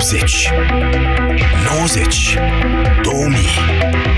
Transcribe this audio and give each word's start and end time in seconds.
80, 0.00 0.50
90, 1.68 2.38
2000. 3.02 3.38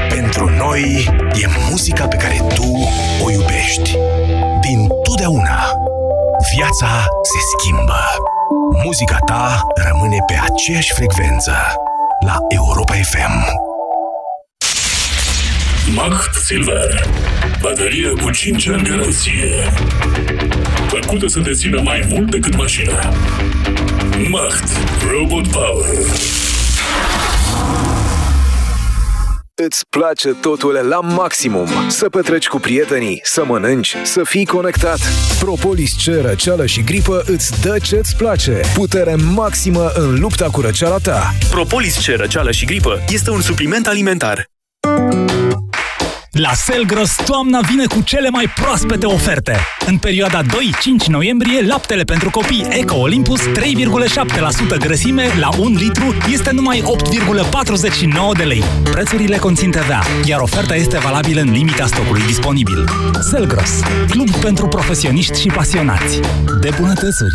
Pentru 0.09 0.51
noi 0.57 1.11
e 1.43 1.47
muzica 1.71 2.07
pe 2.07 2.17
care 2.17 2.41
tu 2.55 2.89
o 3.25 3.31
iubești. 3.31 3.97
Din 4.61 4.89
totdeauna. 5.03 5.73
Viața 6.55 7.07
se 7.23 7.39
schimbă. 7.57 8.01
Muzica 8.85 9.17
ta 9.27 9.61
rămâne 9.75 10.17
pe 10.27 10.41
aceeași 10.51 10.93
frecvență. 10.93 11.53
La 12.27 12.37
Europa 12.49 12.95
FM. 12.95 13.61
Macht 15.95 16.35
Silver. 16.35 17.05
Baterie 17.61 18.09
cu 18.09 18.31
5 18.31 18.69
ani 18.69 18.83
garanție. 18.83 19.73
Făcută 20.87 21.27
să 21.27 21.41
te 21.41 21.53
țină 21.53 21.81
mai 21.81 22.07
mult 22.09 22.31
decât 22.31 22.57
mașina. 22.57 23.13
Macht. 24.19 24.65
Robot 25.11 25.49
Power. 25.49 25.87
Îți 29.55 29.87
place 29.89 30.29
totul 30.29 30.87
la 30.89 31.01
maximum. 31.01 31.69
Să 31.89 32.09
petreci 32.09 32.49
cu 32.49 32.59
prietenii, 32.59 33.21
să 33.25 33.45
mănânci, 33.45 33.97
să 34.03 34.21
fii 34.25 34.47
conectat. 34.47 34.99
Propolis 35.39 35.93
C, 36.05 36.07
răceală 36.23 36.67
și 36.67 36.83
gripă 36.83 37.23
îți 37.27 37.61
dă 37.63 37.77
ce-ți 37.83 38.17
place. 38.17 38.61
Putere 38.75 39.15
maximă 39.35 39.91
în 39.95 40.21
lupta 40.21 40.49
cu 40.51 40.61
răceala 40.61 40.99
ta. 40.99 41.31
Propolis 41.51 42.07
C, 42.07 42.17
răceală 42.17 42.51
și 42.51 42.65
gripă 42.65 43.05
este 43.09 43.31
un 43.31 43.41
supliment 43.41 43.87
alimentar. 43.87 44.45
La 46.39 46.53
Selgros, 46.55 47.15
toamna 47.25 47.61
vine 47.61 47.87
cu 47.87 48.03
cele 48.03 48.29
mai 48.29 48.53
proaspete 48.55 49.07
oferte. 49.07 49.57
În 49.87 49.99
perioada 49.99 50.43
2-5 50.43 50.47
noiembrie, 51.07 51.67
laptele 51.67 52.03
pentru 52.03 52.31
copii 52.31 52.67
Eco 52.71 52.97
Olympus 52.97 53.41
3,7% 53.41 54.79
grăsime 54.79 55.27
la 55.41 55.49
1 55.59 55.77
litru 55.77 56.15
este 56.33 56.51
numai 56.53 56.83
8,49 58.33 58.37
de 58.37 58.43
lei. 58.43 58.63
Prețurile 58.91 59.37
conțin 59.37 59.71
TVA, 59.71 60.03
iar 60.25 60.41
oferta 60.41 60.75
este 60.75 60.99
valabilă 60.99 61.41
în 61.41 61.53
limita 61.53 61.87
stocului 61.87 62.23
disponibil. 62.23 62.85
Selgros, 63.31 63.81
club 64.11 64.31
pentru 64.31 64.69
profesioniști 64.69 65.41
și 65.41 65.49
pasionați 65.49 66.21
de 66.61 66.71
bunătățuri. 66.79 67.35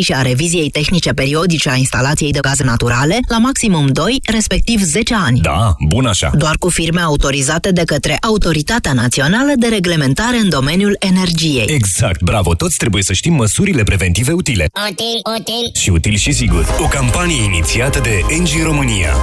și 0.00 0.12
a 0.12 0.22
reviziei 0.22 0.70
tehnice 0.70 1.10
periodice 1.10 1.70
a 1.70 1.74
instalației 1.74 2.32
de 2.32 2.38
gaze 2.42 2.64
naturale 2.64 3.18
la 3.28 3.38
maximum 3.38 3.86
2, 3.86 4.20
respectiv 4.32 4.82
10 4.82 5.14
ani. 5.14 5.40
Da, 5.40 5.76
bun 5.88 6.06
așa. 6.06 6.30
Doar 6.38 6.56
cu 6.58 6.68
firme 6.68 7.00
autorizate 7.00 7.72
de 7.72 7.82
către 7.84 8.16
Autoritatea 8.20 8.92
Națională 8.92 9.52
de 9.56 9.66
Reglementare 9.66 10.36
în 10.36 10.48
domeniul 10.48 10.96
energiei. 10.98 11.64
Exact, 11.68 12.22
bravo, 12.22 12.54
toți 12.54 12.76
trebuie 12.76 13.02
să 13.02 13.12
știm 13.12 13.34
măsurile 13.34 13.82
preventive 13.82 14.32
utile. 14.32 14.68
Util, 14.90 15.20
util. 15.38 15.70
Și 15.74 15.90
util 15.90 16.16
și 16.16 16.32
sigur. 16.32 16.76
O 16.80 16.86
campanie 16.86 17.42
inițiată 17.44 18.00
de 18.02 18.20
NG 18.38 18.64
România. 18.64 19.16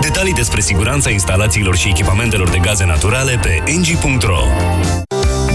Detalii 0.00 0.32
despre 0.32 0.60
siguranța 0.60 1.10
instalațiilor 1.10 1.76
și 1.76 1.88
echipamentelor 1.88 2.48
de 2.48 2.58
gaze 2.58 2.84
naturale 2.84 3.38
pe 3.42 3.62
ng.ro 3.66 4.44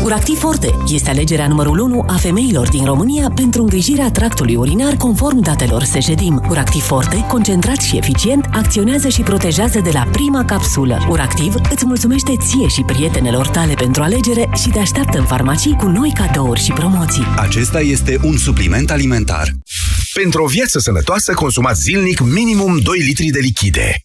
Uractiv 0.06 0.38
Forte 0.38 0.76
este 0.88 1.10
alegerea 1.10 1.48
numărul 1.48 1.80
1 1.80 2.04
a 2.08 2.16
femeilor 2.16 2.70
din 2.70 2.86
România 2.86 3.32
pentru 3.36 3.62
îngrijirea 3.62 4.12
tractului 4.12 4.56
urinar 4.56 4.96
conform 4.96 5.40
datelor 5.40 5.84
Sejedim. 5.84 6.46
Uractiv 6.50 6.82
Forte, 6.82 7.26
concentrat 7.28 7.82
și 7.82 7.98
eficient, 7.98 8.46
acționează 8.52 9.08
și 9.08 9.22
protejează 9.22 9.80
de 9.80 9.90
la 9.94 10.08
prima 10.12 10.46
capsulă. 10.46 11.06
Uractiv 11.10 11.54
îți 11.72 11.86
mulțumește 11.86 12.34
ție 12.38 12.68
și 12.68 12.82
prietenelor 12.82 13.48
tale 13.48 13.74
pentru 13.74 14.04
alegere 14.04 14.50
și 14.62 14.70
te 14.70 14.80
așteaptă 14.80 15.18
în 15.18 15.26
farmacii 15.26 15.76
cu 15.76 15.86
noi 15.86 16.12
cadouri 16.16 16.64
și 16.64 16.72
promoții. 16.72 17.26
Acesta 17.38 17.82
este 17.82 18.20
un 18.24 18.38
supliment 18.38 18.92
alimentar. 18.92 19.52
Pentru 20.14 20.44
o 20.44 20.48
viață 20.48 20.80
sănătoasă, 20.80 21.34
consumați 21.34 21.82
zilnic 21.82 22.20
minimum 22.20 22.80
2 22.80 23.00
litri 23.00 23.28
de 23.28 23.40
lichide. 23.40 24.05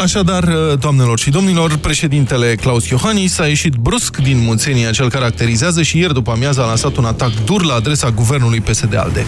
Așadar, 0.00 0.44
doamnelor 0.78 1.18
și 1.18 1.30
domnilor, 1.30 1.76
președintele 1.76 2.54
Claus 2.54 2.88
Iohannis 2.88 3.38
a 3.38 3.46
ieșit 3.46 3.74
brusc 3.74 4.16
din 4.16 4.38
munțenia 4.38 4.90
cel 4.90 5.10
caracterizează 5.10 5.82
și 5.82 5.98
ieri 5.98 6.12
după 6.12 6.30
amiază 6.30 6.62
a 6.62 6.66
lansat 6.66 6.96
un 6.96 7.04
atac 7.04 7.44
dur 7.44 7.64
la 7.64 7.74
adresa 7.74 8.10
guvernului 8.10 8.60
PSD-ALDE. 8.60 9.24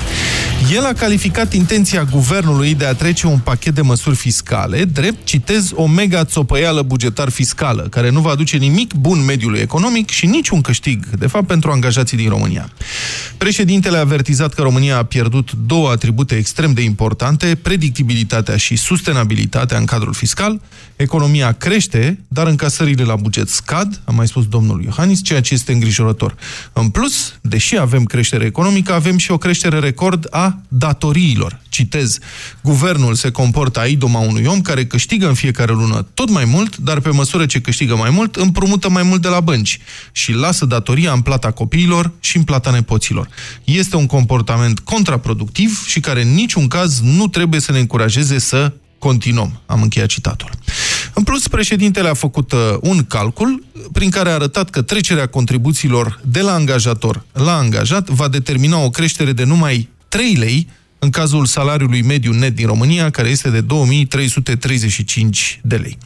El 0.73 0.85
a 0.85 0.93
calificat 0.93 1.53
intenția 1.53 2.05
guvernului 2.05 2.75
de 2.75 2.85
a 2.87 2.95
trece 2.95 3.27
un 3.27 3.39
pachet 3.39 3.75
de 3.75 3.81
măsuri 3.81 4.17
fiscale, 4.17 4.85
drept, 4.85 5.25
citez, 5.25 5.71
o 5.75 5.87
mega 5.87 6.25
țopăială 6.25 6.83
bugetar 6.83 7.29
fiscală, 7.29 7.87
care 7.91 8.11
nu 8.11 8.21
va 8.21 8.31
aduce 8.31 8.57
nimic 8.57 8.95
bun 8.95 9.25
mediului 9.25 9.61
economic 9.61 10.11
și 10.11 10.27
niciun 10.27 10.61
câștig, 10.61 11.07
de 11.07 11.27
fapt, 11.27 11.47
pentru 11.47 11.71
angajații 11.71 12.17
din 12.17 12.29
România. 12.29 12.69
Președintele 13.37 13.97
a 13.97 14.01
avertizat 14.01 14.55
că 14.55 14.63
România 14.63 14.99
a 14.99 15.05
pierdut 15.05 15.53
două 15.67 15.91
atribute 15.91 16.35
extrem 16.35 16.73
de 16.73 16.83
importante, 16.83 17.59
predictibilitatea 17.63 18.57
și 18.57 18.77
sustenabilitatea 18.77 19.79
în 19.79 19.85
cadrul 19.85 20.13
fiscal, 20.13 20.61
economia 20.97 21.53
crește, 21.53 22.19
dar 22.29 22.47
încasările 22.47 23.05
la 23.05 23.17
buget 23.17 23.49
scad, 23.49 24.01
a 24.05 24.11
mai 24.11 24.27
spus 24.27 24.47
domnul 24.47 24.83
Iohannis, 24.83 25.23
ceea 25.23 25.41
ce 25.41 25.55
este 25.55 25.73
îngrijorător. 25.73 26.37
În 26.73 26.89
plus, 26.89 27.35
deși 27.41 27.79
avem 27.79 28.05
creștere 28.05 28.45
economică, 28.45 28.93
avem 28.93 29.17
și 29.17 29.31
o 29.31 29.39
creștere 29.39 29.79
record 29.79 30.27
a 30.31 30.59
datoriilor. 30.69 31.61
Citez, 31.69 32.19
guvernul 32.63 33.15
se 33.15 33.31
comportă 33.31 33.81
a 33.81 33.87
idoma 33.87 34.19
unui 34.19 34.45
om 34.45 34.61
care 34.61 34.87
câștigă 34.87 35.29
în 35.29 35.35
fiecare 35.35 35.73
lună 35.73 36.07
tot 36.15 36.31
mai 36.31 36.45
mult, 36.45 36.77
dar 36.77 37.01
pe 37.01 37.11
măsură 37.11 37.47
ce 37.47 37.61
câștigă 37.61 37.97
mai 37.97 38.11
mult, 38.11 38.37
împrumută 38.37 38.89
mai 38.89 39.03
mult 39.03 39.23
de 39.23 39.29
la 39.29 39.41
bănci 39.41 39.79
și 40.13 40.33
lasă 40.33 40.65
datoria 40.65 41.13
în 41.13 41.21
plata 41.21 41.51
copiilor 41.51 42.13
și 42.21 42.37
în 42.37 42.43
plata 42.43 42.71
nepoților. 42.71 43.29
Este 43.65 43.97
un 43.97 44.07
comportament 44.07 44.79
contraproductiv 44.79 45.85
și 45.87 46.01
care 46.01 46.23
în 46.23 46.35
niciun 46.35 46.69
caz 46.69 47.01
nu 47.01 47.29
trebuie 47.29 47.61
să 47.61 47.73
ne 47.73 47.79
încurajeze 47.79 48.39
să 48.39 48.73
continuăm. 49.03 49.61
Am 49.67 49.83
încheiat 49.83 50.09
citatul. 50.09 50.51
În 51.15 51.23
plus, 51.23 51.49
președintele 51.49 52.09
a 52.09 52.15
făcut 52.15 52.53
uh, 52.53 52.59
un 52.81 53.05
calcul 53.05 53.65
prin 53.93 54.11
care 54.11 54.31
a 54.31 54.35
arătat 54.35 54.71
că 54.71 54.83
trecerea 54.83 55.27
contribuțiilor 55.27 56.21
de 56.25 56.41
la 56.41 56.53
angajator 56.53 57.25
la 57.33 57.57
angajat 57.57 58.09
va 58.09 58.29
determina 58.29 58.79
o 58.79 58.91
creștere 58.91 59.33
de 59.33 59.45
numai 59.45 59.89
3 60.09 60.35
lei 60.35 60.69
în 60.99 61.11
cazul 61.11 61.47
salariului 61.47 62.03
mediu 62.03 62.33
net 62.33 62.55
din 62.55 62.67
România, 62.67 63.11
care 63.11 63.29
este 63.29 63.51
de 63.51 63.61
2335 63.61 65.61
de 65.63 65.77
lei. 65.77 65.99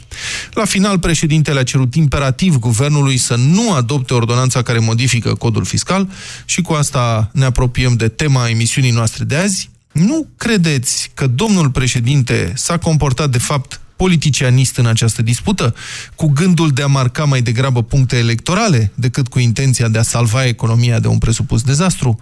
La 0.52 0.64
final, 0.64 0.98
președintele 0.98 1.58
a 1.58 1.62
cerut 1.62 1.94
imperativ 1.94 2.58
guvernului 2.58 3.16
să 3.16 3.37
nu 3.37 3.72
adopte 3.72 4.14
ordonanța 4.14 4.62
care 4.62 4.78
modifică 4.78 5.34
codul 5.34 5.64
fiscal 5.64 6.08
și 6.44 6.62
cu 6.62 6.72
asta 6.72 7.31
ne 7.32 7.44
apropiem 7.44 7.94
de 7.94 8.08
tema 8.08 8.48
emisiunii 8.48 8.90
noastre 8.90 9.25
de 9.25 9.37
azi, 9.37 9.70
nu 9.96 10.26
credeți 10.37 11.10
că 11.14 11.26
domnul 11.26 11.70
președinte 11.70 12.52
s-a 12.54 12.78
comportat 12.78 13.31
de 13.31 13.38
fapt 13.38 13.81
politicianist 13.96 14.76
în 14.76 14.87
această 14.87 15.22
dispută, 15.22 15.75
cu 16.14 16.26
gândul 16.26 16.70
de 16.70 16.82
a 16.82 16.87
marca 16.87 17.25
mai 17.25 17.43
degrabă 17.43 17.82
puncte 17.82 18.16
electorale 18.16 18.93
decât 18.94 19.28
cu 19.28 19.38
intenția 19.38 19.88
de 19.88 19.98
a 19.98 20.02
salva 20.02 20.44
economia 20.44 21.00
de 21.00 21.08
un 21.08 21.19
presupus 21.19 21.62
dezastru? 21.62 22.20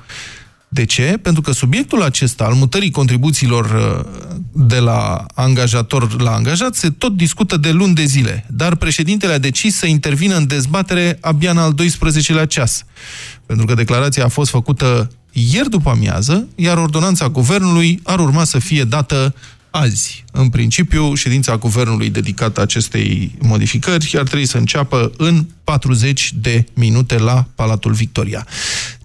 De 0.68 0.84
ce? 0.84 1.18
Pentru 1.22 1.42
că 1.42 1.52
subiectul 1.52 2.02
acesta 2.02 2.44
al 2.44 2.54
mutării 2.54 2.90
contribuțiilor 2.90 3.64
uh, 3.64 4.36
de 4.52 4.78
la 4.78 5.26
angajator 5.34 6.20
la 6.20 6.34
angajat 6.34 6.74
se 6.74 6.90
tot 6.90 7.16
discută 7.16 7.56
de 7.56 7.70
luni 7.70 7.94
de 7.94 8.04
zile, 8.04 8.46
dar 8.50 8.74
președintele 8.74 9.32
a 9.32 9.38
decis 9.38 9.76
să 9.76 9.86
intervină 9.86 10.36
în 10.36 10.46
dezbatere 10.46 11.18
abia 11.20 11.50
în 11.50 11.58
al 11.58 11.74
12-lea 11.74 12.46
ceas, 12.48 12.84
pentru 13.46 13.66
că 13.66 13.74
declarația 13.74 14.24
a 14.24 14.28
fost 14.28 14.50
făcută 14.50 15.10
ieri 15.34 15.70
după 15.70 15.90
amiază, 15.90 16.48
iar 16.54 16.76
ordonanța 16.76 17.28
guvernului 17.28 18.00
ar 18.02 18.18
urma 18.18 18.44
să 18.44 18.58
fie 18.58 18.84
dată 18.84 19.34
azi. 19.70 20.24
În 20.32 20.48
principiu, 20.48 21.14
ședința 21.14 21.56
guvernului 21.56 22.10
dedicată 22.10 22.60
acestei 22.60 23.34
modificări 23.38 24.16
ar 24.18 24.22
trebui 24.22 24.46
să 24.46 24.56
înceapă 24.56 25.12
în 25.16 25.46
40 25.64 26.32
de 26.36 26.64
minute 26.72 27.18
la 27.18 27.46
Palatul 27.54 27.92
Victoria. 27.92 28.46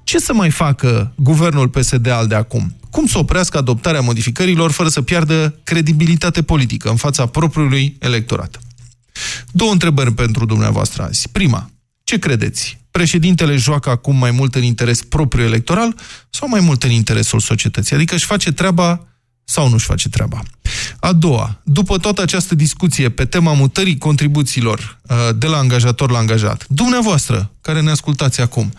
Ce 0.03 0.19
să 0.19 0.33
mai 0.33 0.49
facă 0.49 1.11
guvernul 1.15 1.67
PSD 1.67 2.07
al 2.07 2.27
de 2.27 2.35
acum? 2.35 2.75
Cum 2.89 3.05
să 3.07 3.17
oprească 3.17 3.57
adoptarea 3.57 4.01
modificărilor 4.01 4.71
fără 4.71 4.89
să 4.89 5.01
piardă 5.01 5.59
credibilitate 5.63 6.41
politică 6.41 6.89
în 6.89 6.95
fața 6.95 7.25
propriului 7.25 7.95
electorat? 7.99 8.59
Două 9.51 9.71
întrebări 9.71 10.13
pentru 10.13 10.45
dumneavoastră 10.45 11.03
azi. 11.03 11.29
Prima, 11.31 11.69
ce 12.09 12.19
credeți? 12.19 12.79
Președintele 12.91 13.55
joacă 13.55 13.89
acum 13.89 14.15
mai 14.15 14.31
mult 14.31 14.55
în 14.55 14.63
interes 14.63 15.01
propriu 15.03 15.43
electoral 15.43 15.95
sau 16.29 16.47
mai 16.47 16.59
mult 16.59 16.83
în 16.83 16.89
interesul 16.89 17.39
societății? 17.39 17.95
Adică 17.95 18.15
își 18.15 18.25
face 18.25 18.51
treaba 18.51 19.07
sau 19.43 19.69
nu-și 19.69 19.85
face 19.85 20.09
treaba. 20.09 20.41
A 20.99 21.13
doua, 21.13 21.59
după 21.63 21.97
toată 21.97 22.21
această 22.21 22.55
discuție 22.55 23.09
pe 23.09 23.25
tema 23.25 23.53
mutării 23.53 23.97
contribuțiilor 23.97 24.99
uh, 25.01 25.17
de 25.37 25.47
la 25.47 25.57
angajator 25.57 26.11
la 26.11 26.17
angajat, 26.17 26.65
dumneavoastră, 26.67 27.51
care 27.61 27.81
ne 27.81 27.89
ascultați 27.89 28.41
acum, 28.41 28.73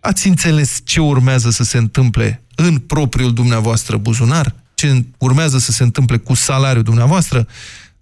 ați 0.00 0.26
înțeles 0.28 0.80
ce 0.84 1.00
urmează 1.00 1.50
să 1.50 1.62
se 1.64 1.78
întâmple 1.78 2.44
în 2.54 2.78
propriul 2.78 3.32
dumneavoastră 3.32 3.96
buzunar? 3.96 4.54
Ce 4.74 5.04
urmează 5.18 5.58
să 5.58 5.72
se 5.72 5.82
întâmple 5.82 6.16
cu 6.16 6.34
salariul 6.34 6.84
dumneavoastră? 6.84 7.46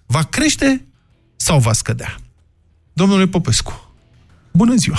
Va 0.07 0.23
crește 0.23 0.85
sau 1.37 1.59
va 1.59 1.73
scădea? 1.73 2.17
Domnule 2.93 3.27
Popescu, 3.27 3.84
bună 4.57 4.75
ziua! 4.75 4.99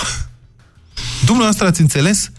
Dumneavoastră 1.24 1.66
ați 1.66 1.80
înțeles 1.80 2.30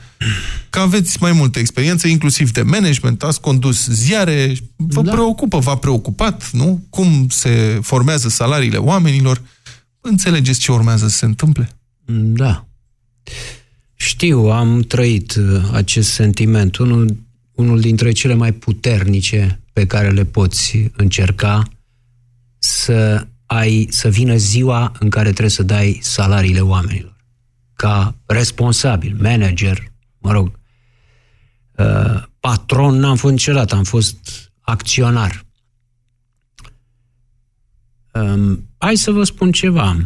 că 0.69 0.79
aveți 0.79 1.17
mai 1.21 1.31
multă 1.31 1.59
experiență, 1.59 2.07
inclusiv 2.07 2.51
de 2.51 2.61
management, 2.61 3.23
ați 3.23 3.41
condus 3.41 3.87
ziare, 3.87 4.55
vă 4.75 5.01
da. 5.01 5.11
preocupă, 5.11 5.59
v-a 5.59 5.75
preocupat, 5.75 6.51
nu? 6.51 6.85
Cum 6.89 7.27
se 7.29 7.79
formează 7.81 8.29
salariile 8.29 8.77
oamenilor? 8.77 9.41
Înțelegeți 10.01 10.59
ce 10.59 10.71
urmează 10.71 11.07
să 11.07 11.17
se 11.17 11.25
întâmple? 11.25 11.69
Da. 12.05 12.67
Știu, 13.95 14.39
am 14.39 14.81
trăit 14.81 15.35
uh, 15.35 15.69
acest 15.71 16.11
sentiment. 16.11 16.75
Unul, 16.75 17.17
unul 17.55 17.79
dintre 17.79 18.11
cele 18.11 18.33
mai 18.33 18.51
puternice 18.51 19.59
pe 19.73 19.85
care 19.85 20.09
le 20.09 20.25
poți 20.25 20.91
încerca 20.95 21.63
să 22.59 23.27
ai, 23.47 23.87
să 23.89 24.09
vină 24.09 24.35
ziua 24.35 24.91
în 24.99 25.09
care 25.09 25.27
trebuie 25.27 25.49
să 25.49 25.63
dai 25.63 25.99
salariile 26.01 26.61
oamenilor. 26.61 27.15
Ca 27.73 28.15
responsabil, 28.25 29.17
manager, 29.21 29.91
mă 30.17 30.31
rog, 30.31 30.59
uh, 31.77 32.23
patron 32.39 32.95
n-am 32.99 33.15
fost 33.15 33.33
niciodată, 33.33 33.75
am 33.75 33.83
fost 33.83 34.51
acționar. 34.61 35.45
Um, 38.13 38.69
hai 38.77 38.95
să 38.95 39.11
vă 39.11 39.23
spun 39.23 39.51
ceva. 39.51 39.97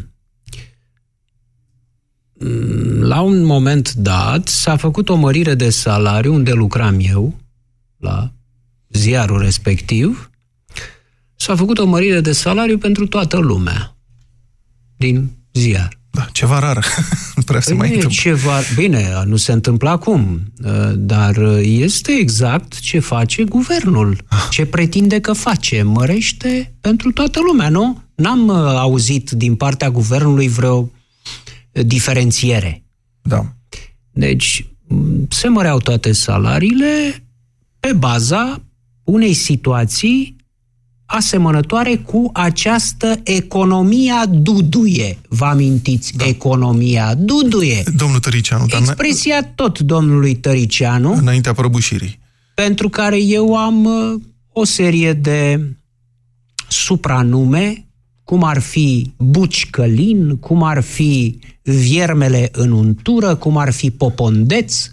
Mm, 2.33 3.01
la 3.01 3.21
un 3.21 3.43
moment 3.43 3.93
dat 3.93 4.47
s-a 4.47 4.75
făcut 4.75 5.09
o 5.09 5.15
mărire 5.15 5.55
de 5.55 5.69
salariu 5.69 6.33
unde 6.33 6.51
lucram 6.51 6.97
eu, 6.99 7.39
la 7.97 8.31
ziarul 8.89 9.41
respectiv, 9.41 10.30
s-a 11.41 11.55
făcut 11.55 11.77
o 11.77 11.85
mărire 11.85 12.21
de 12.21 12.31
salariu 12.31 12.77
pentru 12.77 13.07
toată 13.07 13.37
lumea 13.37 13.97
din 14.97 15.31
ziar. 15.53 15.99
Da, 16.09 16.27
ceva 16.31 16.59
rar. 16.59 16.85
nu 17.35 17.43
prea 17.49 17.59
se 17.59 17.73
mai 17.73 17.87
întâmplă. 17.87 18.19
Ceva, 18.21 18.59
bine, 18.75 19.23
nu 19.25 19.35
se 19.35 19.51
întâmplă 19.51 19.89
acum, 19.89 20.41
uh, 20.63 20.91
dar 20.95 21.37
este 21.61 22.11
exact 22.11 22.79
ce 22.79 22.99
face 22.99 23.43
guvernul, 23.43 24.23
ah. 24.27 24.47
ce 24.49 24.65
pretinde 24.65 25.19
că 25.19 25.33
face. 25.33 25.81
Mărește 25.81 26.73
pentru 26.81 27.11
toată 27.11 27.39
lumea, 27.47 27.69
nu? 27.69 28.01
N-am 28.15 28.47
uh, 28.47 28.55
auzit 28.55 29.31
din 29.31 29.55
partea 29.55 29.89
guvernului 29.89 30.47
vreo 30.47 30.91
diferențiere. 31.71 32.83
Da. 33.21 33.53
Deci, 34.11 34.65
se 35.29 35.47
măreau 35.47 35.77
toate 35.79 36.11
salariile 36.11 37.23
pe 37.79 37.93
baza 37.93 38.61
unei 39.03 39.33
situații 39.33 40.39
asemănătoare 41.11 41.95
cu 41.95 42.29
această 42.33 43.19
economia 43.23 44.25
duduie. 44.29 45.17
Vă 45.27 45.45
amintiți? 45.45 46.13
Da. 46.17 46.25
Economia 46.25 47.13
duduie. 47.15 47.83
Domnul 47.95 48.19
Tăricianu. 48.19 48.65
Expresia 48.79 49.43
tot 49.43 49.79
domnului 49.79 50.35
Tăricianu. 50.35 51.13
Înaintea 51.13 51.53
prăbușirii. 51.53 52.19
Pentru 52.53 52.89
care 52.89 53.21
eu 53.21 53.55
am 53.55 53.85
uh, 53.85 54.21
o 54.51 54.63
serie 54.63 55.13
de 55.13 55.69
supranume 56.67 57.85
cum 58.23 58.43
ar 58.43 58.59
fi 58.59 59.13
Buci 59.17 59.69
Călin, 59.69 60.37
cum 60.37 60.63
ar 60.63 60.81
fi 60.81 61.39
Viermele 61.61 62.49
în 62.51 62.71
untură, 62.71 63.35
cum 63.35 63.57
ar 63.57 63.71
fi 63.71 63.91
Popondeț, 63.91 64.85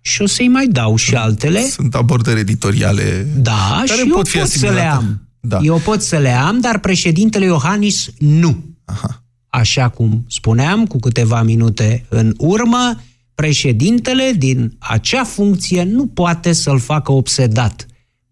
și 0.00 0.22
o 0.22 0.26
să-i 0.26 0.48
mai 0.48 0.66
dau 0.66 0.96
și 0.96 1.14
altele. 1.14 1.60
Sunt 1.60 1.94
abordări 1.94 2.40
editoriale 2.40 3.26
da, 3.36 3.82
care 3.86 4.02
și 4.02 4.08
pot 4.08 4.16
eu 4.16 4.22
fi 4.24 4.38
pot 4.38 4.48
să 4.48 4.70
le 4.70 4.80
am. 4.80 5.25
Da. 5.48 5.58
Eu 5.62 5.78
pot 5.78 6.02
să 6.02 6.18
le 6.18 6.30
am, 6.30 6.60
dar 6.60 6.78
președintele 6.78 7.44
Iohannis 7.44 8.08
nu. 8.18 8.64
Aha. 8.84 9.24
Așa 9.48 9.88
cum 9.88 10.24
spuneam 10.28 10.86
cu 10.86 10.98
câteva 10.98 11.42
minute 11.42 12.06
în 12.08 12.34
urmă, 12.38 13.00
președintele 13.34 14.32
din 14.38 14.76
acea 14.78 15.24
funcție 15.24 15.82
nu 15.82 16.06
poate 16.06 16.52
să-l 16.52 16.78
facă 16.78 17.12
obsedat 17.12 17.86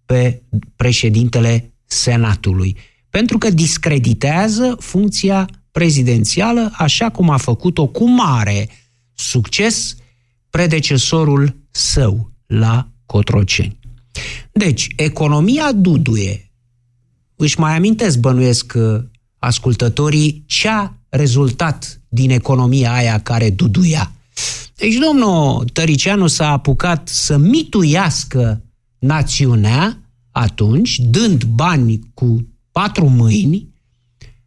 pe 0.07 0.43
președintele 0.77 1.73
Senatului 1.87 2.77
pentru 3.15 3.39
că 3.39 3.51
discreditează 3.51 4.77
funcția 4.79 5.49
prezidențială 5.71 6.71
așa 6.73 7.11
cum 7.11 7.31
a 7.31 7.37
făcut-o 7.37 7.87
cu 7.87 8.09
mare 8.09 8.69
succes 9.13 9.95
predecesorul 10.51 11.57
său 11.71 12.33
la 12.47 12.89
Cotroceni. 13.07 13.79
Deci, 14.53 14.89
economia 14.97 15.73
duduie, 15.73 16.51
își 17.37 17.61
mai 17.61 17.77
amintesc, 17.77 18.19
bănuiesc 18.19 18.73
uh, 18.77 19.03
ascultătorii, 19.39 20.45
ce 20.47 20.69
a 20.69 20.93
rezultat 21.09 22.01
din 22.09 22.31
economia 22.31 22.93
aia 22.93 23.21
care 23.21 23.51
duduia. 23.51 24.13
Deci 24.77 24.95
domnul 24.95 25.65
Tăricianu 25.73 26.27
s-a 26.27 26.51
apucat 26.51 27.09
să 27.09 27.37
mituiască 27.37 28.63
națiunea 28.99 29.99
atunci, 30.31 30.99
dând 30.99 31.45
bani 31.45 32.01
cu 32.15 32.49
patru 32.73 33.09
mâini 33.09 33.69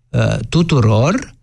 uh, 0.09 0.39
tuturor, 0.49 1.35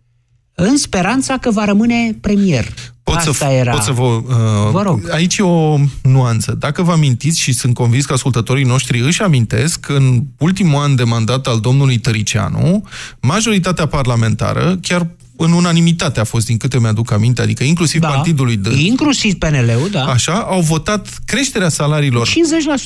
în 0.55 0.77
speranța 0.77 1.39
că 1.39 1.51
va 1.51 1.65
rămâne 1.65 2.19
premier. 2.21 2.94
Pot 3.05 3.15
Asta 3.15 3.33
să, 3.33 3.45
era. 3.45 3.71
Pot 3.71 3.83
să 3.83 3.93
vă, 3.93 4.03
uh, 4.03 4.71
vă 4.71 4.83
rog. 4.83 5.11
Aici 5.11 5.37
e 5.37 5.43
o 5.43 5.79
nuanță. 6.03 6.53
Dacă 6.59 6.83
vă 6.83 6.93
amintiți 6.93 7.41
și 7.41 7.53
sunt 7.53 7.75
convins 7.75 8.05
că 8.05 8.13
ascultătorii 8.13 8.65
noștri 8.65 9.01
își 9.01 9.23
amintesc 9.23 9.81
că 9.81 9.93
în 9.93 10.23
ultimul 10.39 10.83
an 10.83 10.95
de 10.95 11.05
mandat 11.05 11.47
al 11.47 11.61
domnului 11.61 11.99
Tăricianu, 11.99 12.89
majoritatea 13.21 13.87
parlamentară, 13.87 14.79
chiar 14.83 15.07
în 15.37 15.53
unanimitate 15.53 16.21
a 16.21 16.25
fost, 16.25 16.47
din 16.47 16.57
câte 16.57 16.79
mi-aduc 16.79 17.12
aminte, 17.12 17.43
adică 17.43 17.64
inclusiv 17.64 18.00
da, 18.00 18.09
partidului 18.09 18.57
de... 18.57 18.75
Inclusiv 18.75 19.35
PNL-ul, 19.35 19.88
da. 19.91 20.05
Așa, 20.05 20.33
au 20.33 20.61
votat 20.61 21.09
creșterea 21.25 21.69
salariilor 21.69 22.29
50%. 22.29 22.33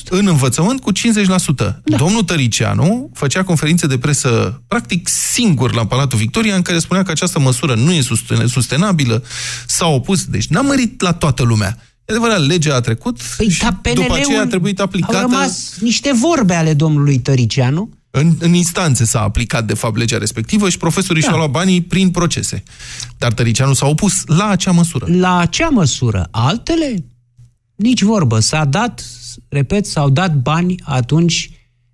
în 0.09 0.27
învățământ 0.27 0.81
cu 0.81 0.93
50%. 0.93 0.95
Da. 1.57 1.97
Domnul 1.97 2.23
Tăricianu 2.23 3.11
făcea 3.15 3.43
conferințe 3.43 3.87
de 3.87 3.99
presă 3.99 4.63
practic 4.67 5.09
singur 5.09 5.75
la 5.75 5.87
Palatul 5.87 6.19
Victoria 6.19 6.55
în 6.55 6.63
care 6.63 6.79
spunea 6.79 7.03
că 7.03 7.11
această 7.11 7.39
măsură 7.39 7.75
nu 7.75 7.93
e 7.93 8.01
sustenabilă, 8.47 9.23
s-a 9.67 9.87
opus, 9.87 10.25
deci 10.25 10.47
n-a 10.47 10.61
mărit 10.61 11.01
la 11.01 11.13
toată 11.13 11.43
lumea. 11.43 11.77
E 12.05 12.13
adevărat, 12.13 12.47
legea 12.47 12.75
a 12.75 12.81
trecut 12.81 13.21
păi, 13.37 13.49
și 13.49 13.61
da, 13.61 13.81
după 13.95 14.15
aceea 14.15 14.41
a 14.41 14.47
trebuit 14.47 14.81
aplicată... 14.81 15.17
Au 15.17 15.23
rămas 15.23 15.77
niște 15.81 16.13
vorbe 16.13 16.55
ale 16.55 16.75
domnului 16.75 17.19
Tăricianu 17.19 17.98
în, 18.11 18.37
în 18.39 18.55
instanțe 18.55 19.05
s-a 19.05 19.23
aplicat, 19.23 19.67
de 19.67 19.75
fapt, 19.75 19.97
legea 19.97 20.19
respectivă 20.19 20.69
și 20.69 20.79
profesorii 20.79 21.23
da. 21.23 21.29
și-au 21.29 21.39
luat 21.39 21.51
banii 21.51 21.83
prin 21.83 22.11
procese. 22.11 22.63
Dar 23.19 23.33
Tăricianu 23.33 23.73
s-a 23.73 23.87
opus 23.87 24.27
la 24.27 24.49
acea 24.49 24.71
măsură. 24.71 25.07
La 25.09 25.39
acea 25.39 25.69
măsură. 25.69 26.29
Altele? 26.31 27.05
Nici 27.75 28.03
vorbă. 28.03 28.41
S-a 28.41 28.65
dat, 28.65 29.05
repet, 29.49 29.87
s-au 29.87 30.11
dat 30.11 30.35
bani 30.35 30.75
atunci 30.85 31.51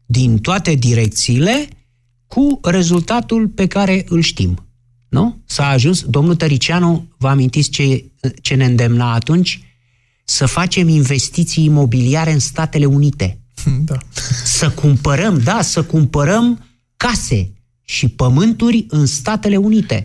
din 0.06 0.38
toate 0.38 0.75
direcțiile 0.75 1.68
cu 2.26 2.61
rezultatul 2.62 3.49
pe 3.49 3.66
care 3.66 4.04
îl 4.09 4.21
știm. 4.21 4.66
Nu? 5.09 5.42
S-a 5.47 5.68
ajuns, 5.68 6.02
domnul 6.02 6.37
Tăricianu, 6.37 7.09
vă 7.18 7.28
amintiți 7.28 7.71
ce, 7.71 8.04
ce 8.42 8.54
ne 8.54 8.64
îndemna 8.64 9.12
atunci? 9.12 9.61
să 10.25 10.47
facem 10.47 10.88
investiții 10.88 11.64
imobiliare 11.64 12.33
în 12.33 12.38
Statele 12.38 12.85
Unite. 12.85 13.43
Da. 13.84 13.99
Să 14.44 14.70
cumpărăm, 14.70 15.38
da, 15.38 15.62
să 15.62 15.82
cumpărăm 15.82 16.64
case 16.96 17.52
și 17.82 18.08
pământuri 18.08 18.87
în 18.88 19.06
Statele 19.06 19.56
Unite. 19.56 20.02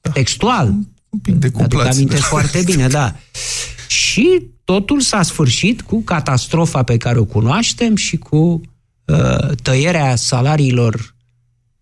Da. 0.00 0.10
Textual. 0.10 0.66
Un 1.08 1.18
pic 1.22 1.34
de 1.34 1.50
Aduc 1.62 1.84
aminte 1.84 2.16
foarte 2.32 2.62
bine, 2.64 2.86
da. 2.86 3.16
Și 3.86 4.42
totul 4.64 5.00
s-a 5.00 5.22
sfârșit 5.22 5.82
cu 5.82 6.02
catastrofa 6.02 6.82
pe 6.82 6.96
care 6.96 7.18
o 7.18 7.24
cunoaștem 7.24 7.96
și 7.96 8.16
cu 8.16 8.60
uh, 9.04 9.56
tăierea 9.62 10.16
salariilor 10.16 11.14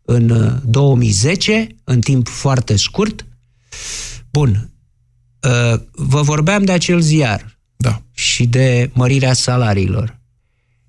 în 0.03 0.31
uh, 0.31 0.53
2010, 0.65 1.67
în 1.85 2.01
timp 2.01 2.29
foarte 2.29 2.77
scurt. 2.77 3.27
Bun. 4.31 4.71
Uh, 5.43 5.81
vă 5.93 6.23
vorbeam 6.23 6.65
de 6.65 6.73
acel 6.73 7.01
ziar. 7.01 7.59
Da. 7.77 8.03
Și 8.13 8.47
de 8.47 8.91
mărirea 8.95 9.33
salariilor. 9.33 10.19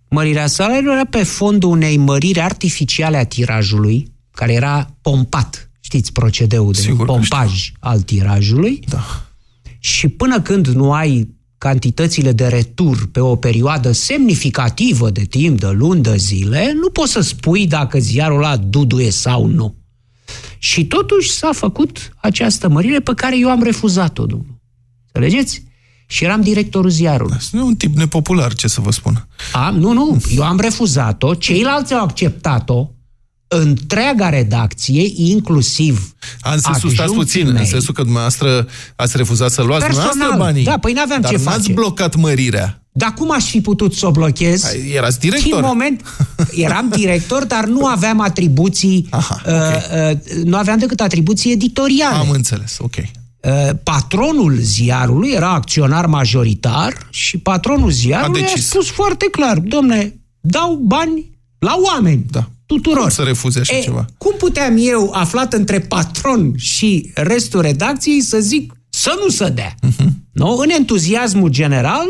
Mărirea 0.10 0.48
salariilor 0.48 0.94
era 0.94 1.06
pe 1.06 1.24
fondul 1.24 1.70
unei 1.70 1.98
măriri 1.98 2.42
artificiale 2.42 3.18
a 3.18 3.26
tirajului, 3.26 4.12
care 4.32 4.54
era 4.54 4.96
pompat. 5.02 5.70
Știți 5.80 6.12
procedeul 6.12 6.72
de 6.72 6.80
Sigur 6.80 7.06
că 7.06 7.12
pompaj 7.12 7.72
al 7.80 8.02
tirajului. 8.02 8.84
Da. 8.88 9.26
Și 9.80 10.08
până 10.08 10.42
când 10.42 10.68
nu 10.68 10.94
ai 10.94 11.36
cantitățile 11.58 12.32
de 12.32 12.48
retur 12.48 13.10
pe 13.12 13.20
o 13.20 13.36
perioadă 13.36 13.92
semnificativă 13.92 15.10
de 15.10 15.24
timp, 15.24 15.60
de 15.60 15.68
luni, 15.68 16.02
de 16.02 16.18
zile, 16.18 16.74
nu 16.76 16.90
poți 16.90 17.12
să 17.12 17.22
spui 17.22 17.68
dacă 17.68 18.00
ziarul 18.00 18.38
ăla 18.38 18.58
duduie 18.58 19.12
sau 19.12 19.46
nu. 19.46 19.76
Și 20.58 20.86
totuși 20.86 21.30
s-a 21.32 21.52
făcut 21.54 22.14
această 22.16 22.68
mărire 22.70 23.00
pe 23.00 23.14
care 23.14 23.40
eu 23.40 23.50
am 23.50 23.64
refuzat-o, 23.64 24.26
domnul. 24.26 24.60
Înțelegeți? 25.06 25.67
Și 26.10 26.24
eram 26.24 26.42
directorul 26.42 26.90
ziarului. 26.90 27.38
Nu 27.52 27.66
un 27.66 27.76
tip 27.76 27.96
nepopular, 27.96 28.54
ce 28.54 28.68
să 28.68 28.82
vă 28.82 28.92
spun. 28.92 29.28
Am, 29.54 29.76
nu, 29.76 29.94
nu, 29.94 30.22
eu 30.36 30.44
am 30.44 30.60
refuzat-o, 30.60 31.34
ceilalți 31.34 31.94
au 31.94 32.04
acceptat-o, 32.04 32.90
întreaga 33.48 34.30
redacție, 34.30 35.12
inclusiv 35.16 36.16
A, 36.42 36.54
în 36.54 36.60
sensul, 36.60 36.90
stați 36.90 37.02
adjuncții 37.10 37.40
puțin, 37.40 37.48
în 37.48 37.54
mei. 37.62 37.66
sensul 37.66 37.94
că 37.94 38.02
dumneavoastră 38.02 38.68
ați 38.96 39.18
refuzat 39.18 39.52
să 39.52 39.62
luați 39.62 39.86
Personal, 39.86 40.10
dumneavoastră 40.10 40.46
banii. 40.54 40.64
da, 40.64 40.78
păi 40.78 40.94
n-aveam 40.94 41.22
dar 41.22 41.32
ce 41.32 41.38
n-ați 41.44 41.58
face. 41.58 41.72
blocat 41.74 42.16
mărirea. 42.16 42.82
Dar 42.92 43.14
cum 43.14 43.32
aș 43.32 43.44
fi 43.50 43.62
putut 43.62 43.94
să 43.94 44.08
o 44.08 44.12
blochez? 44.12 44.64
Ai, 44.64 44.90
erați 44.90 45.20
director. 45.20 45.48
Și 45.50 45.56
în 45.56 45.66
moment, 45.66 46.02
eram 46.66 46.90
director, 46.96 47.46
dar 47.46 47.66
nu 47.66 47.86
aveam 47.86 48.20
atribuții, 48.22 49.08
Aha, 49.10 49.42
uh, 49.46 50.12
uh, 50.12 50.44
nu 50.44 50.58
aveam 50.58 50.78
decât 50.78 51.00
atribuții 51.00 51.52
editoriale. 51.52 52.16
Am 52.16 52.30
înțeles, 52.30 52.76
ok. 52.80 52.96
Uh, 53.44 53.70
patronul 53.84 54.58
ziarului 54.60 55.30
era 55.32 55.50
acționar 55.54 56.06
majoritar 56.06 57.08
și 57.10 57.38
patronul 57.38 57.92
ziarului 57.92 58.42
a, 58.42 58.44
a 58.44 58.48
decis. 58.48 58.68
spus 58.68 58.90
foarte 58.90 59.28
clar, 59.32 59.58
domne, 59.60 60.20
dau 60.40 60.76
bani 60.76 61.32
la 61.60 61.76
oameni, 61.84 62.26
Da. 62.32 62.50
tuturor. 62.66 63.00
Cum 63.02 63.10
să 63.10 63.22
refuze 63.22 63.60
așa 63.60 63.76
e, 63.78 63.82
ceva? 63.82 64.06
Cum 64.18 64.34
puteam 64.38 64.76
eu, 64.80 65.12
aflat 65.14 65.54
între 65.54 65.80
patron 65.80 66.54
și 66.58 67.12
restul 67.14 67.62
redacției, 67.62 68.22
să 68.22 68.40
zic 68.40 68.74
să 68.90 69.20
nu 69.24 69.30
se 69.30 69.50
dea? 69.50 69.76
Mhm. 69.82 69.94
Uh-huh. 69.94 70.14
Nu? 70.32 70.56
În 70.58 70.70
entuziasmul 70.70 71.50
general 71.50 72.06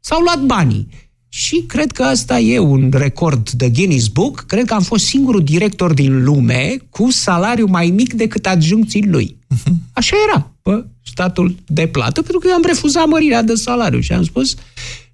s-au 0.00 0.20
luat 0.20 0.40
banii. 0.40 0.88
Și 1.28 1.64
cred 1.68 1.92
că 1.92 2.02
asta 2.02 2.38
e 2.38 2.58
un 2.58 2.90
record 2.96 3.50
de 3.50 3.70
Guinness 3.70 4.06
Book. 4.06 4.44
Cred 4.46 4.64
că 4.64 4.74
am 4.74 4.82
fost 4.82 5.04
singurul 5.04 5.44
director 5.44 5.92
din 5.94 6.24
lume 6.24 6.76
cu 6.90 7.10
salariu 7.10 7.66
mai 7.66 7.86
mic 7.90 8.12
decât 8.12 8.46
adjuncții 8.46 9.06
lui. 9.06 9.38
Uh-huh. 9.54 9.72
Așa 9.92 10.16
era 10.28 10.50
pe 10.62 10.84
statul 11.02 11.54
de 11.66 11.86
plată, 11.86 12.22
pentru 12.22 12.38
că 12.38 12.46
eu 12.48 12.54
am 12.54 12.64
refuzat 12.66 13.06
mărirea 13.06 13.42
de 13.42 13.54
salariu 13.54 14.00
și 14.00 14.12
am 14.12 14.22
spus 14.22 14.54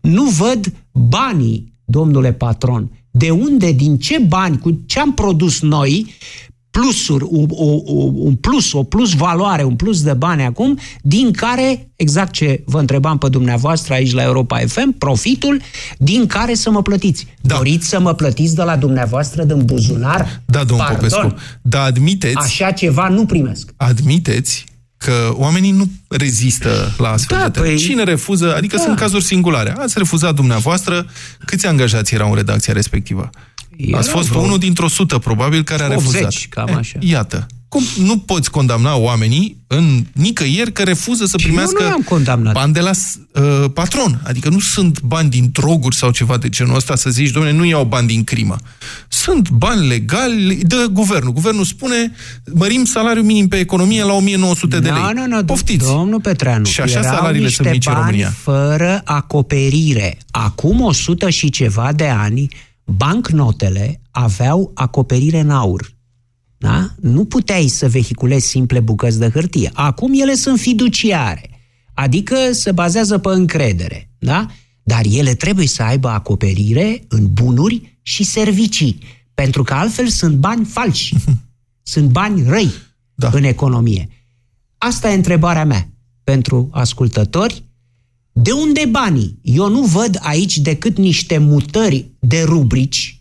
nu 0.00 0.24
văd 0.24 0.72
banii, 0.92 1.72
domnule 1.84 2.32
patron. 2.32 2.90
De 3.10 3.30
unde, 3.30 3.72
din 3.72 3.98
ce 3.98 4.18
bani, 4.18 4.58
cu 4.58 4.78
ce 4.86 5.00
am 5.00 5.14
produs 5.14 5.60
noi, 5.60 6.14
plusuri, 6.70 7.24
un, 7.28 7.46
o, 7.50 7.64
o, 7.84 8.10
un 8.14 8.34
plus, 8.34 8.72
o 8.72 8.82
plus 8.82 9.14
valoare, 9.14 9.62
un 9.64 9.76
plus 9.76 10.02
de 10.02 10.12
bani 10.12 10.42
acum, 10.42 10.78
din 11.02 11.30
care, 11.32 11.90
exact 11.96 12.32
ce 12.32 12.62
vă 12.66 12.78
întrebam 12.78 13.18
pe 13.18 13.28
dumneavoastră 13.28 13.94
aici 13.94 14.12
la 14.12 14.22
Europa 14.22 14.58
FM, 14.66 14.98
profitul 14.98 15.60
din 15.98 16.26
care 16.26 16.54
să 16.54 16.70
mă 16.70 16.82
plătiți. 16.82 17.26
Da. 17.40 17.54
Doriți 17.56 17.88
să 17.88 18.00
mă 18.00 18.14
plătiți 18.14 18.54
de 18.54 18.62
la 18.62 18.76
dumneavoastră 18.76 19.44
din 19.44 19.64
buzunar? 19.64 20.40
Da, 20.44 20.64
domnul 20.64 20.86
Pardon. 20.86 21.08
Popescu. 21.10 21.34
Dar 21.62 21.86
admiteți, 21.86 22.36
Așa 22.36 22.70
ceva 22.70 23.08
nu 23.08 23.26
primesc. 23.26 23.70
admiteți 23.76 24.64
că 24.96 25.12
oamenii 25.34 25.70
nu 25.70 25.90
rezistă 26.08 26.94
la 26.98 27.08
astfel 27.10 27.38
Da, 27.38 27.48
de 27.48 27.60
teme. 27.60 27.72
păi- 27.74 27.76
Cine 27.78 28.02
refuză, 28.02 28.54
adică 28.56 28.76
Da. 28.76 28.82
sunt 28.82 28.96
cazuri 28.98 29.24
singulare. 29.24 29.74
Ați 29.78 29.98
refuzat 29.98 30.34
dumneavoastră, 30.34 31.06
câți 31.44 31.66
angajați 31.66 32.14
erau 32.14 32.28
în 32.30 32.34
redacția 32.36 32.72
respectivă? 32.72 33.30
Erau 33.86 34.00
Ați 34.00 34.08
fost 34.08 34.28
vreo 34.28 34.40
unul 34.40 34.58
dintr-o 34.58 34.88
sută, 34.88 35.18
probabil, 35.18 35.62
care 35.62 35.82
a 35.82 35.86
80, 35.86 36.12
refuzat. 36.12 36.32
cam 36.48 36.76
așa. 36.76 36.98
Eh, 37.00 37.08
iată. 37.08 37.46
Cum 37.68 37.82
nu 38.02 38.18
poți 38.18 38.50
condamna 38.50 38.96
oamenii 38.96 39.56
în 39.66 40.04
nicăieri 40.12 40.72
că 40.72 40.82
refuză 40.82 41.24
să 41.26 41.38
Și 41.38 41.44
primească 41.46 41.76
eu 41.80 41.86
nu 41.86 41.92
i-am 41.92 42.02
condamnat. 42.02 42.52
bani 42.52 42.72
de 42.72 42.80
la 42.80 42.90
uh, 43.34 43.70
patron. 43.74 44.20
Adică 44.24 44.48
nu 44.48 44.58
sunt 44.60 45.00
bani 45.00 45.30
din 45.30 45.48
droguri 45.52 45.96
sau 45.96 46.10
ceva 46.10 46.36
de 46.36 46.48
genul 46.48 46.74
ăsta 46.74 46.96
să 46.96 47.10
zici, 47.10 47.30
domnule, 47.30 47.54
nu 47.54 47.64
iau 47.64 47.84
bani 47.84 48.06
din 48.06 48.24
crimă. 48.24 48.56
Sunt 49.08 49.48
bani 49.50 49.86
legali 49.86 50.54
de 50.54 50.76
guvernul. 50.90 51.32
Guvernul 51.32 51.64
spune, 51.64 52.12
mărim 52.54 52.84
salariul 52.84 53.24
minim 53.24 53.48
pe 53.48 53.56
economie 53.58 54.02
la 54.04 54.12
1900 54.12 54.78
de 54.80 54.88
lei. 54.88 55.02
Nu, 55.14 55.26
nu, 55.26 55.36
nu, 55.36 55.44
Poftiți. 55.44 55.86
domnul 55.86 56.20
Petreanu. 56.20 56.64
Și 56.64 56.80
așa 56.80 56.98
erau 56.98 57.14
salariile 57.14 57.46
niște 57.46 57.62
sunt 57.62 57.74
mici 57.74 57.86
în 57.86 57.92
bani 57.92 58.04
România. 58.04 58.30
fără 58.42 59.00
acoperire. 59.04 60.18
Acum 60.30 60.80
100 60.80 61.30
și 61.30 61.50
ceva 61.50 61.92
de 61.92 62.06
ani, 62.08 62.48
bancnotele 62.96 64.00
aveau 64.10 64.70
acoperire 64.74 65.38
în 65.40 65.50
aur. 65.50 65.94
Da? 66.58 66.94
Nu 67.00 67.24
puteai 67.24 67.66
să 67.66 67.88
vehiculezi 67.88 68.46
simple 68.46 68.80
bucăți 68.80 69.18
de 69.18 69.28
hârtie. 69.28 69.70
Acum 69.72 70.12
ele 70.20 70.34
sunt 70.34 70.58
fiduciare, 70.58 71.50
adică 71.94 72.34
se 72.50 72.72
bazează 72.72 73.18
pe 73.18 73.28
încredere. 73.28 74.10
Da? 74.18 74.46
Dar 74.82 75.02
ele 75.10 75.34
trebuie 75.34 75.66
să 75.66 75.82
aibă 75.82 76.08
acoperire 76.08 77.04
în 77.08 77.32
bunuri 77.32 77.98
și 78.02 78.24
servicii, 78.24 78.98
pentru 79.34 79.62
că 79.62 79.74
altfel 79.74 80.06
sunt 80.08 80.36
bani 80.36 80.64
falși. 80.64 81.14
sunt 81.92 82.08
bani 82.10 82.42
răi 82.48 82.72
Da. 83.14 83.30
în 83.32 83.44
economie. 83.44 84.08
Asta 84.78 85.10
e 85.10 85.14
întrebarea 85.14 85.64
mea 85.64 85.88
pentru 86.24 86.68
ascultători. 86.72 87.64
De 88.32 88.50
unde 88.52 88.84
banii? 88.90 89.38
Eu 89.42 89.68
nu 89.68 89.82
văd 89.82 90.18
aici 90.22 90.56
decât 90.56 90.96
niște 90.98 91.38
mutări 91.38 92.10
de 92.18 92.42
rubrici 92.42 93.14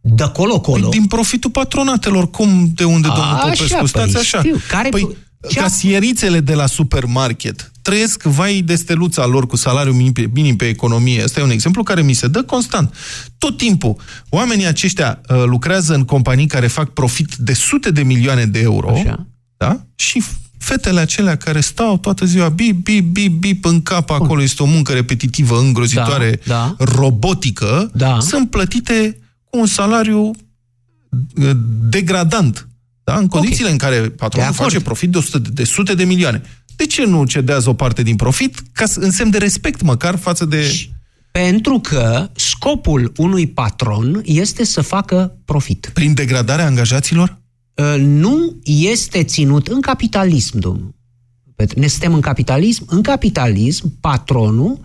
de 0.00 0.24
colo-colo. 0.32 0.88
Păi 0.88 0.98
din 0.98 1.06
profitul 1.08 1.50
patronatelor. 1.50 2.30
Cum, 2.30 2.70
de 2.74 2.84
unde, 2.84 3.08
domnul 3.08 3.24
Așa, 3.34 3.42
Popescu? 3.42 3.76
păi 3.78 3.88
Stați 3.88 4.16
așa. 4.16 4.38
știu. 4.38 4.56
Care- 4.68 4.88
păi, 4.88 5.16
ce-a- 5.50 5.62
casierițele 5.62 6.40
de 6.40 6.54
la 6.54 6.66
supermarket 6.66 7.72
trăiesc 7.82 8.22
vai 8.22 8.60
de 8.60 8.74
steluța 8.74 9.26
lor 9.26 9.46
cu 9.46 9.56
salariul 9.56 9.94
minim 9.94 10.12
pe, 10.12 10.30
minim 10.34 10.56
pe 10.56 10.68
economie. 10.68 11.22
Ăsta 11.24 11.40
e 11.40 11.42
un 11.42 11.50
exemplu 11.50 11.82
care 11.82 12.02
mi 12.02 12.12
se 12.12 12.26
dă 12.28 12.42
constant. 12.42 12.94
Tot 13.38 13.56
timpul. 13.56 13.96
Oamenii 14.28 14.66
aceștia 14.66 15.20
uh, 15.28 15.42
lucrează 15.46 15.94
în 15.94 16.04
companii 16.04 16.46
care 16.46 16.66
fac 16.66 16.88
profit 16.90 17.34
de 17.34 17.52
sute 17.52 17.90
de 17.90 18.02
milioane 18.02 18.46
de 18.46 18.58
euro. 18.60 18.90
Așa. 18.90 19.26
Da? 19.56 19.80
Și 19.94 20.22
fetele 20.64 21.00
acelea 21.00 21.36
care 21.36 21.60
stau 21.60 21.98
toată 21.98 22.24
ziua 22.24 22.48
bip, 22.48 22.82
bip, 22.84 23.12
bip, 23.12 23.32
bip 23.40 23.64
în 23.64 23.82
cap 23.82 24.10
acolo, 24.10 24.42
este 24.42 24.62
o 24.62 24.66
muncă 24.66 24.92
repetitivă, 24.92 25.58
îngrozitoare, 25.58 26.40
Da, 26.46 26.74
robotică, 26.78 27.90
Da. 27.94 28.20
sunt 28.20 28.50
plătite 28.50 29.18
cu 29.50 29.58
un 29.58 29.66
salariu 29.66 30.20
uh, 30.20 31.50
degradant. 31.88 32.68
Da? 33.04 33.16
În 33.16 33.26
condițiile 33.26 33.70
în 33.70 33.76
care 33.76 33.96
patronul 34.00 34.48
De 34.50 34.54
acord. 34.54 34.70
face 34.70 34.84
profit 34.84 35.10
de, 35.10 35.18
100 35.18 35.38
de, 35.38 35.48
de 35.52 35.64
sute 35.64 35.94
de 35.94 36.04
milioane. 36.04 36.42
De 36.76 36.86
ce 36.86 37.04
nu 37.04 37.24
cedează 37.24 37.68
o 37.68 37.72
parte 37.74 38.02
din 38.02 38.16
profit 38.16 38.58
ca 38.72 38.86
să- 38.86 39.00
în 39.00 39.10
semn 39.10 39.30
de 39.30 39.38
respect 39.38 39.82
măcar 39.82 40.16
față 40.16 40.44
de... 40.44 40.88
Pentru 41.32 41.78
că 41.78 42.30
scopul 42.36 43.12
unui 43.16 43.46
patron 43.46 44.20
este 44.24 44.64
să 44.64 44.80
facă 44.80 45.38
profit. 45.44 45.90
Prin 45.92 46.14
degradarea 46.14 46.64
angajaților? 46.66 47.42
Uh, 47.74 47.94
Nu 47.98 48.56
este 48.64 49.24
ținut 49.24 49.66
în 49.66 49.80
capitalism, 49.80 50.58
domnul. 50.58 50.94
Petru. 51.54 51.78
Ne 51.78 51.86
suntem 51.86 52.14
în 52.14 52.20
capitalism? 52.20 52.84
În 52.86 53.02
capitalism, 53.02 54.00
patronul 54.00 54.78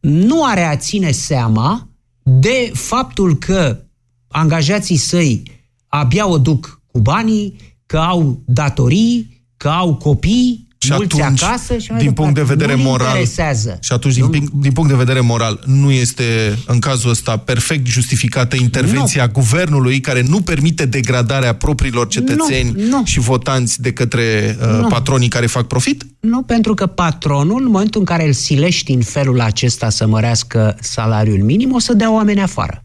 nu 0.00 0.44
are 0.44 0.62
a 0.62 0.76
ține 0.76 1.10
seama 1.10 1.88
de 2.22 2.70
faptul 2.74 3.38
că 3.38 3.82
angajații 4.28 4.96
săi 4.96 5.42
abia 5.88 6.26
o 6.26 6.38
duc 6.38 6.82
cu 6.86 7.00
banii, 7.00 7.56
că 7.86 7.98
au 7.98 8.42
datorii, 8.46 9.46
că 9.56 9.68
au 9.68 9.94
copii, 9.94 10.68
și 10.82 10.92
mulți 10.92 11.20
atunci, 11.20 11.42
acasă 11.42 11.78
și 11.78 11.92
din 11.98 12.12
punct 12.12 12.34
de 12.34 12.42
vedere 12.42 12.74
nu 12.74 12.82
moral, 12.82 13.06
interesează. 13.06 13.78
și 13.80 13.92
atunci 13.92 14.14
din, 14.14 14.48
din 14.54 14.72
punct 14.72 14.90
de 14.90 14.96
vedere 14.96 15.20
moral, 15.20 15.62
nu 15.66 15.90
este 15.90 16.58
în 16.66 16.78
cazul 16.78 17.10
ăsta 17.10 17.36
perfect 17.36 17.86
justificată 17.86 18.56
intervenția 18.56 19.24
nu. 19.24 19.32
guvernului 19.32 20.00
care 20.00 20.22
nu 20.22 20.40
permite 20.40 20.86
degradarea 20.86 21.54
propriilor 21.54 22.08
cetățeni 22.08 22.70
nu, 22.70 22.86
nu. 22.86 23.04
și 23.04 23.18
votanți 23.18 23.82
de 23.82 23.92
către 23.92 24.56
uh, 24.60 24.86
patronii 24.88 25.28
care 25.28 25.46
fac 25.46 25.66
profit? 25.66 26.06
Nu, 26.20 26.42
pentru 26.42 26.74
că 26.74 26.86
patronul, 26.86 27.62
în 27.62 27.70
momentul 27.70 28.00
în 28.00 28.06
care 28.06 28.26
îl 28.26 28.32
silești 28.32 28.92
în 28.92 29.02
felul 29.02 29.40
acesta 29.40 29.88
să 29.88 30.06
mărească 30.06 30.76
salariul 30.80 31.42
minim, 31.42 31.72
o 31.72 31.78
să 31.78 31.92
dea 31.92 32.12
oameni 32.12 32.42
afară. 32.42 32.82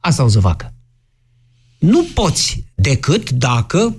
Asta 0.00 0.24
o 0.24 0.28
să 0.28 0.40
facă. 0.40 0.72
Nu 1.78 2.06
poți 2.14 2.64
decât 2.74 3.30
dacă 3.30 3.96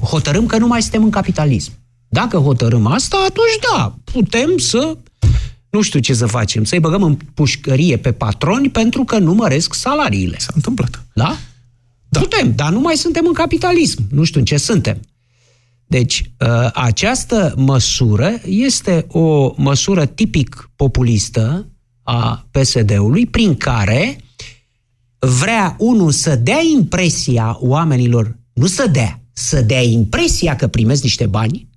hotărâm 0.00 0.46
că 0.46 0.58
nu 0.58 0.66
mai 0.66 0.82
suntem 0.82 1.02
în 1.04 1.10
capitalism. 1.10 1.72
Dacă 2.12 2.36
hotărâm 2.36 2.86
asta, 2.86 3.16
atunci 3.16 3.58
da, 3.72 3.94
putem 4.04 4.58
să 4.58 4.96
nu 5.70 5.80
știu 5.80 6.00
ce 6.00 6.14
să 6.14 6.26
facem, 6.26 6.64
să-i 6.64 6.80
băgăm 6.80 7.02
în 7.02 7.16
pușcărie 7.34 7.96
pe 7.96 8.12
patroni 8.12 8.70
pentru 8.70 9.04
că 9.04 9.18
nu 9.18 9.34
măresc 9.34 9.74
salariile. 9.74 10.38
S-a 10.38 10.52
întâmplat. 10.54 11.06
Da? 11.12 11.36
da? 12.08 12.20
Putem, 12.20 12.54
dar 12.54 12.72
nu 12.72 12.80
mai 12.80 12.96
suntem 12.96 13.26
în 13.26 13.32
capitalism. 13.32 14.06
Nu 14.10 14.24
știu 14.24 14.40
în 14.40 14.46
ce 14.46 14.56
suntem. 14.56 15.00
Deci, 15.86 16.30
ă, 16.40 16.70
această 16.74 17.54
măsură 17.56 18.40
este 18.44 19.06
o 19.08 19.52
măsură 19.56 20.06
tipic 20.06 20.70
populistă 20.76 21.66
a 22.02 22.48
PSD-ului, 22.50 23.26
prin 23.26 23.56
care 23.56 24.20
vrea, 25.18 25.76
unul, 25.78 26.10
să 26.10 26.36
dea 26.36 26.60
impresia 26.76 27.56
oamenilor, 27.60 28.38
nu 28.52 28.66
să 28.66 28.88
dea, 28.92 29.20
să 29.32 29.60
dea 29.60 29.82
impresia 29.82 30.56
că 30.56 30.66
primesc 30.66 31.02
niște 31.02 31.26
bani, 31.26 31.68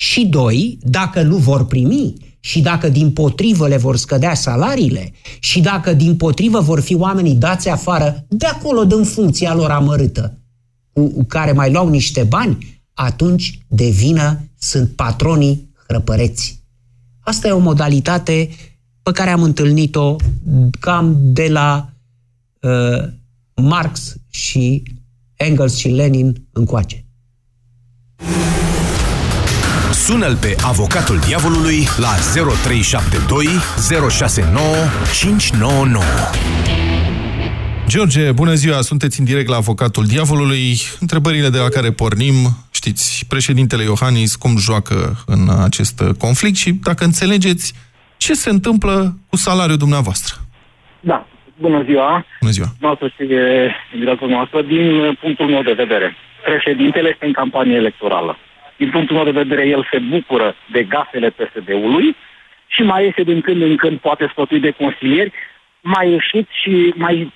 și 0.00 0.26
doi, 0.26 0.78
dacă 0.82 1.22
nu 1.22 1.36
vor 1.36 1.66
primi 1.66 2.14
și 2.40 2.60
dacă 2.60 2.88
din 2.88 3.12
potrivă 3.12 3.68
le 3.68 3.76
vor 3.76 3.96
scădea 3.96 4.34
salariile 4.34 5.12
și 5.40 5.60
dacă 5.60 5.92
din 5.92 6.16
potrivă 6.16 6.60
vor 6.60 6.80
fi 6.80 6.94
oamenii 6.94 7.34
dați 7.34 7.68
afară 7.68 8.24
de 8.28 8.46
acolo, 8.46 8.84
din 8.84 9.04
funcția 9.04 9.54
lor 9.54 9.70
amărâtă, 9.70 10.38
cu 10.92 11.24
care 11.24 11.52
mai 11.52 11.72
luau 11.72 11.88
niște 11.88 12.22
bani, 12.22 12.82
atunci 12.94 13.58
de 13.68 13.88
vină 13.88 14.40
sunt 14.58 14.90
patronii 14.90 15.70
hrăpăreți. 15.86 16.62
Asta 17.20 17.48
e 17.48 17.50
o 17.50 17.58
modalitate 17.58 18.48
pe 19.02 19.12
care 19.12 19.30
am 19.30 19.42
întâlnit-o 19.42 20.16
cam 20.80 21.16
de 21.20 21.48
la 21.48 21.92
uh, 22.60 23.08
Marx 23.54 24.16
și 24.28 24.82
Engels 25.34 25.76
și 25.76 25.88
Lenin 25.88 26.46
încoace. 26.52 27.07
Sună-l 29.92 30.36
pe 30.36 30.54
avocatul 30.72 31.18
diavolului 31.28 31.78
la 32.04 32.12
0372 32.32 33.46
069 34.10 34.64
599. 35.20 36.04
George, 37.86 38.32
bună 38.32 38.54
ziua! 38.54 38.80
Sunteți 38.80 39.18
în 39.20 39.24
direct 39.24 39.48
la 39.48 39.56
avocatul 39.56 40.04
diavolului. 40.06 40.68
Întrebările 41.00 41.48
de 41.48 41.58
la 41.58 41.68
care 41.68 41.90
pornim, 41.90 42.34
știți, 42.70 43.24
președintele 43.28 43.82
Iohannis 43.82 44.36
cum 44.36 44.58
joacă 44.58 44.96
în 45.26 45.42
acest 45.68 46.02
conflict 46.18 46.56
și 46.56 46.70
dacă 46.72 47.04
înțelegeți 47.04 47.74
ce 48.16 48.32
se 48.32 48.50
întâmplă 48.50 48.94
cu 49.30 49.36
salariul 49.36 49.76
dumneavoastră. 49.76 50.34
Da, 51.00 51.26
bună 51.60 51.82
ziua! 51.88 52.24
Bună 52.40 52.52
ziua! 52.52 52.68
Noastră 52.80 53.06
și 53.08 53.22
noastră, 54.28 54.62
din 54.62 55.16
punctul 55.20 55.46
meu 55.46 55.62
de 55.62 55.72
vedere, 55.72 56.16
președintele 56.44 57.08
este 57.08 57.26
în 57.26 57.32
campanie 57.32 57.76
electorală 57.76 58.38
din 58.78 58.90
punctul 58.90 59.16
meu 59.16 59.24
de 59.24 59.40
vedere, 59.42 59.66
el 59.66 59.88
se 59.90 59.98
bucură 59.98 60.54
de 60.72 60.82
gafele 60.82 61.30
PSD-ului 61.30 62.16
și 62.66 62.82
mai 62.82 63.04
iese 63.04 63.22
din 63.22 63.40
când 63.40 63.62
în 63.62 63.76
când, 63.76 63.98
poate 63.98 64.28
sfătui 64.30 64.60
de 64.60 64.70
consilieri, 64.70 65.32
mai 65.80 66.10
ieșit 66.10 66.48
și 66.62 66.92
mai 66.96 67.32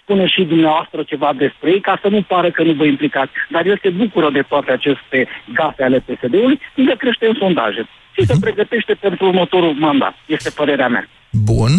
spune 0.00 0.26
și 0.26 0.42
dumneavoastră 0.42 1.02
ceva 1.02 1.32
despre 1.36 1.70
ei, 1.70 1.80
ca 1.80 1.98
să 2.02 2.08
nu 2.08 2.22
pară 2.22 2.50
că 2.50 2.62
nu 2.62 2.72
vă 2.72 2.84
implicați. 2.84 3.32
Dar 3.50 3.66
el 3.66 3.78
se 3.82 3.90
bucură 3.90 4.30
de 4.30 4.42
toate 4.42 4.70
aceste 4.72 5.28
gafe 5.54 5.82
ale 5.82 5.98
PSD-ului, 5.98 6.60
încă 6.74 6.94
crește 6.94 7.26
în 7.26 7.34
sondaje 7.38 7.88
și 8.14 8.26
se 8.26 8.32
mhm. 8.32 8.40
pregătește 8.40 8.94
pentru 8.94 9.26
următorul 9.26 9.72
mandat. 9.72 10.14
Este 10.26 10.50
părerea 10.50 10.88
mea. 10.88 11.08
Bun. 11.30 11.70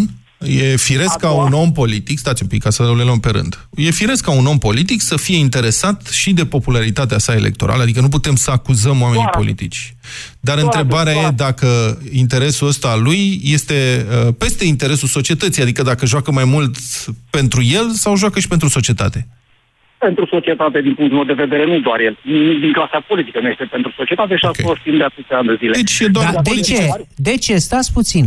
E 0.47 0.75
firesc 0.75 1.17
ca 1.17 1.31
un 1.31 1.53
om 1.53 1.71
politic, 1.71 2.17
stați 2.17 2.41
un 2.41 2.47
pic 2.47 2.61
ca 2.63 2.69
să 2.69 2.83
le 2.83 3.03
luăm 3.03 3.19
pe 3.19 3.29
rând, 3.29 3.67
e 3.75 3.91
firesc 3.91 4.23
ca 4.23 4.31
un 4.31 4.45
om 4.45 4.57
politic 4.57 5.01
să 5.01 5.17
fie 5.17 5.37
interesat 5.37 6.07
și 6.07 6.33
de 6.33 6.45
popularitatea 6.45 7.17
sa 7.17 7.33
electorală, 7.33 7.81
adică 7.81 8.01
nu 8.01 8.09
putem 8.09 8.35
să 8.35 8.51
acuzăm 8.51 9.01
oamenii 9.01 9.29
Doar. 9.31 9.37
politici. 9.37 9.95
Dar 10.39 10.59
Doar 10.59 10.65
întrebarea 10.65 11.13
Doar. 11.13 11.25
e 11.25 11.35
dacă 11.35 11.99
interesul 12.11 12.67
ăsta 12.67 12.87
al 12.87 13.01
lui 13.01 13.39
este 13.43 14.05
uh, 14.27 14.33
peste 14.37 14.65
interesul 14.65 15.07
societății, 15.07 15.61
adică 15.61 15.81
dacă 15.81 16.05
joacă 16.05 16.31
mai 16.31 16.45
mult 16.45 16.75
pentru 17.29 17.61
el 17.63 17.89
sau 17.89 18.15
joacă 18.15 18.39
și 18.39 18.47
pentru 18.47 18.67
societate 18.67 19.27
pentru 19.97 20.25
societate, 20.25 20.81
din 20.81 20.93
punctul 20.93 21.17
meu 21.17 21.35
de 21.35 21.41
vedere, 21.43 21.65
nu 21.65 21.79
doar 21.79 21.99
el. 21.99 22.17
Din 22.63 22.71
clasa 22.73 22.99
politică 23.07 23.39
nu 23.39 23.47
este 23.47 23.63
pentru 23.75 23.93
societate 23.97 24.35
și 24.35 24.45
okay. 24.45 24.65
a 24.65 24.67
fost 24.67 24.81
timp 24.81 24.97
de 24.97 25.03
atâția 25.03 25.37
ani 25.37 25.47
de 25.47 25.55
zile. 25.61 25.73
Deci 25.81 25.99
e 25.99 26.07
doar 26.07 26.31
da, 26.33 26.41
de 26.41 26.59
ce? 26.69 26.79
De 27.15 27.35
ce? 27.37 27.55
Stați 27.57 27.93
puțin. 27.93 28.25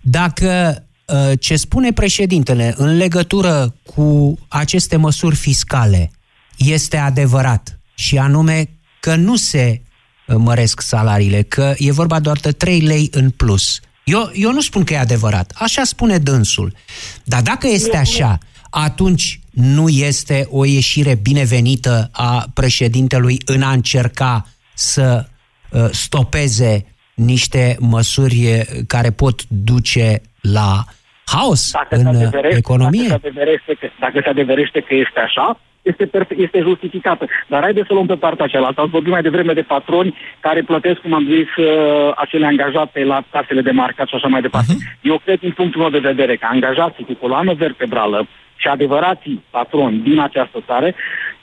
Dacă 0.00 0.50
Uh, 0.50 0.93
ce 1.38 1.56
spune 1.56 1.92
președintele 1.92 2.74
în 2.76 2.96
legătură 2.96 3.74
cu 3.94 4.38
aceste 4.48 4.96
măsuri 4.96 5.36
fiscale 5.36 6.10
este 6.56 6.96
adevărat 6.96 7.78
și 7.94 8.18
anume 8.18 8.68
că 9.00 9.14
nu 9.14 9.36
se 9.36 9.80
uh, 10.26 10.36
măresc 10.38 10.80
salariile, 10.80 11.42
că 11.42 11.74
e 11.76 11.92
vorba 11.92 12.20
doar 12.20 12.36
de 12.36 12.52
3 12.52 12.80
lei 12.80 13.08
în 13.12 13.30
plus. 13.30 13.80
Eu, 14.04 14.30
eu 14.34 14.52
nu 14.52 14.60
spun 14.60 14.84
că 14.84 14.92
e 14.92 14.98
adevărat, 14.98 15.52
așa 15.54 15.84
spune 15.84 16.18
dânsul. 16.18 16.76
Dar 17.24 17.42
dacă 17.42 17.66
este 17.68 17.96
așa, 17.96 18.38
atunci 18.70 19.40
nu 19.50 19.88
este 19.88 20.46
o 20.50 20.64
ieșire 20.64 21.14
binevenită 21.14 22.08
a 22.12 22.46
președintelui 22.54 23.38
în 23.44 23.62
a 23.62 23.72
încerca 23.72 24.48
să 24.74 25.26
uh, 25.70 25.88
stopeze 25.90 26.86
niște 27.14 27.76
măsuri 27.80 28.64
care 28.86 29.10
pot 29.10 29.42
duce 29.48 30.20
la 30.40 30.84
haos 31.26 31.70
dacă 31.72 31.96
în 31.96 32.56
economie. 32.56 33.08
Dacă 33.08 33.20
se, 33.22 33.28
adeverește 33.28 33.74
că, 33.80 33.86
dacă 33.98 34.20
se 34.22 34.28
adeverește 34.28 34.80
că 34.80 34.94
este 34.94 35.20
așa, 35.20 35.60
este, 35.82 36.06
perfe- 36.06 36.40
este 36.46 36.58
justificată. 36.60 37.26
Dar 37.46 37.62
haideți 37.62 37.86
să 37.86 37.92
luăm 37.92 38.06
pe 38.06 38.14
partea 38.14 38.46
cealaltă. 38.46 38.80
Am 38.80 38.88
vorbit 38.88 39.12
mai 39.12 39.22
devreme 39.22 39.52
de 39.52 39.60
patroni 39.62 40.16
care 40.40 40.62
plătesc, 40.62 40.98
cum 41.00 41.12
am 41.12 41.24
zis, 41.24 41.48
uh, 41.56 42.12
acele 42.16 42.46
angajate 42.46 43.04
la 43.04 43.24
casele 43.30 43.60
de 43.60 43.70
marcat 43.70 44.08
și 44.08 44.14
așa 44.14 44.28
mai 44.28 44.40
departe. 44.40 44.72
Uh-huh. 44.72 45.00
Eu 45.02 45.20
cred, 45.24 45.38
din 45.38 45.50
punctul 45.50 45.80
meu 45.80 45.90
de 45.90 46.08
vedere, 46.08 46.36
că 46.36 46.46
angajații 46.50 47.04
cu 47.04 47.14
coloană 47.14 47.52
vertebrală 47.52 48.26
și 48.56 48.68
adevărații 48.68 49.44
patroni 49.50 49.98
din 49.98 50.18
această 50.20 50.62
țară, 50.66 50.92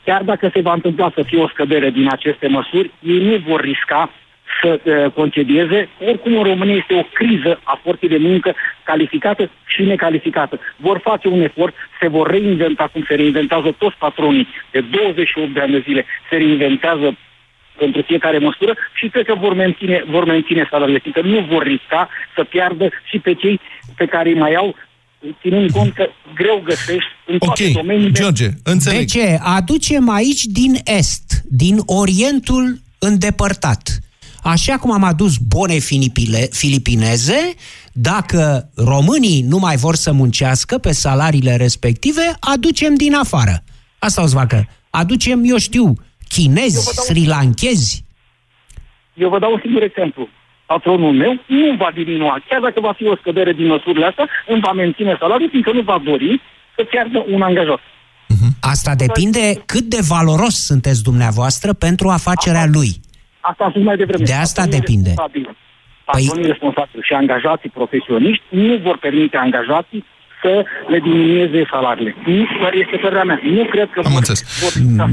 chiar 0.05 0.21
dacă 0.23 0.49
se 0.53 0.61
va 0.61 0.73
întâmpla 0.73 1.11
să 1.15 1.23
fie 1.25 1.41
o 1.41 1.47
scădere 1.47 1.89
din 1.89 2.07
aceste 2.11 2.47
măsuri, 2.47 2.91
ei 2.99 3.23
nu 3.23 3.35
vor 3.47 3.61
risca 3.61 4.09
să 4.61 4.79
uh, 4.83 5.11
concedieze. 5.11 5.89
Oricum, 5.99 6.37
în 6.37 6.43
România 6.43 6.75
este 6.75 6.93
o 6.93 7.05
criză 7.13 7.59
a 7.63 7.79
forței 7.83 8.09
de 8.09 8.17
muncă 8.17 8.55
calificată 8.83 9.51
și 9.65 9.81
necalificată. 9.81 10.59
Vor 10.75 10.99
face 11.03 11.27
un 11.27 11.41
efort, 11.41 11.73
se 12.01 12.07
vor 12.07 12.29
reinventa 12.29 12.89
cum 12.93 13.03
se 13.07 13.15
reinventează 13.15 13.75
toți 13.77 13.95
patronii 13.99 14.47
de 14.71 14.81
28 14.81 15.53
de 15.53 15.59
ani 15.59 15.71
de 15.71 15.83
zile, 15.87 16.05
se 16.29 16.35
reinventează 16.35 17.17
pentru 17.77 18.01
fiecare 18.01 18.37
măsură 18.37 18.73
și 18.93 19.07
cred 19.07 19.25
că 19.25 19.35
vor 19.35 19.53
menține, 19.53 20.03
vor 20.07 20.25
menține 20.25 20.67
salariile, 20.69 20.99
fiindcă 20.99 21.21
nu 21.21 21.39
vor 21.53 21.63
risca 21.63 22.09
să 22.35 22.43
piardă 22.43 22.89
și 23.09 23.19
pe 23.19 23.33
cei 23.33 23.59
pe 23.95 24.05
care 24.05 24.29
îi 24.29 24.39
mai 24.39 24.53
au 24.53 24.75
ținând 25.41 25.71
cont 25.71 25.93
că 25.93 26.05
greu 26.35 26.61
găsești 26.65 27.11
în 27.25 27.37
toate 27.37 27.63
okay. 27.63 27.73
domeniile. 27.81 28.11
George, 28.11 28.47
înțeleg. 28.63 28.99
De 28.99 29.05
ce? 29.05 29.37
Aducem 29.57 30.09
aici 30.09 30.43
din 30.43 30.73
Est, 30.83 31.41
din 31.49 31.77
Orientul 31.85 32.79
îndepărtat 32.99 33.81
Așa 34.43 34.77
cum 34.77 34.91
am 34.91 35.03
adus 35.03 35.37
bone 35.37 35.77
filipineze, 36.51 37.53
dacă 37.93 38.69
românii 38.75 39.41
nu 39.41 39.57
mai 39.57 39.75
vor 39.75 39.95
să 39.95 40.11
muncească 40.11 40.77
pe 40.77 40.91
salariile 40.91 41.55
respective, 41.55 42.21
aducem 42.39 42.95
din 42.95 43.13
afară. 43.15 43.63
Asta 43.99 44.21
o 44.23 44.25
să 44.25 44.35
facă. 44.35 44.67
Aducem, 44.89 45.41
eu 45.43 45.57
știu, 45.57 45.93
chinezi, 46.27 47.01
sri 47.05 47.25
lankezi. 47.25 48.05
Eu 49.13 49.29
vă 49.29 49.39
dau 49.39 49.51
un 49.51 49.59
singur 49.63 49.83
exemplu. 49.83 50.27
Patronul 50.65 51.13
meu 51.13 51.31
nu 51.47 51.75
va 51.77 51.91
diminua. 51.93 52.41
Chiar 52.49 52.61
dacă 52.61 52.79
va 52.79 52.93
fi 52.93 53.05
o 53.07 53.15
scădere 53.15 53.53
din 53.53 53.67
măsurile 53.67 54.05
astea, 54.05 54.27
îmi 54.47 54.61
va 54.61 54.71
menține 54.71 55.15
salariul, 55.19 55.49
fiindcă 55.49 55.71
nu 55.71 55.81
va 55.81 56.01
dori 56.05 56.41
să 56.75 56.83
piardă 56.83 57.25
un 57.33 57.41
angajat. 57.41 57.79
Mhm. 58.27 58.49
Asta 58.61 58.95
depinde 58.95 59.61
cât 59.65 59.83
de 59.83 59.99
valoros 60.07 60.55
sunteți 60.65 61.03
dumneavoastră 61.03 61.73
pentru 61.73 62.07
afacerea 62.09 62.65
lui. 62.71 63.01
Asta 63.49 63.63
am 63.63 63.69
spus 63.69 63.83
mai 63.83 63.97
devreme. 63.97 64.23
De 64.23 64.33
asta 64.33 64.61
Patronii 64.61 64.79
depinde. 64.79 65.13
Patronii 66.05 66.41
păi... 66.41 66.51
responsabili 66.53 67.03
și 67.07 67.13
angajații 67.13 67.69
profesioniști 67.79 68.43
nu 68.49 68.73
vor 68.85 68.97
permite 69.05 69.37
angajații 69.37 70.03
să 70.41 70.65
le 70.87 70.99
diminueze 70.99 71.67
salariile. 71.71 72.15
Nu, 72.25 72.41
este 72.83 72.97
părerea 73.01 73.23
mea. 73.23 73.39
Nu 73.43 73.65
cred 73.65 73.89
că... 73.93 74.01
Am 74.05 74.15
înțeles. 74.15 74.43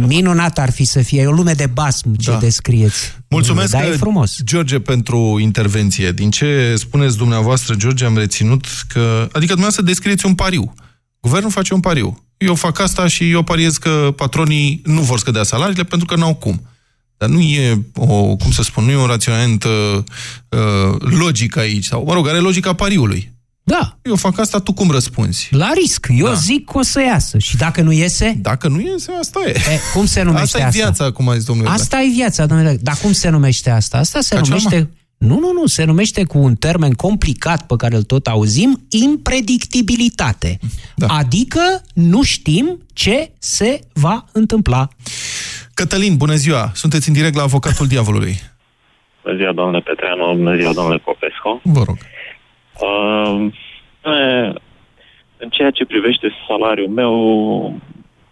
Minunat 0.06 0.58
ar 0.58 0.70
fi 0.72 0.84
să 0.84 1.00
fie. 1.02 1.22
E 1.22 1.26
o 1.26 1.30
lume 1.30 1.52
de 1.52 1.66
basm 1.72 2.16
ce 2.16 2.30
da. 2.30 2.36
descrieți. 2.36 3.16
Mulțumesc, 3.28 3.72
da, 3.72 3.86
e 3.86 3.90
frumos. 3.90 4.40
George, 4.44 4.80
pentru 4.80 5.38
intervenție. 5.40 6.10
Din 6.10 6.30
ce 6.30 6.74
spuneți 6.76 7.18
dumneavoastră, 7.18 7.74
George, 7.74 8.04
am 8.04 8.16
reținut 8.16 8.64
că... 8.92 9.00
Adică 9.20 9.52
dumneavoastră 9.56 9.82
descrieți 9.82 10.26
un 10.26 10.34
pariu. 10.34 10.72
Guvernul 11.20 11.50
face 11.50 11.74
un 11.74 11.80
pariu. 11.80 12.18
Eu 12.36 12.54
fac 12.54 12.80
asta 12.80 13.06
și 13.06 13.30
eu 13.30 13.42
pariez 13.42 13.76
că 13.76 14.12
patronii 14.16 14.80
nu 14.84 15.00
vor 15.00 15.18
scădea 15.18 15.42
salariile 15.42 15.82
pentru 15.82 16.06
că 16.06 16.16
n-au 16.16 16.34
cum. 16.34 16.60
Dar 17.18 17.28
nu 17.28 17.40
e 17.40 17.82
o, 17.96 18.36
cum 18.36 18.50
să 18.50 18.62
spun, 18.62 18.84
nu 18.84 18.90
e 18.90 18.96
un 18.96 19.06
raționament 19.06 19.64
uh, 19.64 20.02
uh, 20.48 20.96
logic 21.00 21.56
aici. 21.56 21.84
Sau, 21.84 22.04
mă 22.06 22.12
rog, 22.12 22.28
are 22.28 22.38
logica 22.38 22.72
pariului. 22.72 23.36
Da. 23.68 23.98
Eu 24.02 24.16
fac 24.16 24.38
asta, 24.38 24.58
tu 24.58 24.72
cum 24.72 24.90
răspunzi? 24.90 25.48
La 25.50 25.70
risc. 25.74 26.06
Eu 26.10 26.26
da. 26.26 26.34
zic 26.34 26.64
că 26.64 26.78
o 26.78 26.82
să 26.82 27.00
iasă. 27.00 27.38
Și 27.38 27.56
dacă 27.56 27.82
nu 27.82 27.92
iese? 27.92 28.38
Dacă 28.40 28.68
nu 28.68 28.80
iese, 28.80 29.12
asta 29.20 29.40
e. 29.46 29.50
e 29.50 29.80
cum 29.94 30.06
se 30.06 30.22
numește 30.22 30.44
asta? 30.44 30.66
Asta 30.66 30.78
e 30.78 30.82
viața, 30.82 31.10
cum 31.10 31.28
a 31.28 31.34
zis 31.34 31.44
domnule. 31.44 31.68
Asta 31.68 32.02
e 32.02 32.08
viața, 32.14 32.46
domnule. 32.46 32.78
Dar 32.82 32.96
cum 33.02 33.12
se 33.12 33.28
numește 33.28 33.70
asta? 33.70 33.98
Asta 33.98 34.20
se 34.20 34.34
Ca 34.34 34.40
numește... 34.40 34.90
Nu, 35.18 35.38
nu, 35.38 35.52
nu, 35.52 35.66
se 35.66 35.84
numește 35.84 36.24
cu 36.24 36.38
un 36.38 36.54
termen 36.54 36.92
complicat 36.92 37.66
pe 37.66 37.74
care 37.76 37.96
îl 37.96 38.02
tot 38.02 38.26
auzim, 38.26 38.86
impredictibilitate. 38.88 40.58
Da. 40.96 41.06
Adică 41.06 41.82
nu 41.94 42.22
știm 42.22 42.78
ce 42.92 43.32
se 43.38 43.80
va 43.92 44.24
întâmpla. 44.32 44.88
Cătălin, 45.82 46.16
bună 46.16 46.34
ziua! 46.34 46.64
Sunteți 46.74 47.08
în 47.08 47.14
direct 47.14 47.34
la 47.34 47.42
Avocatul 47.42 47.86
Diavolului. 47.86 48.34
Bună 49.22 49.36
ziua, 49.36 49.52
domnule 49.52 49.80
Petreanu, 49.80 50.34
bună 50.34 50.56
ziua, 50.56 50.72
domnule 50.72 50.98
Popescu. 50.98 51.60
Vă 51.64 51.82
rog. 51.86 51.98
Uh, 52.86 53.50
în 55.36 55.48
ceea 55.48 55.70
ce 55.70 55.84
privește 55.84 56.28
salariul 56.48 56.88
meu, 56.88 57.12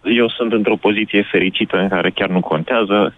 eu 0.03 0.29
sunt 0.29 0.51
într-o 0.53 0.75
poziție 0.75 1.27
fericită 1.31 1.77
în 1.77 1.87
care 1.87 2.09
chiar 2.09 2.29
nu 2.29 2.39
contează 2.39 3.15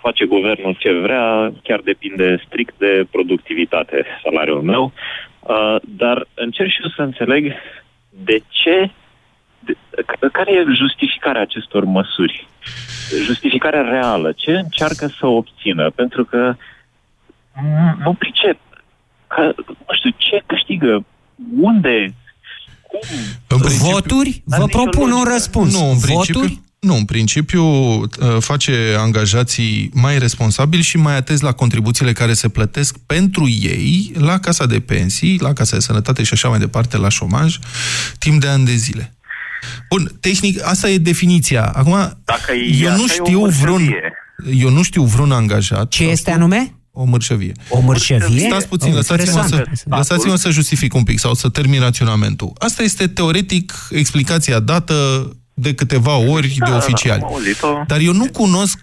face 0.00 0.24
guvernul 0.24 0.76
ce 0.78 0.92
vrea, 0.92 1.52
chiar 1.62 1.80
depinde 1.80 2.42
strict 2.46 2.74
de 2.78 3.06
productivitate 3.10 4.04
salariul 4.22 4.62
meu, 4.62 4.92
uh, 5.40 5.76
dar 5.80 6.26
încerc 6.34 6.70
și 6.70 6.82
eu 6.82 6.90
să 6.96 7.02
înțeleg 7.02 7.52
de 8.10 8.42
ce, 8.48 8.76
de, 8.80 8.90
care 10.32 10.52
e 10.52 10.74
justificarea 10.74 11.42
acestor 11.42 11.84
măsuri, 11.84 12.48
justificarea 13.24 13.82
reală, 13.82 14.32
ce 14.32 14.50
încearcă 14.50 15.06
să 15.18 15.26
obțină, 15.26 15.90
pentru 15.90 16.24
că 16.24 16.54
nu 18.04 18.12
pricep, 18.12 18.58
că, 19.26 19.52
nu 19.66 19.94
știu, 19.94 20.10
ce 20.16 20.42
câștigă, 20.46 21.04
unde, 21.60 22.14
cum? 22.82 23.00
În 23.46 23.76
Voturi? 23.78 24.42
Vă 24.44 24.66
propun 24.66 25.10
un 25.10 25.24
răspuns. 25.32 25.72
Nu, 25.72 25.90
în 25.90 25.98
principiu, 26.00 26.40
Voturi? 26.40 26.60
Nu, 26.80 26.94
în 26.94 27.04
principiu 27.04 27.64
uh, 27.64 28.06
face 28.38 28.96
angajații 28.98 29.90
mai 29.94 30.18
responsabili 30.18 30.82
și 30.82 30.96
mai 30.96 31.16
atenți 31.16 31.42
la 31.42 31.52
contribuțiile 31.52 32.12
care 32.12 32.32
se 32.32 32.48
plătesc 32.48 32.96
pentru 33.06 33.48
ei 33.48 34.12
la 34.14 34.38
casa 34.38 34.66
de 34.66 34.80
pensii, 34.80 35.38
la 35.40 35.52
casa 35.52 35.76
de 35.76 35.82
sănătate 35.82 36.22
și 36.22 36.32
așa 36.32 36.48
mai 36.48 36.58
departe, 36.58 36.96
la 36.96 37.08
șomaj, 37.08 37.58
timp 38.18 38.40
de 38.40 38.48
ani 38.48 38.64
de 38.64 38.74
zile. 38.74 39.14
Bun, 39.88 40.16
tehnic, 40.20 40.66
asta 40.66 40.90
e 40.90 40.98
definiția. 40.98 41.64
Acum, 41.64 42.18
Dacă 42.24 42.52
eu 42.80 42.96
nu 42.96 43.06
știu 43.06 43.46
vreun 43.46 43.94
eu 44.52 44.70
nu 44.70 44.82
știu 44.82 45.02
vreun 45.02 45.32
angajat. 45.32 45.88
Ce 45.88 46.04
este 46.04 46.30
anume? 46.30 46.74
O 46.92 47.04
mărșăvie. 47.04 47.52
O 47.68 47.80
mărșăvie? 47.80 48.46
Stați 48.46 48.68
puțin, 48.68 48.94
lăsați-mă 48.94 49.44
să, 49.46 49.64
lăsați 49.84 50.40
să 50.42 50.50
justific 50.50 50.94
un 50.94 51.02
pic 51.02 51.18
sau 51.18 51.34
să 51.34 51.48
termin 51.48 51.80
raționamentul. 51.80 52.52
Asta 52.58 52.82
este 52.82 53.06
teoretic 53.06 53.72
explicația 53.90 54.60
dată 54.60 55.28
de 55.54 55.74
câteva 55.74 56.16
ori 56.16 56.54
da, 56.58 56.70
de 56.70 56.76
oficiali. 56.76 57.24
Dar 57.86 58.00
eu 58.00 58.12
nu 58.12 58.26
cunosc 58.32 58.78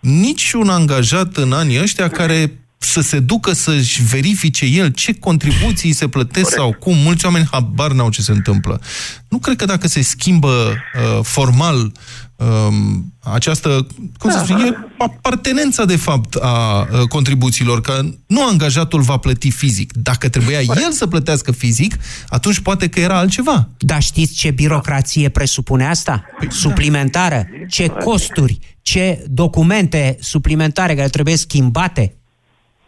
niciun 0.00 0.68
angajat 0.68 1.36
în 1.36 1.52
anii 1.52 1.80
ăștia 1.80 2.08
care 2.08 2.52
să 2.82 3.00
se 3.00 3.20
ducă 3.20 3.52
să-și 3.52 4.02
verifice 4.02 4.64
el 4.64 4.88
ce 4.88 5.14
contribuții 5.14 5.92
se 5.92 6.08
plătesc 6.08 6.54
Corect. 6.54 6.60
sau 6.60 6.72
cum. 6.72 6.96
Mulți 7.02 7.24
oameni 7.24 7.48
habar 7.50 7.92
n-au 7.92 8.10
ce 8.10 8.22
se 8.22 8.32
întâmplă. 8.32 8.80
Nu 9.28 9.38
cred 9.38 9.56
că 9.56 9.64
dacă 9.64 9.88
se 9.88 10.02
schimbă 10.02 10.48
uh, 10.48 11.20
formal 11.22 11.92
um, 12.36 13.14
această, 13.22 13.86
cum 14.18 14.30
să 14.30 14.42
spun, 14.44 14.60
e 14.60 14.76
apartenența 14.98 15.84
de 15.84 15.96
fapt 15.96 16.34
a 16.34 16.88
uh, 16.92 17.00
contribuțiilor, 17.08 17.80
că 17.80 18.00
nu 18.26 18.48
angajatul 18.48 19.00
va 19.00 19.16
plăti 19.16 19.50
fizic. 19.50 19.92
Dacă 19.92 20.28
trebuia 20.28 20.64
Corect. 20.64 20.84
el 20.84 20.92
să 20.92 21.06
plătească 21.06 21.52
fizic, 21.52 21.98
atunci 22.28 22.58
poate 22.58 22.88
că 22.88 23.00
era 23.00 23.18
altceva. 23.18 23.68
Dar 23.78 24.02
știți 24.02 24.34
ce 24.34 24.50
birocrație 24.50 25.28
presupune 25.28 25.86
asta? 25.86 26.24
Păi, 26.38 26.48
Suplimentară? 26.52 27.46
Ce 27.68 27.86
costuri? 27.88 28.58
Ce 28.82 29.24
documente 29.28 30.16
suplimentare 30.20 30.94
care 30.94 31.08
trebuie 31.08 31.36
schimbate? 31.36 32.14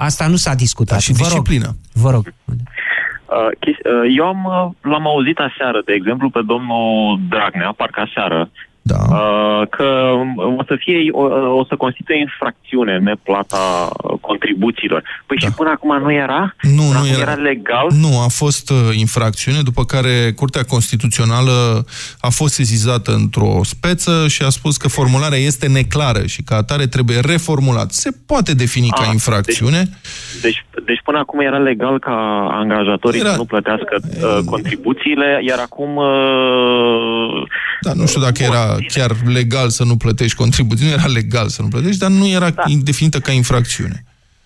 Asta 0.08 0.26
nu 0.26 0.36
s-a 0.36 0.54
discutat. 0.54 0.94
Da, 0.94 0.98
și 1.06 1.12
vă 1.12 1.24
disciplină. 1.24 1.64
Rog, 1.64 2.02
vă 2.02 2.10
rog. 2.10 2.24
Uh, 2.44 3.50
uh, 3.64 4.16
eu 4.16 4.26
am, 4.26 4.40
l-am 4.80 5.06
auzit 5.06 5.38
aseară, 5.38 5.82
de 5.84 5.92
exemplu, 5.92 6.30
pe 6.30 6.40
domnul 6.46 7.20
Dragnea, 7.28 7.72
parcă 7.76 8.00
aseară, 8.00 8.50
da. 8.82 8.96
Uh, 9.10 9.68
că 9.70 10.12
o 10.58 10.64
să 10.66 10.74
fie, 10.78 10.96
o, 11.10 11.22
o 11.56 11.64
să 11.64 11.74
constituie 11.76 12.18
infracțiune 12.18 12.98
neplata 12.98 13.90
contribuțiilor. 14.20 15.02
Păi 15.26 15.36
da. 15.40 15.46
și 15.46 15.52
până 15.52 15.70
acum 15.70 15.98
nu 16.02 16.12
era? 16.12 16.54
Nu, 16.62 16.82
până 16.82 16.98
nu 16.98 17.06
era, 17.06 17.20
era 17.20 17.34
legal? 17.34 17.86
Nu, 18.00 18.20
a 18.24 18.28
fost 18.28 18.70
uh, 18.70 18.76
infracțiune, 18.94 19.60
după 19.62 19.84
care 19.84 20.32
Curtea 20.36 20.62
Constituțională 20.62 21.84
a 22.20 22.28
fost 22.28 22.54
sezizată 22.54 23.12
într-o 23.12 23.60
speță 23.62 24.28
și 24.28 24.42
a 24.42 24.48
spus 24.48 24.76
că 24.76 24.88
formularea 24.88 25.38
este 25.38 25.68
neclară 25.68 26.26
și 26.26 26.42
că 26.42 26.54
atare 26.54 26.86
trebuie 26.86 27.20
reformulat. 27.20 27.90
Se 27.92 28.10
poate 28.26 28.54
defini 28.54 28.88
a, 28.90 29.00
ca 29.00 29.06
ah, 29.06 29.12
infracțiune. 29.12 29.78
Deci, 29.78 30.40
deci, 30.42 30.84
deci 30.84 31.00
până 31.04 31.18
acum 31.18 31.40
era 31.40 31.58
legal 31.58 31.98
ca 31.98 32.48
angajatorii 32.52 33.20
era... 33.20 33.30
să 33.30 33.36
nu 33.36 33.44
plătească 33.44 34.00
uh, 34.02 34.38
contribuțiile, 34.44 35.40
iar 35.46 35.58
acum... 35.58 35.96
Uh, 35.96 37.42
da, 37.80 37.92
nu 37.94 38.06
știu 38.06 38.20
dacă 38.20 38.42
era 38.42 38.71
chiar 38.86 39.10
legal 39.26 39.68
să 39.68 39.84
nu 39.84 39.96
plătești 39.96 40.36
contribuții. 40.36 40.86
Nu 40.86 40.92
era 40.92 41.08
legal 41.20 41.48
să 41.48 41.62
nu 41.62 41.68
plătești, 41.68 41.98
dar 41.98 42.10
nu 42.10 42.26
era 42.28 42.50
da. 42.50 42.62
definită 42.82 43.18
ca 43.18 43.32
infracțiune. 43.32 44.04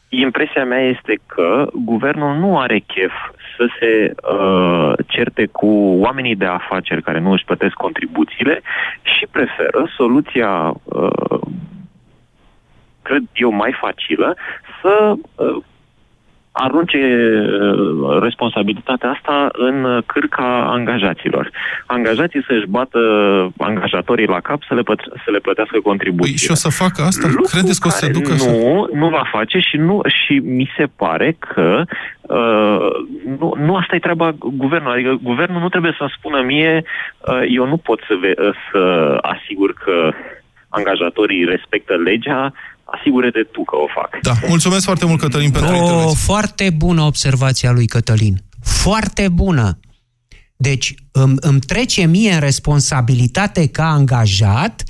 Impresia 0.09 0.65
mea 0.65 0.83
este 0.83 1.19
că 1.27 1.67
guvernul 1.85 2.39
nu 2.39 2.59
are 2.59 2.79
chef 2.79 3.13
să 3.57 3.69
se 3.79 4.15
uh, 4.33 4.93
certe 5.07 5.47
cu 5.47 5.67
oamenii 5.99 6.37
de 6.37 6.45
afaceri 6.45 7.03
care 7.03 7.21
nu 7.21 7.31
își 7.31 7.45
plătesc 7.45 7.75
contribuțiile 7.75 8.61
și 9.03 9.27
preferă 9.31 9.91
soluția, 9.97 10.75
uh, 10.85 11.41
cred 13.03 13.23
eu, 13.35 13.51
mai 13.51 13.77
facilă, 13.81 14.37
să 14.83 15.15
uh, 15.35 15.63
arunce 16.59 16.99
uh, 16.99 18.19
responsabilitatea 18.23 19.11
asta 19.11 19.49
în 19.53 20.03
cârca 20.07 20.67
angajaților. 20.77 21.51
Angajații 21.87 22.45
să-și 22.49 22.67
bată 22.69 22.99
angajatorii 23.59 24.27
la 24.27 24.41
cap 24.41 24.61
să 24.69 24.75
le, 24.75 24.83
păt- 24.83 25.23
să 25.25 25.31
le 25.31 25.39
plătească 25.39 25.79
contribuții. 25.83 26.33
Păi 26.33 26.45
și 26.45 26.51
o 26.51 26.55
să 26.55 26.69
facă 26.83 27.03
asta? 27.03 27.27
Lucru 27.29 27.51
Credeți 27.57 27.81
că 27.81 27.89
o 27.89 27.91
să 27.91 28.11
ducă? 28.11 28.33
Nu, 28.33 28.37
să... 28.37 28.89
nu 28.93 29.09
va 29.09 29.23
face 29.33 29.59
și, 29.59 29.77
nu, 29.77 30.01
și 30.25 30.35
mi 30.39 30.71
se 30.77 30.87
pare 30.97 31.37
că 31.39 31.83
uh, 32.21 32.89
nu, 33.39 33.55
nu 33.67 33.77
asta 33.77 33.95
e 33.95 33.99
treaba 33.99 34.35
guvernului. 34.39 34.95
Adică 34.95 35.19
guvernul 35.23 35.61
nu 35.61 35.69
trebuie 35.69 35.95
să 35.99 36.15
spună 36.19 36.43
mie 36.43 36.85
uh, 37.19 37.43
eu 37.49 37.67
nu 37.67 37.77
pot 37.77 38.01
să, 38.09 38.15
ve- 38.21 38.53
să 38.73 38.83
asigur 39.21 39.73
că 39.85 40.11
angajatorii 40.69 41.45
respectă 41.45 41.95
legea, 41.97 42.53
asigură-te 42.95 43.43
tu 43.43 43.65
că 43.65 43.77
o 43.77 43.87
fac. 43.95 44.21
Da, 44.23 44.49
mulțumesc 44.49 44.85
foarte 44.85 45.07
mult, 45.07 45.21
Cătălin, 45.21 45.51
pentru 45.51 45.73
o, 45.73 45.77
intervenție. 45.77 46.17
foarte 46.17 46.71
bună 46.71 47.03
observația 47.03 47.71
lui 47.71 47.87
Cătălin. 47.87 48.43
Foarte 48.63 49.29
bună. 49.29 49.79
Deci 50.57 50.95
îmi, 51.13 51.35
îmi 51.41 51.61
trece 51.61 52.07
mie 52.07 52.33
în 52.33 52.41
responsabilitate 52.41 53.67
ca 53.67 53.91
angajat 53.91 54.83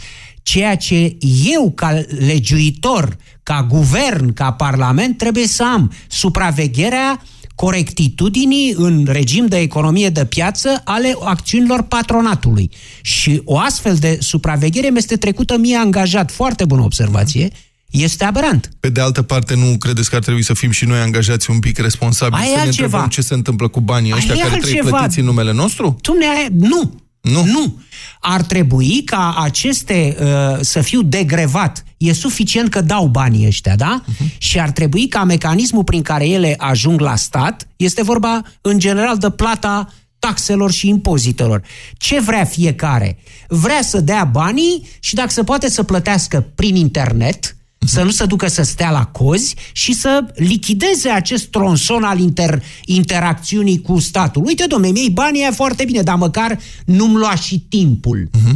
ceea 0.42 0.76
ce 0.76 1.16
eu, 1.44 1.72
ca 1.74 2.02
legiuitor, 2.26 3.16
ca 3.42 3.66
guvern, 3.68 4.32
ca 4.32 4.52
parlament, 4.52 5.18
trebuie 5.18 5.46
să 5.46 5.64
am. 5.64 5.92
Supravegherea 6.06 7.22
corectitudinii 7.54 8.74
în 8.76 9.06
regim 9.08 9.46
de 9.46 9.58
economie 9.58 10.08
de 10.08 10.24
piață 10.24 10.80
ale 10.84 11.14
acțiunilor 11.24 11.82
patronatului. 11.82 12.70
Și 13.02 13.40
o 13.44 13.58
astfel 13.58 13.94
de 13.94 14.18
supraveghere 14.20 14.90
mi 14.90 14.96
este 14.96 15.16
trecută 15.16 15.56
mie 15.58 15.76
angajat. 15.76 16.30
Foarte 16.30 16.64
bună 16.64 16.82
observație 16.82 17.48
este 17.90 18.24
aberant. 18.24 18.70
Pe 18.80 18.88
de 18.88 19.00
altă 19.00 19.22
parte, 19.22 19.54
nu 19.54 19.76
credeți 19.78 20.10
că 20.10 20.16
ar 20.16 20.22
trebui 20.22 20.42
să 20.42 20.54
fim 20.54 20.70
și 20.70 20.84
noi 20.84 20.98
angajați 20.98 21.50
un 21.50 21.58
pic 21.58 21.78
responsabili? 21.78 22.40
Ai 22.40 22.48
să 22.48 22.60
ne 22.60 22.66
întrebăm 22.66 23.06
ce 23.06 23.20
se 23.20 23.34
întâmplă 23.34 23.68
cu 23.68 23.80
banii 23.80 24.12
ăștia 24.12 24.32
Ai 24.34 24.40
care 24.40 24.52
altceva. 24.52 24.72
trebuie 24.72 24.92
plătiți 24.92 25.18
în 25.18 25.24
numele 25.24 25.52
nostru? 25.52 25.96
Dumne, 26.00 26.26
nu. 26.52 27.00
Nu? 27.20 27.44
Nu. 27.44 27.80
Ar 28.20 28.42
trebui 28.42 29.02
ca 29.04 29.34
aceste 29.38 30.16
uh, 30.20 30.58
să 30.60 30.80
fiu 30.80 31.02
degrevat. 31.02 31.84
E 31.96 32.12
suficient 32.12 32.68
că 32.68 32.80
dau 32.80 33.06
banii 33.06 33.46
ăștia, 33.46 33.76
da? 33.76 34.04
Uh-huh. 34.04 34.38
Și 34.38 34.60
ar 34.60 34.70
trebui 34.70 35.08
ca 35.08 35.24
mecanismul 35.24 35.84
prin 35.84 36.02
care 36.02 36.28
ele 36.28 36.54
ajung 36.58 37.00
la 37.00 37.16
stat, 37.16 37.68
este 37.76 38.02
vorba 38.02 38.42
în 38.60 38.78
general 38.78 39.16
de 39.16 39.30
plata 39.30 39.92
taxelor 40.18 40.72
și 40.72 40.88
impozitelor. 40.88 41.62
Ce 41.96 42.20
vrea 42.20 42.44
fiecare? 42.44 43.18
Vrea 43.48 43.82
să 43.82 44.00
dea 44.00 44.24
banii 44.24 44.88
și 45.00 45.14
dacă 45.14 45.30
se 45.30 45.44
poate 45.44 45.70
să 45.70 45.82
plătească 45.82 46.40
prin 46.54 46.76
internet, 46.76 47.55
să 47.86 48.02
nu 48.02 48.10
se 48.10 48.24
ducă 48.24 48.48
să 48.48 48.62
stea 48.62 48.90
la 48.90 49.04
cozi 49.04 49.54
și 49.72 49.92
să 49.92 50.24
lichideze 50.34 51.08
acest 51.08 51.46
tronson 51.46 52.02
al 52.02 52.18
inter, 52.18 52.62
interacțiunii 52.84 53.80
cu 53.80 53.98
statul. 53.98 54.42
Uite, 54.46 54.64
domnule, 54.68 54.92
mie 54.92 55.08
banii 55.12 55.46
e 55.46 55.50
foarte 55.50 55.84
bine, 55.84 56.02
dar 56.02 56.14
măcar 56.14 56.58
nu-mi 56.84 57.14
lua 57.14 57.34
și 57.34 57.58
timpul. 57.58 58.30
Uh-huh. 58.30 58.52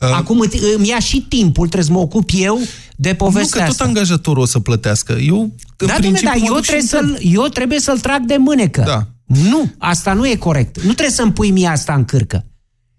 Uh, 0.00 0.10
Acum 0.12 0.48
îmi 0.76 0.88
ia 0.88 0.98
și 0.98 1.20
timpul, 1.28 1.66
trebuie 1.66 1.88
să 1.88 1.92
mă 1.92 1.98
ocup 1.98 2.30
eu 2.34 2.60
de 2.96 3.14
povestea 3.14 3.60
Nu, 3.60 3.66
că 3.66 3.70
asta. 3.70 3.84
tot 3.84 3.86
angajatorul 3.86 4.42
o 4.42 4.46
să 4.46 4.58
plătească. 4.58 5.12
Eu, 5.12 5.54
da, 5.76 5.94
domnule, 6.00 6.20
dar 6.24 6.38
eu 6.46 6.54
trebuie, 6.54 6.86
să 6.86 7.18
eu 7.20 7.42
trebuie 7.42 7.80
să-l 7.80 7.98
trag 7.98 8.24
de 8.24 8.36
mânecă. 8.36 8.82
Da. 8.86 9.06
Nu, 9.50 9.72
asta 9.78 10.12
nu 10.12 10.28
e 10.28 10.34
corect. 10.34 10.76
Nu 10.76 10.92
trebuie 10.92 11.10
să-mi 11.10 11.32
pui 11.32 11.50
mie 11.50 11.68
asta 11.68 11.94
în 11.94 12.04
cârcă. 12.04 12.44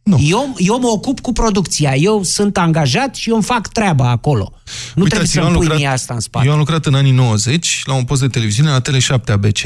Nu. 0.03 0.17
Eu, 0.21 0.55
eu 0.57 0.79
mă 0.79 0.87
ocup 0.87 1.19
cu 1.19 1.31
producția, 1.31 1.95
eu 1.95 2.23
sunt 2.23 2.57
angajat 2.57 3.15
și 3.15 3.29
eu 3.29 3.35
îmi 3.35 3.43
fac 3.43 3.67
treaba 3.67 4.09
acolo. 4.09 4.51
Nu 4.95 5.03
Uitați, 5.03 5.09
trebuie 5.09 5.27
să-mi 5.27 5.45
pui 5.45 5.53
lucrat, 5.53 5.77
mie 5.77 5.87
asta 5.87 6.13
în 6.13 6.19
spate. 6.19 6.45
Eu 6.45 6.51
am 6.51 6.57
lucrat 6.57 6.85
în 6.85 6.93
anii 6.93 7.11
90 7.11 7.81
la 7.85 7.93
un 7.93 8.03
post 8.03 8.21
de 8.21 8.27
televiziune 8.27 8.69
la 8.69 8.81
Tele7 8.81 9.31
ABC, 9.31 9.61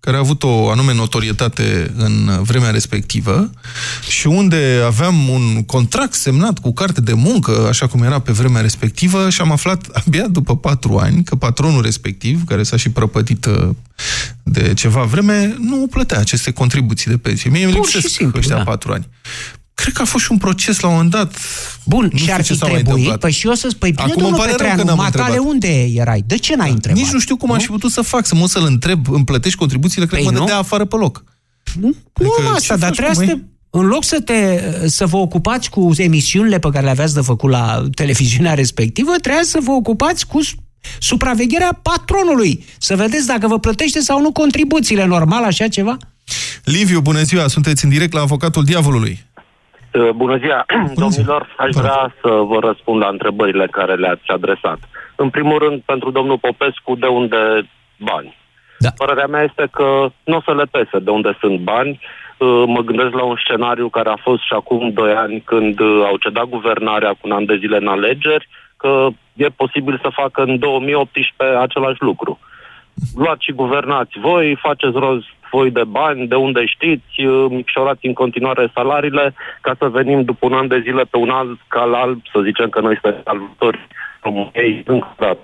care 0.00 0.16
a 0.16 0.20
avut 0.20 0.42
o 0.42 0.70
anume 0.70 0.94
notorietate 0.94 1.92
în 1.96 2.42
vremea 2.42 2.70
respectivă 2.70 3.50
și 4.08 4.26
unde 4.26 4.82
aveam 4.86 5.28
un 5.28 5.62
contract 5.64 6.12
semnat 6.12 6.58
cu 6.58 6.72
carte 6.72 7.00
de 7.00 7.12
muncă, 7.12 7.66
așa 7.68 7.86
cum 7.86 8.02
era 8.02 8.18
pe 8.18 8.32
vremea 8.32 8.60
respectivă, 8.60 9.30
și 9.30 9.40
am 9.40 9.52
aflat 9.52 9.86
abia 9.92 10.26
după 10.26 10.56
patru 10.56 10.96
ani 10.96 11.24
că 11.24 11.36
patronul 11.36 11.82
respectiv, 11.82 12.44
care 12.44 12.62
s-a 12.62 12.76
și 12.76 12.90
prăpătit 12.90 13.44
uh, 13.44 13.68
de 14.42 14.74
ceva 14.74 15.02
vreme, 15.02 15.56
nu 15.58 15.86
plătea 15.90 16.18
aceste 16.18 16.50
contribuții 16.50 17.10
de 17.10 17.18
pensie. 17.18 17.50
Mie 17.50 17.64
îmi 17.64 17.72
lipsesc 17.72 18.08
simplu, 18.08 18.38
ăștia 18.38 18.56
da. 18.56 18.62
patru 18.62 18.92
ani. 18.92 19.08
Cred 19.74 19.94
că 19.94 20.02
a 20.02 20.04
fost 20.04 20.24
și 20.24 20.32
un 20.32 20.38
proces 20.38 20.80
la 20.80 20.88
un 20.88 20.94
moment 20.94 21.12
dat. 21.12 21.36
Bun, 21.84 22.08
nu 22.12 22.18
și 22.18 22.32
ar 22.32 22.42
fi 22.42 22.58
trebuit? 22.58 23.16
Păi 23.16 23.32
și 23.32 23.46
eu 23.46 23.54
să 23.54 23.68
spui, 23.68 23.90
bine, 23.90 24.08
Acum 24.10 24.22
domnul 24.22 24.40
Petreanu, 24.46 24.94
matale, 24.94 25.38
unde 25.38 25.84
erai? 25.94 26.22
De 26.26 26.36
ce 26.36 26.56
n-ai 26.56 26.70
întrebat? 26.70 27.00
Nici 27.00 27.10
nu 27.10 27.18
știu 27.18 27.36
cum 27.36 27.48
nu? 27.48 27.54
aș 27.54 27.62
fi 27.62 27.70
putut 27.70 27.90
să 27.90 28.02
fac, 28.02 28.26
să 28.26 28.34
mă 28.34 28.46
să-l 28.46 28.64
întreb, 28.64 29.08
îmi 29.10 29.24
plătești 29.24 29.58
contribuțiile, 29.58 30.06
cred 30.06 30.22
păi 30.22 30.28
că 30.28 30.34
mă 30.34 30.44
dădea 30.44 30.58
afară 30.58 30.84
pe 30.84 30.96
loc. 30.96 31.24
Nu, 31.80 31.94
adică, 32.12 32.42
nu 32.42 32.54
asta, 32.54 32.76
dar 32.76 32.90
trebuie 32.90 33.14
să 33.14 33.24
te, 33.24 33.38
în 33.70 33.86
loc 33.86 34.04
să, 34.04 34.20
te, 34.20 34.60
să 34.86 35.06
vă 35.06 35.16
ocupați 35.16 35.70
cu 35.70 35.90
emisiunile 35.96 36.58
pe 36.58 36.68
care 36.72 36.84
le 36.84 36.90
aveați 36.90 37.14
de 37.14 37.20
făcut 37.20 37.50
la 37.50 37.84
televiziunea 37.94 38.54
respectivă, 38.54 39.12
trebuie 39.20 39.44
să 39.44 39.58
vă 39.62 39.70
ocupați 39.70 40.26
cu 40.26 40.40
supravegherea 40.98 41.80
patronului. 41.82 42.64
Să 42.78 42.96
vedeți 42.96 43.26
dacă 43.26 43.46
vă 43.46 43.58
plătește 43.58 44.00
sau 44.00 44.20
nu 44.20 44.32
contribuțiile. 44.32 45.04
Normal 45.04 45.44
așa 45.44 45.68
ceva? 45.68 45.96
Liviu, 46.64 47.00
bună 47.00 47.22
ziua! 47.22 47.48
Sunteți 47.48 47.84
în 47.84 47.90
direct 47.90 48.12
la 48.12 48.20
Avocatul 48.20 48.64
Diavolului. 48.64 49.24
Bună 50.14 50.36
ziua, 50.36 50.64
Bună 50.74 50.92
domnilor! 50.94 51.54
Aș 51.56 51.70
vrea 51.72 52.14
să 52.20 52.28
vă 52.28 52.58
răspund 52.60 53.00
la 53.00 53.08
întrebările 53.08 53.66
care 53.66 53.94
le-ați 53.94 54.26
adresat. 54.26 54.78
În 55.16 55.30
primul 55.30 55.58
rând, 55.58 55.80
pentru 55.80 56.10
domnul 56.10 56.38
Popescu, 56.38 56.94
de 56.94 57.06
unde 57.06 57.70
bani? 57.98 58.36
Da. 58.78 58.88
Părerea 58.96 59.26
mea 59.26 59.42
este 59.42 59.68
că 59.70 60.10
nu 60.24 60.36
o 60.36 60.40
să 60.44 60.54
le 60.54 60.64
pese 60.70 60.98
de 60.98 61.10
unde 61.10 61.36
sunt 61.40 61.58
bani. 61.58 62.00
Mă 62.66 62.80
gândesc 62.80 63.12
la 63.12 63.22
un 63.22 63.36
scenariu 63.44 63.88
care 63.88 64.08
a 64.08 64.22
fost 64.22 64.42
și 64.42 64.52
acum 64.52 64.90
doi 64.90 65.12
ani 65.12 65.40
când 65.40 65.80
au 65.80 66.16
cedat 66.16 66.44
guvernarea 66.44 67.10
cu 67.10 67.20
un 67.22 67.32
an 67.32 67.44
de 67.44 67.56
zile 67.56 67.76
în 67.76 67.86
alegeri, 67.86 68.48
că 68.76 69.08
e 69.34 69.46
posibil 69.48 69.98
să 70.02 70.08
facă 70.12 70.42
în 70.42 70.58
2018 70.58 71.58
același 71.58 72.02
lucru. 72.02 72.38
Luați 73.14 73.44
și 73.44 73.52
guvernați 73.52 74.18
voi, 74.18 74.58
faceți 74.60 74.96
rost 74.98 75.26
voi 75.52 75.70
de 75.70 75.84
bani, 75.84 76.28
de 76.28 76.34
unde 76.34 76.62
știți, 76.74 77.12
micșorați 77.48 78.06
în 78.06 78.12
continuare 78.12 78.70
salariile, 78.74 79.34
ca 79.60 79.72
să 79.78 79.86
venim 79.98 80.24
după 80.24 80.46
un 80.46 80.52
an 80.60 80.68
de 80.68 80.80
zile 80.86 81.04
pe 81.04 81.16
un 81.16 81.30
alt 81.30 81.58
cal 81.68 81.94
alb, 81.94 82.20
să 82.32 82.38
zicem 82.44 82.68
că 82.68 82.80
noi 82.80 82.98
suntem 83.00 83.20
salvatori 83.24 83.80
României 84.22 84.82
încă 84.86 85.38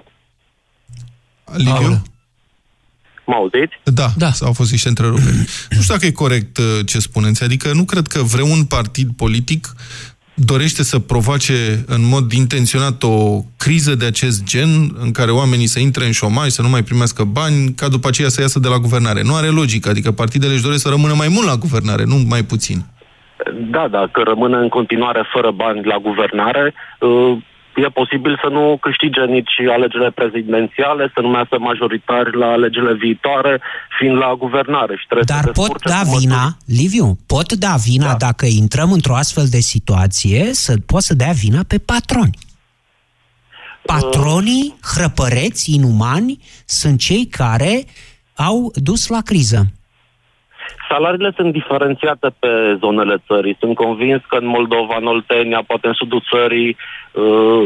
Liviu? 1.57 2.03
Mă 3.27 3.35
auziți? 3.35 3.75
Da, 3.85 4.07
da. 4.17 4.31
au 4.41 4.53
fost 4.53 4.71
niște 4.71 4.89
întreruperi. 4.89 5.37
nu 5.71 5.81
știu 5.83 5.95
dacă 5.95 6.07
e 6.07 6.13
corect 6.13 6.59
ce 6.87 6.99
spuneți, 6.99 7.45
adică 7.45 7.73
nu 7.73 7.85
cred 7.85 8.07
că 8.07 8.23
vreun 8.23 8.65
partid 8.65 9.09
politic 9.17 9.67
dorește 10.45 10.83
să 10.83 10.99
provoace 10.99 11.85
în 11.87 12.09
mod 12.09 12.33
intenționat 12.33 13.03
o 13.03 13.41
criză 13.57 13.95
de 13.95 14.07
acest 14.07 14.45
gen, 14.45 14.69
în 15.01 15.11
care 15.13 15.31
oamenii 15.31 15.67
să 15.67 15.81
intre 15.81 16.05
în 16.05 16.13
șomaj, 16.13 16.49
să 16.49 16.63
nu 16.63 16.69
mai 16.69 16.83
primească 16.83 17.25
bani, 17.25 17.73
ca 17.77 17.89
după 17.89 18.09
aceea 18.09 18.29
să 18.29 18.41
iasă 18.41 18.59
de 18.59 18.69
la 18.69 18.79
guvernare. 18.79 19.23
Nu 19.23 19.35
are 19.35 19.47
logică, 19.47 19.89
adică 19.89 20.11
partidele 20.13 20.53
își 20.53 20.63
doresc 20.63 20.83
să 20.83 20.89
rămână 20.89 21.15
mai 21.15 21.29
mult 21.31 21.47
la 21.47 21.57
guvernare, 21.57 22.05
nu 22.05 22.17
mai 22.29 22.43
puțin. 22.43 22.79
Da, 23.71 23.89
dacă 23.89 24.23
rămână 24.25 24.59
în 24.59 24.69
continuare 24.69 25.29
fără 25.33 25.51
bani 25.51 25.85
la 25.85 25.97
guvernare, 25.97 26.75
e 27.85 27.89
posibil 28.03 28.39
să 28.43 28.49
nu 28.49 28.79
câștige 28.81 29.25
nici 29.25 29.55
alegerile 29.77 30.11
prezidențiale, 30.11 31.11
să 31.15 31.21
nu 31.21 31.29
mai 31.29 31.39
iasă 31.39 31.63
majoritari 31.63 32.37
la 32.37 32.47
alegerile 32.47 32.95
viitoare, 32.95 33.61
fiind 33.99 34.17
la 34.17 34.35
guvernare. 34.35 34.97
Și 34.97 35.07
trebuie 35.07 35.33
Dar 35.35 35.45
să 35.45 35.51
pot 35.51 35.83
da 35.83 36.03
vina, 36.19 36.57
Liviu, 36.67 37.19
pot 37.27 37.53
da 37.53 37.75
vina 37.89 38.11
da. 38.11 38.17
dacă 38.27 38.47
intrăm 38.47 38.93
într-o 38.93 39.15
astfel 39.15 39.47
de 39.51 39.61
situație, 39.61 40.49
să 40.53 40.73
pot 40.87 41.03
să 41.03 41.15
dea 41.15 41.33
vina 41.45 41.61
pe 41.69 41.79
patroni. 41.79 42.39
Patronii, 43.83 44.75
hrăpăreți, 44.83 45.75
inumani, 45.75 46.39
sunt 46.65 46.99
cei 46.99 47.27
care 47.27 47.85
au 48.35 48.73
dus 48.75 49.07
la 49.07 49.21
criză. 49.21 49.67
Salariile 50.89 51.33
sunt 51.37 51.53
diferențiate 51.53 52.29
pe 52.39 52.77
zonele 52.79 53.17
țării. 53.27 53.57
Sunt 53.61 53.75
convins 53.75 54.23
că 54.29 54.37
în 54.37 54.47
Moldova, 54.47 54.97
în 55.01 55.07
Oltenia, 55.07 55.63
poate 55.67 55.87
în 55.87 55.93
sudul 55.93 56.23
țării, 56.33 56.77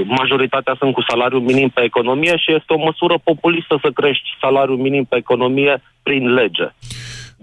majoritatea 0.05 0.75
sunt 0.79 0.93
cu 0.95 1.03
salariu 1.09 1.39
minim 1.39 1.69
pe 1.69 1.83
economie 1.83 2.37
și 2.37 2.53
este 2.53 2.73
o 2.73 2.85
măsură 2.85 3.15
populistă 3.25 3.79
să 3.83 3.91
crești 3.91 4.37
salariul 4.41 4.77
minim 4.77 5.05
pe 5.05 5.17
economie 5.17 5.83
prin 6.03 6.35
lege. 6.35 6.69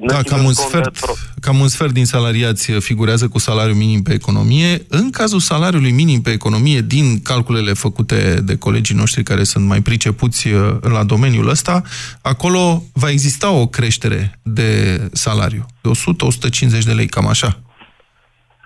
Da, 0.02 0.22
cam 0.22 0.44
un, 0.44 0.54
sfert, 0.54 0.98
cam 1.42 1.60
un 1.60 1.68
sfert 1.68 1.92
din 1.92 2.06
salariați 2.06 2.72
figurează 2.72 3.28
cu 3.28 3.40
salariu 3.40 3.74
minim 3.74 4.02
pe 4.02 4.14
economie. 4.14 4.82
În 4.90 5.10
cazul 5.12 5.40
salariului 5.40 5.92
minim 5.92 6.22
pe 6.22 6.32
economie, 6.32 6.80
din 6.82 7.22
calculele 7.24 7.74
făcute 7.74 8.42
de 8.44 8.58
colegii 8.58 8.96
noștri 8.96 9.24
care 9.24 9.44
sunt 9.44 9.66
mai 9.66 9.82
pricepuți 9.82 10.50
la 10.82 11.04
domeniul 11.04 11.50
ăsta, 11.50 11.82
acolo 12.22 12.82
va 12.94 13.10
exista 13.10 13.52
o 13.52 13.68
creștere 13.68 14.40
de 14.44 14.70
salariu, 15.12 15.66
de 15.82 15.90
100-150 15.90 16.84
de 16.86 16.92
lei, 16.92 17.08
cam 17.08 17.28
așa. 17.28 17.60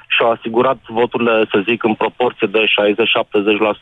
Și-au 0.08 0.32
asigurat 0.32 0.80
voturile, 0.88 1.46
să 1.52 1.64
zic, 1.70 1.84
în 1.84 1.94
proporție 1.94 2.48
de 2.52 2.64
60-70% 2.64 2.64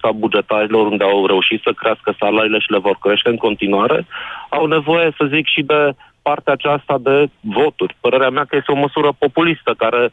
a 0.01 0.11
bugetarilor 0.11 0.87
unde 0.87 1.03
au 1.03 1.25
reușit 1.25 1.61
să 1.63 1.71
crească 1.71 2.15
salariile 2.19 2.59
și 2.59 2.71
le 2.71 2.77
vor 2.87 2.97
crește 3.01 3.29
în 3.29 3.37
continuare, 3.37 4.07
au 4.49 4.65
nevoie, 4.65 5.13
să 5.17 5.29
zic, 5.33 5.45
și 5.47 5.61
de 5.61 5.95
partea 6.21 6.53
aceasta 6.53 6.97
de 6.97 7.29
voturi. 7.39 7.97
Părerea 7.99 8.29
mea 8.29 8.45
că 8.45 8.55
este 8.55 8.71
o 8.71 8.81
măsură 8.85 9.11
populistă 9.17 9.73
care 9.77 10.11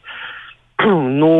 nu 1.21 1.35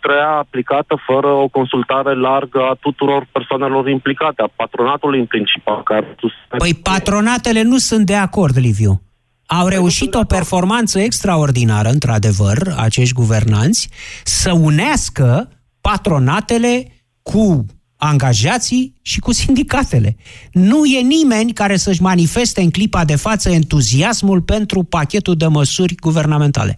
treia 0.00 0.28
aplicată 0.28 0.94
fără 1.06 1.26
o 1.26 1.48
consultare 1.48 2.14
largă 2.14 2.60
a 2.60 2.76
tuturor 2.80 3.26
persoanelor 3.32 3.88
implicate, 3.88 4.42
a 4.42 4.50
patronatului 4.56 5.18
în 5.18 5.26
principal. 5.26 5.82
Care 5.82 6.16
păi 6.58 6.74
patronatele 6.74 7.62
nu 7.62 7.76
sunt 7.76 8.06
de 8.06 8.16
acord, 8.16 8.58
Liviu. 8.58 9.02
Au 9.46 9.68
reușit 9.68 10.14
o 10.14 10.24
performanță 10.24 10.98
extraordinară, 10.98 11.88
într-adevăr, 11.88 12.56
acești 12.76 13.14
guvernanți, 13.14 13.90
să 14.24 14.52
unească 14.52 15.48
patronatele 15.80 16.86
cu 17.22 17.66
angajații 18.10 18.94
și 19.02 19.20
cu 19.20 19.32
sindicatele. 19.32 20.16
Nu 20.52 20.84
e 20.84 21.00
nimeni 21.00 21.52
care 21.52 21.76
să-și 21.76 22.02
manifeste 22.02 22.60
în 22.60 22.70
clipa 22.70 23.04
de 23.04 23.16
față 23.16 23.50
entuziasmul 23.50 24.40
pentru 24.40 24.82
pachetul 24.82 25.34
de 25.36 25.46
măsuri 25.46 25.94
guvernamentale. 25.94 26.74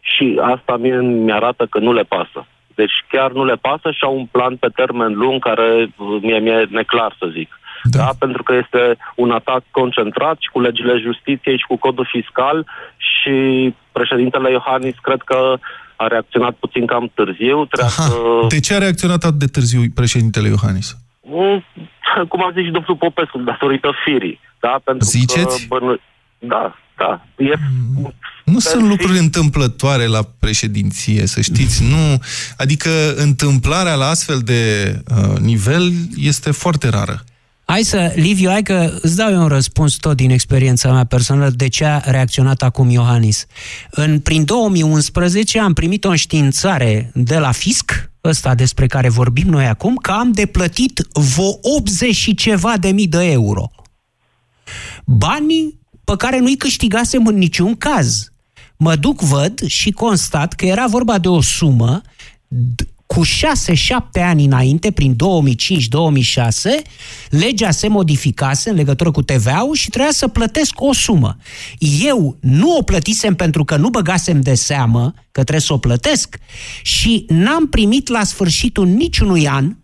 Și 0.00 0.38
asta 0.54 0.76
mie 0.76 1.00
mi-arată 1.00 1.66
că 1.70 1.78
nu 1.78 1.92
le 1.92 2.02
pasă. 2.02 2.46
Deci 2.74 2.96
chiar 3.10 3.32
nu 3.32 3.44
le 3.44 3.54
pasă 3.54 3.90
și 3.90 4.02
au 4.04 4.16
un 4.16 4.26
plan 4.26 4.56
pe 4.56 4.68
termen 4.74 5.12
lung 5.12 5.42
care 5.42 5.92
mie 6.22 6.38
mi-e 6.38 6.66
neclar 6.70 7.16
să 7.18 7.26
zic. 7.36 7.60
Da. 7.82 7.98
da. 7.98 8.10
Pentru 8.18 8.42
că 8.42 8.54
este 8.54 8.96
un 9.14 9.30
atac 9.30 9.62
concentrat 9.70 10.36
și 10.38 10.50
cu 10.52 10.60
legile 10.60 10.96
justiției 10.98 11.58
și 11.58 11.66
cu 11.68 11.76
codul 11.76 12.08
fiscal 12.10 12.66
și 12.96 13.36
președintele 13.92 14.50
Iohannis 14.50 14.94
cred 15.02 15.20
că 15.20 15.58
a 16.02 16.06
reacționat 16.06 16.54
puțin 16.54 16.86
cam 16.86 17.10
târziu. 17.14 17.68
Aha. 17.80 18.02
Să... 18.02 18.14
De 18.48 18.60
ce 18.60 18.74
a 18.74 18.78
reacționat 18.78 19.24
atât 19.24 19.38
de 19.38 19.46
târziu 19.46 19.80
președintele 19.94 20.48
Iohannis? 20.48 20.96
Mm, 21.20 21.64
cum 22.28 22.40
a 22.44 22.50
zis 22.54 22.64
și 22.64 22.76
domnul 22.76 22.96
Popescu, 22.98 23.38
datorită 23.38 23.90
firii. 24.04 24.40
Da? 24.60 24.80
Pentru 24.84 25.06
Ziceți? 25.06 25.66
Că, 25.66 25.78
bă, 25.78 25.98
da, 26.38 26.76
da. 26.96 27.24
E, 27.36 27.54
mm. 27.96 28.14
nu 28.44 28.58
sunt 28.58 28.82
fi... 28.82 28.88
lucruri 28.88 29.18
întâmplătoare 29.18 30.06
la 30.06 30.20
președinție, 30.38 31.26
să 31.26 31.40
știți. 31.40 31.84
Nu, 31.94 32.22
adică 32.56 32.90
întâmplarea 33.16 33.94
la 33.94 34.06
astfel 34.06 34.38
de 34.38 34.62
uh, 35.16 35.38
nivel 35.38 35.92
este 36.16 36.50
foarte 36.50 36.88
rară. 36.88 37.24
Hai 37.70 37.82
să, 37.82 38.12
Liviu, 38.14 38.48
hai 38.48 38.62
că 38.62 38.98
îți 39.00 39.16
dau 39.16 39.32
eu 39.32 39.40
un 39.40 39.48
răspuns 39.48 39.94
tot 39.94 40.16
din 40.16 40.30
experiența 40.30 40.92
mea 40.92 41.04
personală 41.04 41.50
de 41.50 41.68
ce 41.68 41.84
a 41.84 41.98
reacționat 41.98 42.62
acum 42.62 42.90
Iohannis. 42.90 43.46
În, 43.90 44.20
prin 44.20 44.44
2011 44.44 45.60
am 45.60 45.72
primit 45.72 46.04
o 46.04 46.08
înștiințare 46.08 47.10
de 47.14 47.38
la 47.38 47.52
fisc, 47.52 48.10
ăsta 48.24 48.54
despre 48.54 48.86
care 48.86 49.08
vorbim 49.08 49.48
noi 49.48 49.66
acum, 49.66 49.96
că 49.96 50.10
am 50.10 50.32
de 50.32 50.46
plătit 50.46 51.06
vreo 51.12 51.58
80 51.62 52.14
și 52.14 52.34
ceva 52.34 52.76
de 52.76 52.90
mii 52.90 53.08
de 53.08 53.30
euro. 53.30 53.70
Banii 55.04 55.78
pe 56.04 56.14
care 56.16 56.38
nu-i 56.38 56.56
câștigasem 56.56 57.26
în 57.26 57.36
niciun 57.38 57.74
caz. 57.74 58.30
Mă 58.76 58.96
duc, 58.96 59.20
văd 59.20 59.60
și 59.66 59.90
constat 59.90 60.52
că 60.52 60.66
era 60.66 60.86
vorba 60.86 61.18
de 61.18 61.28
o 61.28 61.40
sumă 61.40 62.00
cu 63.08 63.24
6-7 63.24 63.28
ani 64.12 64.44
înainte, 64.44 64.90
prin 64.90 65.16
2005-2006, 65.16 65.16
legea 67.30 67.70
se 67.70 67.88
modificase 67.88 68.70
în 68.70 68.76
legătură 68.76 69.10
cu 69.10 69.22
TVA-ul 69.22 69.74
și 69.74 69.88
trebuia 69.90 70.12
să 70.12 70.28
plătesc 70.28 70.72
o 70.80 70.92
sumă. 70.92 71.36
Eu 72.00 72.36
nu 72.40 72.76
o 72.76 72.82
plătisem 72.82 73.34
pentru 73.34 73.64
că 73.64 73.76
nu 73.76 73.88
băgasem 73.88 74.40
de 74.40 74.54
seamă 74.54 75.14
că 75.32 75.40
trebuie 75.40 75.60
să 75.60 75.72
o 75.72 75.78
plătesc 75.78 76.38
și 76.82 77.24
n-am 77.28 77.68
primit 77.68 78.08
la 78.08 78.24
sfârșitul 78.24 78.86
niciunui 78.86 79.48
an 79.48 79.76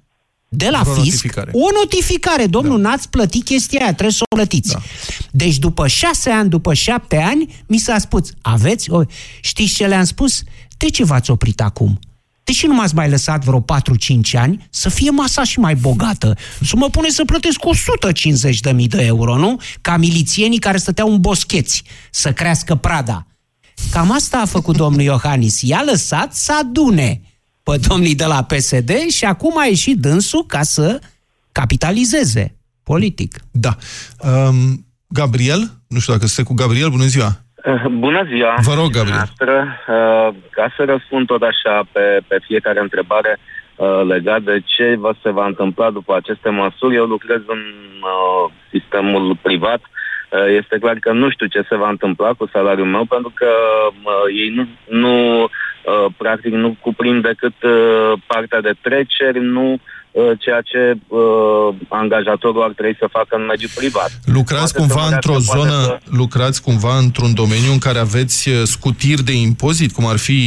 de 0.49 0.69
la 0.71 0.83
o 0.87 0.93
fisc 0.93 0.97
notificare. 0.97 1.51
o 1.55 1.69
notificare. 1.81 2.47
Domnul, 2.47 2.83
da. 2.83 2.89
n-ați 2.89 3.09
plătit 3.09 3.45
chestia 3.45 3.81
aia, 3.81 3.93
trebuie 3.93 4.13
să 4.13 4.23
o 4.31 4.35
plătiți. 4.35 4.73
Da. 4.73 4.83
Deci 5.31 5.59
după 5.59 5.87
șase 5.87 6.31
ani, 6.31 6.49
după 6.49 6.75
șapte 6.75 7.17
ani, 7.17 7.65
mi 7.67 7.79
s-a 7.79 7.99
spus, 7.99 8.31
aveți? 8.41 8.91
O... 8.91 9.03
Știți 9.41 9.75
ce 9.75 9.87
le-am 9.87 10.05
spus? 10.05 10.43
De 10.77 10.91
ce 10.91 11.05
v-ați 11.05 11.31
oprit 11.31 11.61
acum? 11.61 11.99
De 12.45 12.53
ce 12.53 12.67
nu 12.67 12.75
m-ați 12.75 12.95
mai 12.95 13.11
lăsat 13.11 13.45
vreo 13.45 13.61
4-5 13.61 13.65
ani 14.33 14.67
să 14.71 14.89
fie 14.89 15.11
masa 15.11 15.45
și 15.45 15.59
mai 15.59 15.75
bogată? 15.75 16.37
Să 16.63 16.77
mă 16.77 16.89
pune 16.89 17.09
să 17.09 17.25
plătesc 17.25 17.59
150.000 18.75 18.87
de 18.87 19.05
euro, 19.05 19.37
nu? 19.37 19.61
Ca 19.81 19.97
milițienii 19.97 20.59
care 20.59 20.77
stăteau 20.77 21.13
în 21.13 21.21
boscheți 21.21 21.83
să 22.11 22.33
crească 22.33 22.75
prada. 22.75 23.27
Cam 23.91 24.13
asta 24.13 24.39
a 24.39 24.47
făcut 24.47 24.77
domnul 24.77 25.03
Iohannis. 25.03 25.61
I-a 25.63 25.83
lăsat 25.87 26.35
să 26.35 26.53
adune 26.61 27.21
pe 27.63 27.81
domnii 27.89 28.15
de 28.15 28.25
la 28.25 28.43
PSD 28.43 28.91
și 29.09 29.25
acum 29.25 29.59
a 29.59 29.65
ieșit 29.65 29.99
dânsul 29.99 30.47
ca 30.47 30.63
să 30.63 31.01
capitalizeze 31.53 32.57
politic. 32.83 33.45
Da. 33.51 33.77
Um, 34.19 34.87
Gabriel, 35.07 35.81
nu 35.87 35.99
știu 35.99 36.13
dacă 36.13 36.25
este 36.25 36.43
cu 36.43 36.55
Gabriel, 36.55 36.91
bună 36.91 37.07
ziua! 37.07 37.44
Eh, 37.65 37.85
bună 37.91 38.23
ziua! 38.25 38.55
Vă 38.63 38.75
rog, 38.75 38.91
Gabriel. 38.91 39.17
Noastră, 39.17 39.55
uh, 39.89 40.35
ca 40.51 40.73
să 40.77 40.85
răspund 40.85 41.27
tot 41.27 41.43
așa 41.43 41.83
pe, 41.93 42.21
pe 42.29 42.39
fiecare 42.43 42.81
întrebare 42.81 43.39
uh, 43.77 44.03
legat 44.07 44.43
de 44.43 44.61
ce 44.65 44.97
vă 44.99 45.15
se 45.23 45.31
va 45.31 45.47
întâmpla 45.47 45.91
după 45.91 46.15
aceste 46.17 46.49
măsuri, 46.49 46.95
eu 46.95 47.05
lucrez 47.05 47.41
în 47.47 47.63
uh, 48.03 48.53
sistemul 48.71 49.37
privat. 49.43 49.81
Uh, 49.81 50.47
este 50.61 50.79
clar 50.81 50.97
că 51.01 51.13
nu 51.13 51.31
știu 51.31 51.47
ce 51.47 51.67
se 51.69 51.77
va 51.77 51.89
întâmpla 51.89 52.33
cu 52.33 52.49
salariul 52.53 52.87
meu, 52.87 53.05
pentru 53.05 53.33
că 53.35 53.51
uh, 53.89 54.25
ei 54.37 54.49
nu, 54.49 54.67
nu 54.89 55.43
uh, 55.43 56.07
practic 56.17 56.53
nu 56.53 56.77
cuprind 56.81 57.23
decât 57.23 57.63
uh, 57.63 58.13
partea 58.27 58.61
de 58.61 58.73
treceri, 58.83 59.41
nu 59.41 59.73
uh, 59.73 59.79
Uh, 59.79 59.94
ceea 60.39 60.61
ce 60.61 60.99
uh, 61.09 61.75
angajatorul 61.89 62.63
ar 62.63 62.73
trebui 62.77 62.97
să 62.99 63.07
facă 63.11 63.37
în 63.37 63.45
mediul 63.45 63.71
privat. 63.75 64.11
Lucrați 64.25 64.75
poate 64.75 64.93
cumva 64.93 65.07
într-o 65.15 65.39
zonă, 65.39 65.83
să... 65.83 65.99
lucrați 66.05 66.63
cumva 66.63 66.97
într-un 66.99 67.35
domeniu 67.35 67.73
în 67.73 67.79
care 67.79 67.99
aveți 67.99 68.49
uh, 68.49 68.63
scutiri 68.63 69.23
de 69.23 69.33
impozit, 69.33 69.93
cum 69.93 70.07
ar 70.07 70.17
fi 70.17 70.39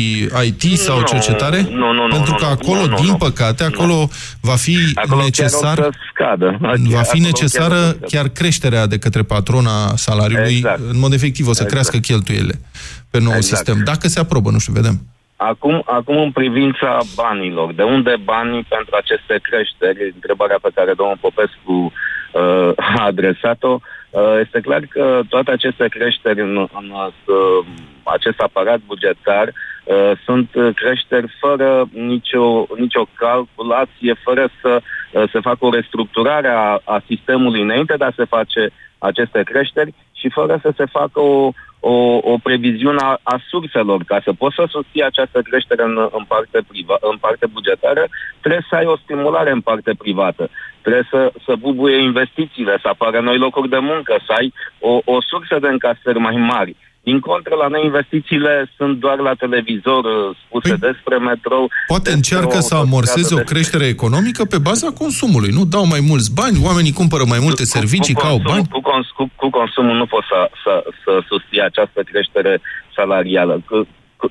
IT 0.46 0.78
sau 0.78 1.00
nu, 1.00 1.06
cercetare? 1.06 1.62
Nu, 1.62 1.92
nu, 1.94 2.08
nu. 2.08 2.16
Pentru 2.16 2.34
că 2.34 2.46
acolo, 2.46 2.80
nu, 2.80 2.88
nu, 2.88 2.96
din 2.96 3.06
nu, 3.06 3.16
păcate, 3.16 3.64
acolo 3.64 3.94
nu. 3.94 4.12
va 4.42 4.56
fi 4.56 4.78
acolo 4.94 5.22
necesar... 5.22 5.80
Chiar 5.80 5.98
scadă. 6.14 6.58
Va 6.90 7.02
fi 7.02 7.20
necesară 7.20 7.76
chiar, 7.76 8.08
chiar 8.08 8.28
creșterea 8.28 8.88
de 8.88 8.98
către 8.98 9.24
patrona 9.24 9.96
salariului. 9.96 10.56
Exact. 10.56 10.80
În 10.90 11.00
mod 11.00 11.14
efectiv 11.14 11.48
o 11.48 11.54
să 11.54 11.64
exact. 11.64 11.70
crească 11.70 11.98
cheltuielile 11.98 12.60
pe 13.10 13.20
nou 13.20 13.34
exact. 13.34 13.56
sistem. 13.56 13.82
Dacă 13.84 14.08
se 14.08 14.20
aprobă, 14.20 14.52
nu 14.52 14.60
știu, 14.60 14.74
vedem. 14.74 15.02
Acum, 15.38 15.82
acum, 15.86 16.18
în 16.18 16.32
privința 16.32 16.98
banilor, 17.16 17.74
de 17.74 17.84
unde 17.84 18.16
banii 18.24 18.66
pentru 18.70 18.96
aceste 18.96 19.40
creșteri? 19.42 20.12
Întrebarea 20.14 20.60
pe 20.62 20.70
care 20.76 20.94
domnul 20.94 21.18
Popescu 21.22 21.72
uh, 21.72 22.72
a 22.76 23.06
adresat-o. 23.06 23.80
Uh, 24.10 24.40
este 24.42 24.60
clar 24.60 24.82
că 24.90 25.22
toate 25.30 25.52
aceste 25.52 25.88
creșteri 25.88 26.42
în, 26.42 26.58
în 26.58 26.90
uh, 26.90 27.66
acest 28.04 28.40
aparat 28.40 28.80
bugetar 28.86 29.48
uh, 29.48 30.12
sunt 30.26 30.50
creșteri 30.76 31.36
fără 31.40 31.90
nicio, 31.92 32.68
nicio 32.78 33.08
calculație, 33.14 34.14
fără 34.24 34.50
să 34.62 34.82
uh, 34.82 35.24
se 35.32 35.40
facă 35.40 35.66
o 35.66 35.72
restructurare 35.72 36.48
a, 36.48 36.80
a 36.84 37.04
sistemului 37.08 37.62
înainte 37.62 37.96
de 37.98 38.04
a 38.04 38.12
se 38.16 38.26
face 38.26 38.70
aceste 38.98 39.44
creșteri 39.44 39.94
și 40.20 40.30
fără 40.30 40.60
să 40.62 40.72
se 40.78 40.86
facă 40.86 41.20
o, 41.20 41.52
o, 41.80 41.94
o 42.32 42.38
previziune 42.44 43.02
a, 43.02 43.20
a 43.24 43.38
surselor. 43.50 44.04
Ca 44.04 44.22
să 44.24 44.32
poți 44.34 44.56
să 44.56 44.66
susții 44.70 45.04
această 45.04 45.42
creștere 45.42 45.84
în, 45.84 45.98
în, 46.12 46.24
parte 46.28 46.60
priva, 46.68 46.98
în 47.12 47.18
parte 47.18 47.46
bugetară, 47.46 48.08
trebuie 48.40 48.66
să 48.70 48.76
ai 48.76 48.86
o 48.86 48.98
stimulare 48.98 49.52
în 49.52 49.62
parte 49.62 49.92
privată. 49.98 50.50
Trebuie 50.82 51.08
să, 51.10 51.32
să 51.46 51.56
bubuie 51.56 51.98
investițiile, 51.98 52.78
să 52.82 52.88
apară 52.88 53.20
noi 53.20 53.38
locuri 53.38 53.70
de 53.70 53.78
muncă, 53.78 54.20
să 54.26 54.34
ai 54.38 54.54
o, 54.80 55.00
o 55.06 55.22
sursă 55.22 55.60
de 55.60 55.68
încasări 55.68 56.20
mai 56.20 56.36
mari. 56.36 56.76
Din 57.10 57.20
contră, 57.20 57.54
la 57.56 57.68
noi 57.68 57.84
investițiile 57.86 58.54
sunt 58.78 58.94
doar 59.00 59.18
la 59.28 59.34
televizor 59.44 60.04
uh, 60.06 60.36
spuse 60.44 60.74
păi, 60.76 60.84
despre 60.88 61.18
metrou. 61.18 61.64
Poate 61.88 62.12
încearcă 62.12 62.58
să 62.70 62.76
amorseze 62.76 63.34
o 63.40 63.44
creștere 63.52 63.86
economică 63.96 64.42
pe 64.54 64.60
baza 64.70 64.90
consumului. 65.02 65.52
Nu 65.58 65.64
dau 65.76 65.86
mai 65.94 66.02
mulți 66.10 66.34
bani, 66.40 66.58
oamenii 66.68 67.00
cumpără 67.02 67.24
mai 67.34 67.42
multe 67.46 67.64
cu, 67.66 67.74
servicii, 67.76 68.14
cu, 68.14 68.20
cu 68.20 68.28
consum, 68.28 68.46
au 68.46 68.52
bani. 68.52 68.68
Cu, 68.74 68.80
cu, 69.18 69.24
cu 69.42 69.50
consumul 69.60 69.96
nu 70.02 70.06
poți 70.14 70.28
să, 70.32 70.40
să, 70.64 70.74
să 71.04 71.12
susții 71.30 71.62
această 71.70 72.00
creștere 72.12 72.54
salarială 72.98 73.56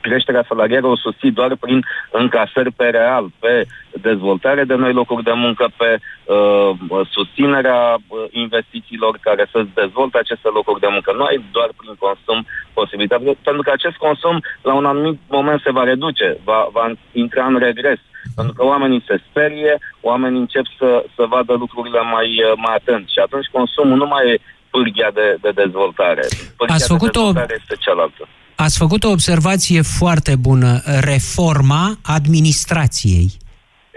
creșterea 0.00 0.44
salarială 0.48 0.86
o 0.86 0.96
susții 0.96 1.30
doar 1.30 1.56
prin 1.56 1.84
încasări 2.10 2.70
pe 2.70 2.84
real, 2.84 3.26
pe 3.38 3.66
dezvoltare 3.90 4.64
de 4.64 4.74
noi 4.74 4.92
locuri 4.92 5.22
de 5.22 5.32
muncă, 5.32 5.66
pe 5.76 5.98
uh, 5.98 7.06
susținerea 7.10 7.94
uh, 7.94 8.24
investițiilor 8.30 9.18
care 9.20 9.48
să 9.52 9.66
dezvolte 9.74 10.18
aceste 10.18 10.48
locuri 10.48 10.80
de 10.80 10.88
muncă. 10.90 11.12
Nu 11.12 11.24
ai 11.24 11.44
doar 11.52 11.70
prin 11.76 11.94
consum 11.98 12.46
posibilitatea, 12.72 13.32
pentru 13.42 13.62
că 13.62 13.70
acest 13.70 13.96
consum 13.96 14.42
la 14.62 14.74
un 14.74 14.86
anumit 14.86 15.18
moment 15.28 15.60
se 15.60 15.70
va 15.70 15.84
reduce, 15.84 16.36
va, 16.44 16.68
va 16.72 16.92
intra 17.12 17.44
în 17.46 17.58
regres. 17.58 17.98
Pentru 18.34 18.54
că 18.54 18.64
oamenii 18.64 19.04
se 19.06 19.20
sperie, 19.28 19.78
oamenii 20.00 20.38
încep 20.38 20.66
să, 20.78 21.04
să 21.16 21.22
vadă 21.28 21.52
lucrurile 21.52 22.00
mai, 22.00 22.28
uh, 22.42 22.52
mai 22.64 22.74
atent 22.74 23.08
și 23.08 23.18
atunci 23.18 23.46
consumul 23.52 23.96
nu 23.96 24.06
mai 24.06 24.30
e 24.30 24.40
pârghia 24.70 25.10
de, 25.14 25.36
de 25.40 25.50
dezvoltare. 25.62 26.24
Pârghia 26.56 26.74
Ați 26.74 26.92
făcut 26.94 27.12
de 27.12 27.18
dezvoltare 27.18 27.54
o... 27.54 27.58
este 27.60 27.74
cealaltă. 27.84 28.28
Ați 28.56 28.76
făcut 28.76 29.04
o 29.04 29.10
observație 29.10 29.80
foarte 29.80 30.36
bună, 30.36 30.82
reforma 30.84 31.98
administrației. 32.02 33.36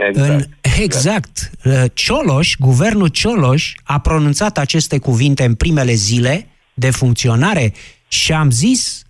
Exact. 0.08 0.30
În, 0.30 0.45
exact. 0.82 1.52
Cioloș, 1.93 2.56
guvernul 2.60 3.08
Cioloș 3.08 3.76
a 3.84 4.00
pronunțat 4.00 4.58
aceste 4.58 4.98
cuvinte 4.98 5.43
în 5.43 5.54
primele 5.56 5.93
zile 5.93 6.48
de 6.74 6.89
funcționare 6.89 7.74
și 8.08 8.34
am 8.34 8.52
zis 8.52 9.02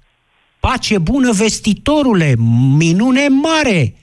pace 0.60 0.98
bună 0.98 1.32
vestitorule, 1.32 2.36
minune 2.78 3.28
mare. 3.28 3.94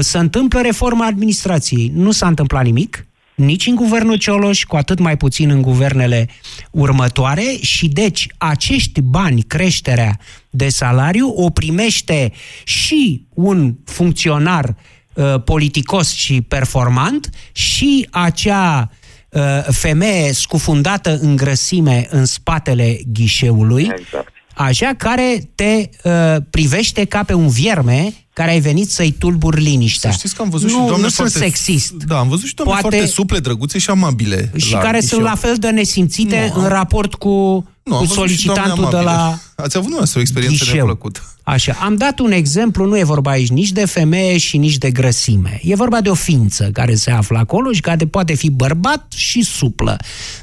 Se 0.00 0.18
întâmplă 0.18 0.60
reforma 0.60 1.06
administrației. 1.06 1.90
Nu 1.94 2.10
s-a 2.10 2.26
întâmplat 2.26 2.64
nimic 2.64 3.06
nici 3.40 3.66
în 3.66 3.74
guvernul 3.74 4.16
Cioloș, 4.16 4.64
cu 4.64 4.76
atât 4.76 4.98
mai 4.98 5.16
puțin 5.16 5.50
în 5.50 5.62
guvernele 5.62 6.28
următoare 6.70 7.56
și 7.60 7.88
deci 7.88 8.26
acești 8.38 9.00
bani, 9.00 9.42
creșterea 9.42 10.18
de 10.50 10.68
salariu, 10.68 11.32
o 11.36 11.50
primește 11.50 12.32
și 12.64 13.26
un 13.34 13.74
funcționar 13.84 14.76
uh, 15.14 15.42
politicos 15.44 16.14
și 16.14 16.40
performant 16.40 17.30
și 17.52 18.08
acea 18.10 18.90
uh, 19.28 19.42
femeie 19.70 20.32
scufundată 20.32 21.18
în 21.20 21.36
grăsime 21.36 22.06
în 22.10 22.24
spatele 22.24 22.98
ghișeului, 23.06 23.90
exact. 23.98 24.32
așa 24.54 24.94
care 24.98 25.50
te 25.54 25.88
uh, 26.04 26.36
privește 26.50 27.04
ca 27.04 27.22
pe 27.22 27.34
un 27.34 27.48
vierme 27.48 28.12
care 28.40 28.52
ai 28.52 28.60
venit 28.60 28.90
să-i 28.90 29.10
tulburi 29.18 29.62
liniștea. 29.62 30.10
Să 30.10 30.16
știți 30.16 30.34
că 30.34 30.42
am 30.42 30.48
văzut 30.48 30.70
nu, 30.70 30.74
și 30.74 30.86
doamne 30.86 31.04
nu 31.04 31.10
foarte, 31.10 31.32
sunt 31.32 31.44
sexist. 31.44 31.92
Da, 31.92 32.18
am 32.18 32.28
văzut 32.28 32.46
și 32.46 32.54
doamne 32.54 32.72
Poate, 32.80 32.96
foarte 32.96 33.12
suple, 33.12 33.38
drăguțe 33.38 33.78
și 33.78 33.90
amabile. 33.90 34.52
Și 34.56 34.72
care 34.72 34.98
Mișeu. 35.00 35.08
sunt 35.08 35.22
la 35.22 35.34
fel 35.34 35.56
de 35.58 35.70
nesimțite 35.70 36.52
nu, 36.54 36.62
în 36.62 36.68
raport 36.68 37.14
cu, 37.14 37.28
nu, 37.82 37.96
cu 37.96 38.04
solicitantul 38.04 38.88
de 38.90 38.96
la 38.96 39.38
Ați 39.56 39.76
avut 39.76 39.90
nu 39.90 39.98
o 40.14 40.20
experiență 40.20 40.64
ghișeu. 40.64 40.74
neplăcută. 40.74 41.20
Așa, 41.42 41.76
am 41.80 41.96
dat 41.96 42.18
un 42.18 42.32
exemplu, 42.32 42.86
nu 42.86 42.98
e 42.98 43.04
vorba 43.04 43.30
aici 43.30 43.48
nici 43.48 43.70
de 43.70 43.84
femeie 43.84 44.38
și 44.38 44.56
nici 44.56 44.78
de 44.78 44.90
grăsime. 44.90 45.60
E 45.62 45.74
vorba 45.74 46.00
de 46.00 46.08
o 46.08 46.14
ființă 46.14 46.70
care 46.72 46.94
se 46.94 47.10
află 47.10 47.38
acolo 47.38 47.72
și 47.72 47.80
care 47.80 48.06
poate 48.06 48.34
fi 48.34 48.50
bărbat 48.50 49.12
și 49.16 49.42
suplă. 49.42 49.96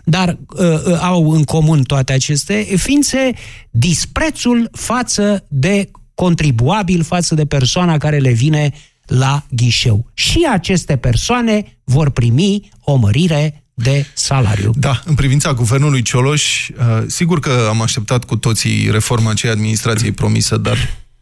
Dar 0.04 0.38
uh, 0.50 0.86
uh 0.86 1.00
au 1.02 1.32
în 1.32 1.44
comun 1.44 1.84
toate 1.84 2.14
aceste 2.14 2.68
ființe 2.76 3.34
disprețul 3.70 4.70
față 4.72 5.46
de 5.48 5.90
contribuabil 6.18 7.04
față 7.04 7.36
de 7.36 7.46
persoana 7.46 7.98
care 7.98 8.18
le 8.18 8.32
vine 8.32 8.74
la 9.06 9.46
ghișeu. 9.50 10.12
Și 10.14 10.48
aceste 10.52 10.96
persoane 10.96 11.80
vor 11.84 12.10
primi 12.10 12.70
o 12.80 12.96
mărire 12.96 13.64
de 13.74 14.06
salariu. 14.14 14.72
Da, 14.76 15.02
în 15.06 15.16
privința 15.16 15.54
guvernului 15.54 16.02
Cioloș, 16.02 16.70
uh, 16.70 17.04
sigur 17.08 17.40
că 17.40 17.68
am 17.70 17.82
așteptat 17.82 18.24
cu 18.24 18.36
toții 18.36 18.92
reforma 18.92 19.30
aceea 19.30 19.52
administrației 19.52 20.12
promisă, 20.12 20.58
dar 20.58 20.78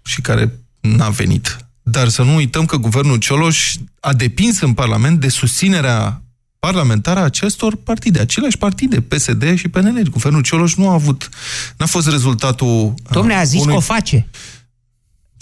și 0.05 0.21
care 0.21 0.59
n-a 0.81 1.09
venit. 1.09 1.57
Dar 1.81 2.07
să 2.07 2.23
nu 2.23 2.35
uităm 2.35 2.65
că 2.65 2.77
guvernul 2.77 3.17
Cioloș 3.17 3.75
a 3.99 4.13
depins 4.13 4.61
în 4.61 4.73
Parlament 4.73 5.19
de 5.19 5.29
susținerea 5.29 6.21
parlamentară 6.59 7.19
a 7.19 7.23
acestor 7.23 7.75
partide, 7.75 8.19
aceleași 8.19 8.57
partide, 8.57 9.01
PSD 9.01 9.55
și 9.55 9.67
PNL. 9.67 10.07
Guvernul 10.11 10.41
Cioloș 10.41 10.75
nu 10.75 10.89
a 10.89 10.93
avut, 10.93 11.29
n-a 11.77 11.85
fost 11.85 12.07
rezultatul... 12.07 12.93
Domne, 13.11 13.35
a 13.35 13.43
zis 13.43 13.61
unui... 13.61 13.71
că 13.71 13.77
o 13.77 13.79
face. 13.79 14.27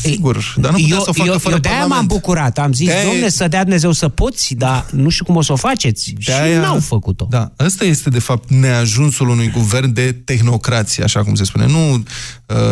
Sigur, 0.10 0.54
dar 0.58 0.72
nu 0.72 0.78
putea 0.78 0.96
eu, 0.96 1.04
să 1.04 1.10
o 1.10 1.14
facă 1.14 1.30
eu, 1.30 1.40
fără 1.40 1.54
eu 1.56 1.60
de-aia 1.62 1.86
m-am 1.86 2.06
bucurat. 2.06 2.58
Am 2.58 2.74
zis, 2.74 2.88
De-aia 2.88 3.04
domne, 3.10 3.26
e- 3.26 3.30
să 3.30 3.48
dea 3.48 3.62
Dumnezeu 3.62 3.92
să 3.92 4.10
poți, 4.10 4.54
dar 4.54 4.86
nu 4.92 5.10
știu 5.10 5.26
cum 5.26 5.36
o 5.36 5.42
să 5.42 5.52
o 5.52 5.56
faceți. 5.56 6.16
Și 6.18 6.30
De-aia- 6.30 6.60
n-au 6.62 6.80
făcut-o. 6.80 7.28
Da, 7.30 7.52
ăsta 7.60 7.86
este 7.86 8.10
de 8.10 8.20
fapt 8.20 8.50
neajunsul 8.50 9.30
unui 9.30 9.50
guvern 9.52 9.94
de 9.94 10.12
tehnocrație, 10.12 11.04
așa 11.04 11.24
cum 11.24 11.36
se 11.36 11.44
spune. 11.44 11.66
Nu 11.68 11.94
uh, 11.94 12.04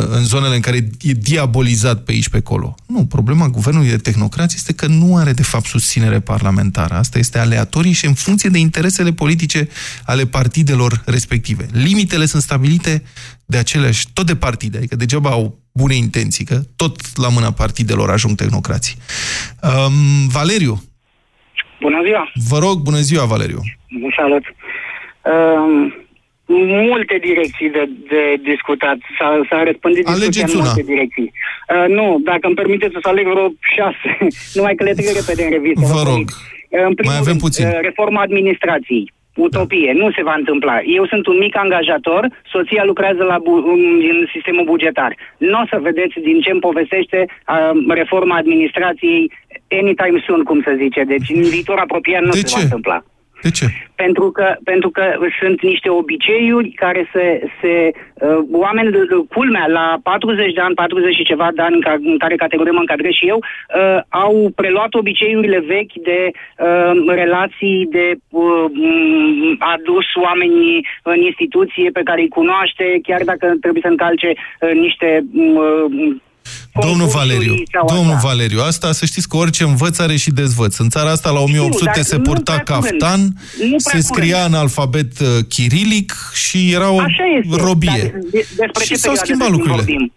în 0.09 0.23
zonele 0.23 0.55
în 0.55 0.61
care 0.61 0.89
e 1.01 1.11
diabolizat 1.11 2.03
pe 2.03 2.11
aici, 2.11 2.29
pe 2.29 2.37
acolo. 2.37 2.75
Nu, 2.85 3.05
problema 3.05 3.47
guvernului 3.49 3.89
de 3.89 3.97
tehnocrație 3.97 4.55
este 4.57 4.73
că 4.73 4.87
nu 4.87 5.15
are 5.17 5.33
de 5.33 5.43
fapt 5.43 5.65
susținere 5.65 6.19
parlamentară. 6.19 6.93
Asta 6.93 7.19
este 7.19 7.37
aleatorie 7.39 7.91
și 7.91 8.05
în 8.05 8.13
funcție 8.13 8.49
de 8.49 8.57
interesele 8.57 9.11
politice 9.11 9.67
ale 10.03 10.25
partidelor 10.25 11.01
respective. 11.05 11.67
Limitele 11.71 12.25
sunt 12.25 12.41
stabilite 12.41 13.03
de 13.45 13.57
aceleași, 13.57 14.07
tot 14.13 14.25
de 14.25 14.35
partide, 14.35 14.77
adică 14.77 14.95
degeaba 14.95 15.29
au 15.29 15.59
bune 15.71 15.95
intenții, 15.95 16.45
că 16.45 16.57
tot 16.75 16.95
la 17.17 17.29
mâna 17.29 17.51
partidelor 17.51 18.09
ajung 18.09 18.35
tehnocrații. 18.35 18.95
Um, 19.63 20.27
Valeriu, 20.27 20.81
Bună 21.81 22.01
ziua! 22.05 22.31
vă 22.49 22.57
rog, 22.57 22.79
bună 22.81 22.97
ziua, 22.99 23.25
Valeriu. 23.25 23.59
Salut! 24.17 24.43
Uh, 25.21 25.99
multe 26.87 27.17
direcții 27.27 27.69
de, 27.69 27.83
de 28.09 28.21
discutat. 28.51 28.97
S-a, 29.19 29.29
s-a 29.49 29.63
răspândit 29.63 30.03
discuția 30.05 30.23
Alegeți 30.25 30.53
în 30.55 30.59
una. 30.59 30.65
multe 30.67 30.81
direcții. 30.91 31.31
Uh, 31.33 31.85
nu, 31.97 32.05
dacă 32.23 32.43
îmi 32.47 32.55
permiteți 32.61 32.93
să 33.01 33.07
aleg 33.07 33.25
vreo 33.33 33.47
șase, 33.75 34.09
numai 34.57 34.75
că 34.75 34.83
le 34.83 34.93
trec 34.93 35.15
repede 35.19 35.43
în 35.43 35.49
revistă. 35.57 35.85
Vă 35.95 36.01
rog. 36.11 36.23
Uh, 36.29 36.85
În 36.89 36.93
primul 36.99 37.11
Mai 37.13 37.23
avem 37.23 37.35
rând, 37.35 37.39
puțin. 37.47 37.65
uh, 37.67 37.77
reforma 37.81 38.21
administrației. 38.21 39.13
Utopie, 39.35 39.91
nu 39.93 40.11
se 40.11 40.23
va 40.23 40.33
întâmpla. 40.37 40.81
Eu 40.81 41.05
sunt 41.05 41.27
un 41.27 41.37
mic 41.37 41.57
angajator, 41.57 42.27
soția 42.51 42.83
lucrează 42.85 43.23
la 43.23 43.37
bu- 43.43 43.65
în- 43.73 44.01
în 44.11 44.25
sistemul 44.33 44.63
bugetar. 44.63 45.15
Nu 45.37 45.59
o 45.59 45.65
să 45.69 45.77
vedeți 45.81 46.19
din 46.19 46.39
ce 46.41 46.51
îmi 46.51 46.59
povestește 46.59 47.25
uh, 47.27 47.71
reforma 47.87 48.35
administrației 48.35 49.31
anytime 49.79 50.23
soon, 50.27 50.43
cum 50.43 50.61
se 50.65 50.75
zice. 50.75 51.03
Deci 51.03 51.29
în 51.29 51.41
viitor 51.41 51.77
apropiat 51.77 52.21
nu 52.21 52.29
De 52.29 52.37
se 52.37 52.43
ce? 52.43 52.55
va 52.55 52.61
întâmpla. 52.63 53.03
De 53.41 53.49
ce? 53.51 53.65
Pentru 53.95 54.31
că, 54.31 54.55
pentru 54.63 54.89
că 54.89 55.03
sunt 55.39 55.61
niște 55.61 55.89
obiceiuri 55.89 56.69
care 56.69 57.09
se... 57.13 57.41
se 57.61 57.91
uh, 58.13 58.37
oameni, 58.51 58.89
culmea, 59.29 59.67
la 59.67 59.97
40 60.03 60.53
de 60.53 60.61
ani, 60.61 60.75
40 60.75 61.15
și 61.15 61.23
ceva 61.23 61.49
de 61.55 61.61
ani, 61.61 61.75
în, 61.75 61.81
ca, 61.81 61.97
în 62.03 62.17
care 62.17 62.35
categorie 62.35 62.71
mă 62.71 62.79
încadrez 62.79 63.11
și 63.11 63.27
eu, 63.27 63.37
uh, 63.37 63.99
au 64.09 64.51
preluat 64.55 64.93
obiceiurile 64.93 65.59
vechi 65.59 65.93
de 65.93 66.29
uh, 66.31 66.91
relații, 67.07 67.87
de 67.89 68.13
uh, 68.29 68.65
m, 68.73 69.55
adus 69.59 70.05
oamenii 70.23 70.85
în 71.03 71.19
instituție 71.21 71.89
pe 71.89 72.01
care 72.03 72.21
îi 72.21 72.27
cunoaște, 72.27 72.99
chiar 73.03 73.21
dacă 73.23 73.53
trebuie 73.61 73.81
să 73.81 73.91
încalce 73.91 74.33
uh, 74.33 74.71
niște... 74.73 75.25
m, 75.31 76.21
Domnul 76.81 77.07
Valeriu, 77.07 77.55
sau 77.71 77.95
domnul 77.95 78.13
așa. 78.15 78.27
Valeriu, 78.27 78.61
asta 78.61 78.91
să 78.91 79.05
știți 79.05 79.27
că 79.29 79.37
orice 79.37 79.63
învăț 79.63 79.99
are 79.99 80.15
și 80.15 80.31
dezvăț. 80.31 80.77
În 80.77 80.89
țara 80.89 81.09
asta 81.11 81.29
la 81.31 81.39
1800 81.39 81.91
dar 81.95 82.03
se 82.03 82.15
nu 82.15 82.21
purta 82.21 82.57
prea 82.57 82.77
curând. 82.77 82.99
caftan, 82.99 83.19
Nu 83.69 83.77
se 83.77 83.89
prea 83.89 84.01
scria 84.01 84.35
curând. 84.35 84.53
în 84.53 84.59
alfabet 84.59 85.19
uh, 85.19 85.27
chirilic 85.47 86.13
și 86.33 86.71
era 86.71 86.89
o 86.91 86.99
Așa 86.99 87.23
este. 87.43 87.61
robie. 87.61 87.91
Dar 88.11 88.19
de, 88.31 88.45
despre 88.57 88.83
Și 88.83 88.87
ce 88.89 88.95
s-au 88.95 89.13
perioadă 89.13 89.21
schimbat 89.23 89.47
de 89.47 89.53
timp 89.53 89.65
lucrurile. 89.65 89.83
Vorbim? 89.85 90.13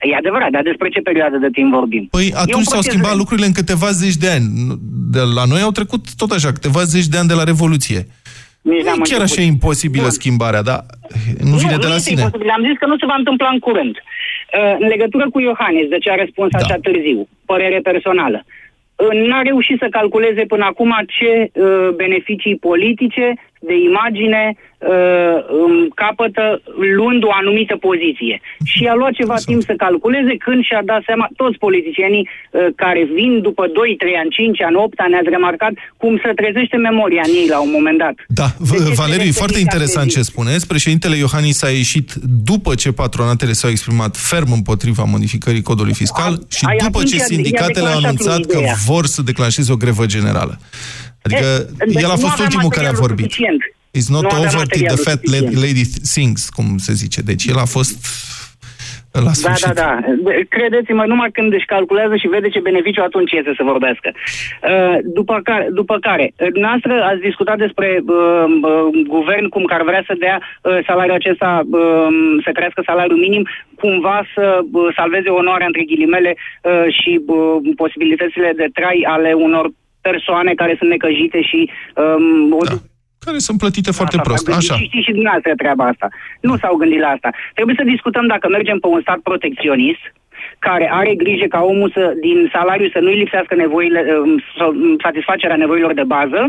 E 0.00 0.14
adevărat, 0.16 0.50
dar 0.50 0.62
despre 0.62 0.88
ce 0.88 1.00
perioadă 1.00 1.36
de 1.36 1.48
timp 1.52 1.70
vorbim? 1.72 2.08
Păi 2.10 2.26
E 2.26 2.32
un 2.34 2.38
atunci 2.44 2.64
s-au 2.64 2.72
proces 2.78 2.90
schimbat 2.92 3.10
de- 3.10 3.16
lucrurile 3.16 3.46
în 3.46 3.52
câteva 3.52 3.90
zeci 3.90 4.16
de 4.16 4.28
ani. 4.30 4.46
De 5.14 5.20
la 5.20 5.44
noi 5.44 5.60
au 5.60 5.70
trecut 5.70 6.02
tot 6.14 6.30
așa, 6.30 6.52
câteva 6.52 6.82
zeci 6.84 7.06
de 7.06 7.18
ani 7.18 7.28
de 7.28 7.34
la 7.34 7.44
Revoluție. 7.44 8.00
Nici 8.60 8.82
Nu 8.82 8.88
n-am 8.88 9.00
e 9.04 9.08
chiar 9.10 9.20
început. 9.20 9.38
așa 9.38 9.40
imposibilă 9.42 10.08
schimbarea, 10.08 10.62
dar 10.62 10.80
nu 11.50 11.56
vine 11.56 11.76
de 11.84 11.86
la 11.86 11.94
este 11.94 12.08
sine. 12.08 12.22
imposibil. 12.22 12.50
Am 12.58 12.62
zis 12.68 12.76
că 12.80 12.86
nu 12.86 12.96
se 13.00 13.06
va 13.06 13.14
întâmpla 13.18 13.48
în 13.52 13.58
curând. 13.58 13.94
Uh, 14.56 14.76
în 14.78 14.86
legătură 14.86 15.30
cu 15.30 15.40
Iohannis, 15.40 15.88
de 15.88 15.98
ce 15.98 16.10
a 16.10 16.14
răspuns 16.14 16.50
Da. 16.50 16.58
așa 16.58 16.76
târziu, 16.82 17.28
părere 17.46 17.78
personală. 17.80 18.44
Uh, 18.96 19.26
N-a 19.28 19.42
reușit 19.42 19.78
să 19.78 19.86
calculeze 19.90 20.44
până 20.44 20.64
acum 20.64 20.94
ce 21.06 21.50
uh, 21.52 21.88
beneficii 21.94 22.56
politice, 22.56 23.34
de 23.68 23.74
imagine, 23.90 24.42
uh, 24.54 25.36
um, 25.62 25.74
capătă 26.02 26.44
luând 26.98 27.20
o 27.24 27.32
anumită 27.40 27.74
poziție. 27.88 28.36
Și 28.72 28.82
a 28.92 28.94
luat 28.94 29.12
ceva 29.20 29.34
timp 29.50 29.62
să 29.62 29.74
calculeze 29.84 30.32
când 30.46 30.60
și-a 30.68 30.82
dat 30.84 31.02
seama, 31.06 31.26
toți 31.36 31.58
politicienii 31.58 32.24
uh, 32.28 32.66
care 32.82 33.02
vin 33.18 33.32
după 33.48 33.64
2, 33.74 33.94
3 33.98 34.14
ani, 34.22 34.30
5 34.30 34.62
ani, 34.62 34.76
8 34.76 34.98
ani, 35.04 35.14
ați 35.14 35.28
remarcat 35.36 35.72
cum 35.96 36.12
se 36.24 36.30
trezește 36.40 36.76
memoria 36.76 37.22
în 37.28 37.32
ei 37.40 37.48
la 37.54 37.58
un 37.66 37.70
moment 37.76 37.98
dat. 38.04 38.14
Da, 38.40 38.48
De 38.58 38.76
ce 38.76 38.90
v- 38.90 38.98
Valeriu, 39.02 39.28
e 39.28 39.34
trebuie 39.34 39.42
foarte 39.42 39.60
să 39.62 39.66
interesant 39.66 40.08
fie 40.10 40.16
ce 40.20 40.30
spuneți. 40.32 40.66
Președintele 40.74 41.16
Iohannis 41.16 41.58
a 41.62 41.70
ieșit 41.82 42.08
după 42.50 42.70
ce 42.82 42.92
patronatele 42.92 43.52
s-au 43.52 43.70
exprimat 43.70 44.12
ferm 44.30 44.50
împotriva 44.52 45.02
modificării 45.14 45.62
codului 45.70 45.94
fiscal 46.02 46.32
și 46.56 46.62
ai, 46.68 46.76
după 46.76 46.98
atunci 46.98 47.10
ce 47.10 47.16
i-a- 47.16 47.20
i-a 47.22 47.30
sindicatele 47.34 47.86
au 47.88 48.00
declanșat 48.00 48.04
anunțat 48.10 48.36
lui 48.38 48.46
că 48.52 48.58
ideea. 48.58 48.74
vor 48.86 49.04
să 49.06 49.22
declanșeze 49.22 49.72
o 49.72 49.76
grevă 49.76 50.06
generală. 50.06 50.58
Adică 51.22 51.46
deci 51.78 52.02
el 52.02 52.10
a 52.10 52.14
nu 52.14 52.20
fost 52.24 52.32
avea 52.32 52.44
ultimul 52.48 52.70
care 52.70 52.86
a 52.86 52.90
materialul 52.90 53.06
vorbit. 53.06 53.30
suficient. 53.30 53.60
It's 53.98 54.10
not 54.14 54.22
Nu 54.22 54.28
avea 54.28 54.50
over 54.52 54.66
till 54.66 54.86
the 54.86 54.96
materialul 54.96 55.04
fat 55.08 55.20
suficient. 55.24 55.54
lady 55.64 55.84
sings, 56.14 56.42
cum 56.56 56.66
se 56.86 56.92
zice. 57.02 57.20
Deci 57.30 57.44
el 57.52 57.58
a 57.66 57.68
fost 57.76 57.96
la 59.12 59.22
Da, 59.24 59.32
sfârșit. 59.32 59.66
da, 59.66 59.72
da. 59.84 59.92
De- 60.26 60.46
Credeți-mă, 60.48 61.04
numai 61.12 61.30
când 61.30 61.52
își 61.52 61.64
calculează 61.74 62.16
și 62.16 62.32
vede 62.34 62.48
ce 62.48 62.60
beneficiu, 62.70 63.02
atunci 63.02 63.30
iese 63.32 63.52
să 63.56 63.62
vorbească. 63.72 64.08
Uh, 64.14 64.96
După 65.18 65.34
care, 65.48 65.66
după 65.80 65.96
care 66.08 66.32
noastră 66.66 66.92
ați 67.10 67.20
discutat 67.28 67.58
despre 67.58 67.88
uh, 68.06 68.44
uh, 68.62 69.04
guvern 69.16 69.46
cum 69.54 69.64
că 69.64 69.74
ar 69.74 69.82
vrea 69.90 70.02
să 70.06 70.14
dea 70.18 70.36
uh, 70.40 70.78
salariul 70.86 71.14
acesta, 71.20 71.50
uh, 71.70 72.08
să 72.44 72.50
crească 72.58 72.80
salariul 72.90 73.18
minim, 73.26 73.44
cumva 73.82 74.18
să 74.34 74.44
uh, 74.72 74.88
salveze 74.96 75.28
onoarea 75.28 75.66
între 75.66 75.82
ghilimele 75.90 76.32
uh, 76.36 76.86
și 76.98 77.12
uh, 77.26 77.36
posibilitățile 77.82 78.52
de 78.56 78.66
trai 78.78 78.98
ale 79.14 79.32
unor 79.32 79.66
persoane 80.00 80.54
care 80.54 80.74
sunt 80.78 80.90
necăjite 80.90 81.42
și 81.42 81.70
um, 81.96 82.52
o 82.52 82.62
Da. 82.64 82.74
Care 83.26 83.38
sunt 83.38 83.58
plătite 83.58 83.90
foarte 83.90 84.16
Asta 84.16 84.28
prost. 84.28 84.44
s-a 84.44 84.50
gândit 84.50 84.70
Așa. 84.70 84.80
Și 84.80 84.88
știți 84.88 85.04
și 85.04 85.12
dumneavoastră 85.18 85.52
treaba 85.62 85.84
asta. 85.92 86.08
Nu 86.40 86.56
s-au 86.56 86.74
gândit 86.76 87.00
la 87.00 87.08
asta. 87.16 87.30
Trebuie 87.54 87.76
să 87.78 87.84
discutăm 87.94 88.26
dacă 88.26 88.48
mergem 88.48 88.78
pe 88.78 88.86
un 88.86 89.00
stat 89.00 89.18
protecționist, 89.18 90.02
care 90.58 90.86
are 90.92 91.14
grijă 91.14 91.46
ca 91.48 91.60
omul 91.60 91.90
să, 91.94 92.12
din 92.20 92.38
salariu 92.52 92.88
să 92.92 92.98
nu-i 92.98 93.18
lipsească 93.22 93.54
nevoile, 93.54 94.00
um, 94.24 94.42
sau, 94.58 94.68
um, 94.70 94.96
satisfacerea 95.02 95.56
nevoilor 95.56 95.92
de 95.94 96.06
bază, 96.14 96.40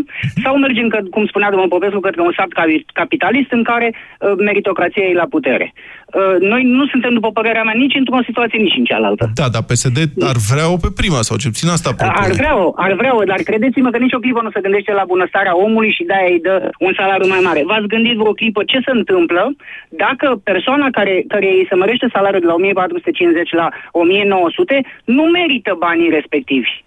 sau 0.43 0.57
mergem, 0.57 0.87
că, 0.87 0.99
cum 1.09 1.25
spunea 1.25 1.49
domnul 1.49 1.73
Popescu, 1.75 1.99
către 1.99 2.21
un 2.21 2.31
stat 2.31 2.51
capi- 2.59 2.85
capitalist 2.93 3.51
în 3.51 3.63
care 3.63 3.87
uh, 3.95 4.33
meritocrația 4.37 5.03
e 5.03 5.13
la 5.23 5.31
putere. 5.35 5.73
Uh, 5.73 6.35
noi 6.39 6.63
nu 6.63 6.85
suntem, 6.87 7.13
după 7.13 7.29
părerea 7.31 7.63
mea, 7.63 7.73
nici 7.83 7.95
într-o 8.01 8.27
situație, 8.29 8.59
nici 8.59 8.77
în 8.77 8.83
cealaltă. 8.83 9.25
Da, 9.33 9.47
dar 9.53 9.63
PSD 9.69 9.97
ar 10.31 10.37
vrea-o 10.51 10.75
pe 10.85 10.89
prima, 10.99 11.19
sau 11.27 11.37
ce 11.37 11.47
puțin 11.53 11.69
asta 11.69 11.89
Ar 11.89 11.95
propune. 11.95 12.33
vrea-o, 12.41 12.67
ar 12.85 12.93
vrea-o, 13.01 13.21
dar 13.31 13.39
credeți-mă 13.49 13.89
că 13.89 13.97
nicio 13.97 14.19
clipă 14.23 14.41
nu 14.43 14.51
se 14.55 14.65
gândește 14.65 14.91
la 14.99 15.03
bunăstarea 15.13 15.57
omului 15.65 15.91
și 15.97 16.03
de-aia 16.09 16.29
îi 16.33 16.45
dă 16.47 16.55
un 16.79 16.93
salariu 16.99 17.27
mai 17.27 17.41
mare. 17.47 17.61
V-ați 17.69 17.91
gândit 17.93 18.15
vreo 18.21 18.33
clipă 18.39 18.61
ce 18.71 18.79
se 18.85 18.91
întâmplă 18.99 19.43
dacă 19.89 20.27
persoana 20.43 20.87
care, 20.91 21.23
care 21.27 21.45
îi 21.45 21.65
se 21.69 21.75
mărește 21.75 22.07
salariul 22.13 22.41
de 22.41 22.47
la 22.47 22.53
1450 22.53 23.51
la 23.61 23.67
1900 23.99 24.81
nu 25.05 25.23
merită 25.23 25.75
banii 25.79 26.09
respectivi? 26.09 26.83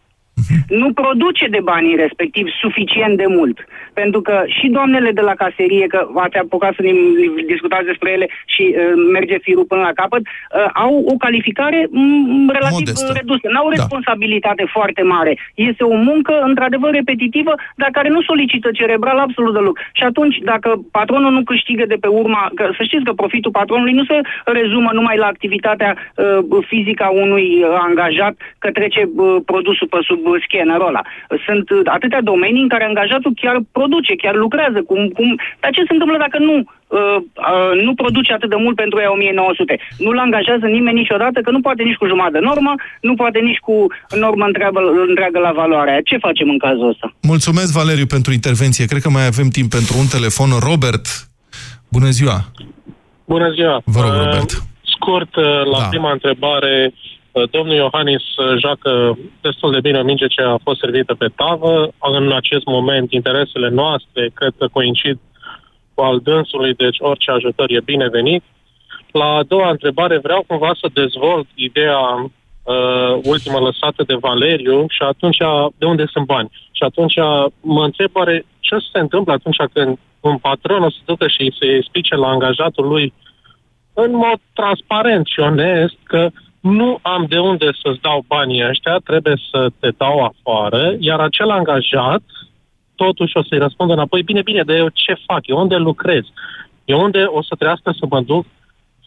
Nu 0.69 0.93
produce 0.93 1.47
de 1.51 1.61
banii 1.63 1.97
respectiv 1.97 2.47
suficient 2.61 3.17
de 3.17 3.27
mult. 3.29 3.67
Pentru 3.93 4.21
că 4.21 4.43
și 4.47 4.67
doamnele 4.69 5.11
de 5.11 5.21
la 5.21 5.35
caserie, 5.35 5.87
că 5.87 6.09
ați 6.15 6.37
apucat 6.37 6.75
să 6.75 6.83
ne 6.83 6.93
discutați 7.47 7.85
despre 7.85 8.11
ele 8.11 8.27
și 8.47 8.75
uh, 8.75 8.93
merge 9.13 9.39
firul 9.39 9.65
până 9.65 9.81
la 9.81 9.93
capăt, 9.95 10.21
uh, 10.21 10.69
au 10.73 10.95
o 11.13 11.17
calificare 11.17 11.87
m, 11.91 12.49
relativ 12.51 12.87
Modestă. 12.87 13.07
uh, 13.11 13.17
redusă. 13.21 13.47
N-au 13.53 13.69
Da. 13.69 13.75
responsabilitate 13.77 14.65
foarte 14.77 15.03
mare. 15.03 15.39
Este 15.55 15.85
o 15.85 15.95
muncă, 15.95 16.35
într-adevăr, 16.45 16.91
repetitivă, 16.91 17.55
dar 17.77 17.89
care 17.93 18.09
nu 18.09 18.23
solicită 18.23 18.69
cerebral 18.73 19.19
absolut 19.19 19.55
deloc. 19.55 19.79
Și 19.93 20.03
atunci, 20.03 20.37
dacă 20.45 20.81
patronul 20.91 21.33
nu 21.33 21.43
câștigă 21.43 21.85
de 21.87 21.97
pe 22.01 22.07
urma... 22.07 22.51
Că, 22.55 22.71
să 22.77 22.83
știți 22.83 23.05
că 23.05 23.13
profitul 23.13 23.51
patronului 23.51 23.93
nu 23.93 24.05
se 24.05 24.21
rezumă 24.45 24.91
numai 24.93 25.17
la 25.17 25.27
activitatea 25.27 25.97
uh, 26.17 26.65
fizică 26.67 27.03
a 27.05 27.11
unui 27.11 27.49
uh, 27.63 27.69
angajat, 27.89 28.35
că 28.59 28.71
trece 28.71 29.09
uh, 29.17 29.37
produsul 29.47 29.87
pe 29.89 29.99
sub 30.03 30.27
uh, 30.27 30.42
scannerul 30.45 30.91
ăla. 30.91 31.03
Sunt 31.47 31.65
atâtea 31.97 32.23
domenii 32.33 32.63
în 32.63 32.73
care 32.73 32.85
angajatul 32.85 33.33
chiar 33.43 33.57
produce, 33.79 34.13
chiar 34.23 34.35
lucrează. 34.45 34.79
Cum, 34.91 35.01
cum... 35.17 35.29
Dar 35.61 35.71
ce 35.77 35.83
se 35.87 35.95
întâmplă 35.97 36.17
dacă 36.25 36.39
nu 36.49 36.55
uh, 36.99 37.19
uh, 37.53 37.73
nu 37.87 37.93
produce 38.03 38.33
atât 38.33 38.51
de 38.55 38.63
mult 38.65 38.77
pentru 38.83 38.99
ea 39.01 39.13
1900? 39.13 39.79
Nu-l 39.99 40.19
angajează 40.19 40.67
nimeni 40.67 41.01
niciodată, 41.03 41.39
că 41.41 41.51
nu 41.51 41.61
poate 41.61 41.83
nici 41.83 42.01
cu 42.01 42.07
jumătate 42.07 42.39
de 42.39 42.45
normă, 42.51 42.73
nu 43.01 43.15
poate 43.15 43.39
nici 43.39 43.59
cu 43.67 43.75
normă 44.25 44.45
întreagă, 44.45 44.81
întreagă 45.09 45.39
la 45.39 45.53
valoarea 45.53 46.01
Ce 46.05 46.17
facem 46.27 46.49
în 46.49 46.59
cazul 46.59 46.89
ăsta? 46.89 47.07
Mulțumesc, 47.23 47.73
Valeriu, 47.73 48.07
pentru 48.07 48.33
intervenție. 48.33 48.85
Cred 48.91 49.03
că 49.03 49.11
mai 49.11 49.27
avem 49.27 49.49
timp 49.49 49.71
pentru 49.71 49.95
un 50.03 50.07
telefon. 50.17 50.49
Robert, 50.69 51.07
bună 51.97 52.11
ziua! 52.19 52.39
Bună 53.25 53.49
ziua! 53.57 53.83
Vă 53.85 54.01
rog, 54.01 54.13
Robert. 54.23 54.51
Uh, 54.51 54.63
scurt, 54.95 55.37
uh, 55.37 55.45
la 55.73 55.79
da. 55.79 55.89
prima 55.95 56.13
întrebare, 56.13 56.93
uh, 56.93 57.13
domnul 57.51 57.75
Iohannis 57.75 58.23
uh, 58.37 58.59
joacă 58.59 59.19
destul 59.41 59.73
de 59.73 59.81
bine 59.81 60.03
minge 60.03 60.27
ce 60.27 60.43
a 60.43 60.57
fost 60.63 60.81
servită 60.81 61.15
pe 61.15 61.29
tavă. 61.37 61.93
În 62.01 62.33
acest 62.33 62.65
moment, 62.65 63.13
interesele 63.13 63.69
noastre 63.69 64.31
cred 64.35 64.53
că 64.59 64.67
coincid 64.73 65.19
cu 65.95 66.03
al 66.03 66.19
dânsului, 66.19 66.75
deci 66.75 66.97
orice 67.01 67.31
ajutor 67.31 67.71
e 67.71 67.81
binevenit. 67.81 68.43
La 69.13 69.25
a 69.25 69.43
doua 69.43 69.71
întrebare 69.71 70.19
vreau 70.19 70.45
cumva 70.47 70.73
să 70.81 70.89
dezvolt 70.93 71.47
ideea 71.55 72.01
uh, 72.03 73.19
ultimă 73.23 73.59
lăsată 73.59 74.03
de 74.07 74.15
Valeriu 74.15 74.87
și 74.89 75.03
atunci 75.03 75.39
de 75.77 75.85
unde 75.85 76.05
sunt 76.13 76.27
bani. 76.27 76.51
Și 76.73 76.83
atunci 76.83 77.15
mă 77.61 77.85
întreb 77.85 78.11
oare 78.13 78.45
ce 78.61 78.77
se 78.93 78.99
întâmplă 78.99 79.33
atunci 79.33 79.57
când 79.73 79.99
un 80.21 80.39
patron 80.39 80.83
o 80.83 80.91
să 80.91 80.99
ducă 81.05 81.27
și 81.29 81.55
să 81.59 81.65
explice 81.67 82.15
la 82.15 82.29
angajatul 82.29 82.87
lui 82.87 83.05
uh, 83.05 83.33
în 83.95 84.15
mod 84.15 84.41
transparent 84.55 85.27
și 85.27 85.41
onest 85.41 85.97
că 86.03 86.31
nu 86.63 86.99
am 87.03 87.25
de 87.29 87.39
unde 87.39 87.71
să-ți 87.83 88.01
dau 88.01 88.25
banii 88.27 88.69
ăștia, 88.69 88.97
trebuie 89.05 89.35
să 89.51 89.71
te 89.81 89.89
dau 89.97 90.33
afară, 90.33 90.97
iar 90.99 91.21
acel 91.21 91.51
angajat 91.51 92.23
totuși 92.95 93.37
o 93.37 93.43
să-i 93.43 93.59
răspundă 93.59 93.93
înapoi, 93.93 94.23
bine, 94.23 94.43
bine, 94.43 94.63
dar 94.63 94.77
eu 94.77 94.89
ce 94.89 95.15
fac? 95.27 95.47
Eu 95.47 95.59
unde 95.59 95.77
lucrez? 95.77 96.25
Eu 96.85 97.01
unde 97.01 97.23
o 97.23 97.43
să 97.43 97.55
trească 97.59 97.95
să 97.99 98.07
mă 98.11 98.21
duc 98.21 98.47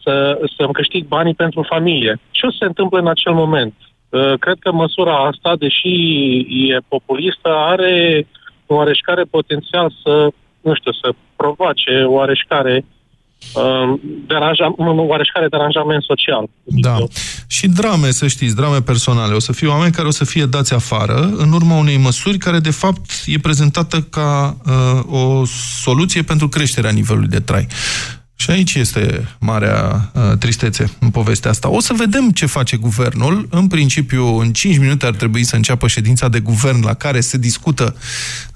să, 0.02 0.40
să-mi 0.56 0.72
câștig 0.72 1.06
banii 1.06 1.34
pentru 1.34 1.62
familie? 1.62 2.20
Ce 2.30 2.46
se 2.58 2.64
întâmplă 2.64 2.98
în 2.98 3.08
acel 3.08 3.32
moment? 3.32 3.74
Uh, 4.08 4.32
cred 4.38 4.56
că 4.60 4.72
măsura 4.72 5.16
asta, 5.16 5.56
deși 5.56 5.88
e 6.70 6.78
populistă, 6.88 7.48
are 7.48 8.26
oareșcare 8.66 9.22
potențial 9.22 9.92
să, 10.02 10.28
nu 10.60 10.74
știu, 10.74 10.92
să 10.92 11.14
provoace 11.36 12.02
oareșcare 12.04 12.84
Um, 12.84 12.95
deranja, 14.26 14.74
un 14.76 14.98
oareșcare 14.98 15.48
deranjament 15.48 16.02
social. 16.02 16.44
Da. 16.64 16.96
Și 17.46 17.68
drame, 17.68 18.10
să 18.10 18.26
știți, 18.26 18.56
drame 18.56 18.80
personale. 18.80 19.34
O 19.34 19.38
să 19.38 19.52
fie 19.52 19.68
oameni 19.68 19.92
care 19.92 20.06
o 20.06 20.10
să 20.10 20.24
fie 20.24 20.44
dați 20.44 20.74
afară 20.74 21.32
în 21.36 21.52
urma 21.52 21.76
unei 21.76 21.96
măsuri 21.96 22.38
care, 22.38 22.58
de 22.58 22.70
fapt, 22.70 23.10
e 23.26 23.38
prezentată 23.38 24.00
ca 24.00 24.56
uh, 24.66 25.20
o 25.20 25.44
soluție 25.82 26.22
pentru 26.22 26.48
creșterea 26.48 26.90
nivelului 26.90 27.28
de 27.28 27.40
trai. 27.40 27.66
Și 28.38 28.50
aici 28.50 28.74
este 28.74 29.28
marea 29.40 30.10
uh, 30.14 30.38
tristețe 30.38 30.90
în 30.98 31.10
povestea 31.10 31.50
asta. 31.50 31.68
O 31.68 31.80
să 31.80 31.92
vedem 31.96 32.30
ce 32.30 32.46
face 32.46 32.76
guvernul. 32.76 33.46
În 33.50 33.66
principiu, 33.66 34.38
în 34.38 34.52
5 34.52 34.78
minute 34.78 35.06
ar 35.06 35.14
trebui 35.14 35.44
să 35.44 35.56
înceapă 35.56 35.86
ședința 35.88 36.28
de 36.28 36.40
guvern 36.40 36.84
la 36.84 36.94
care 36.94 37.20
se 37.20 37.38
discută, 37.38 37.96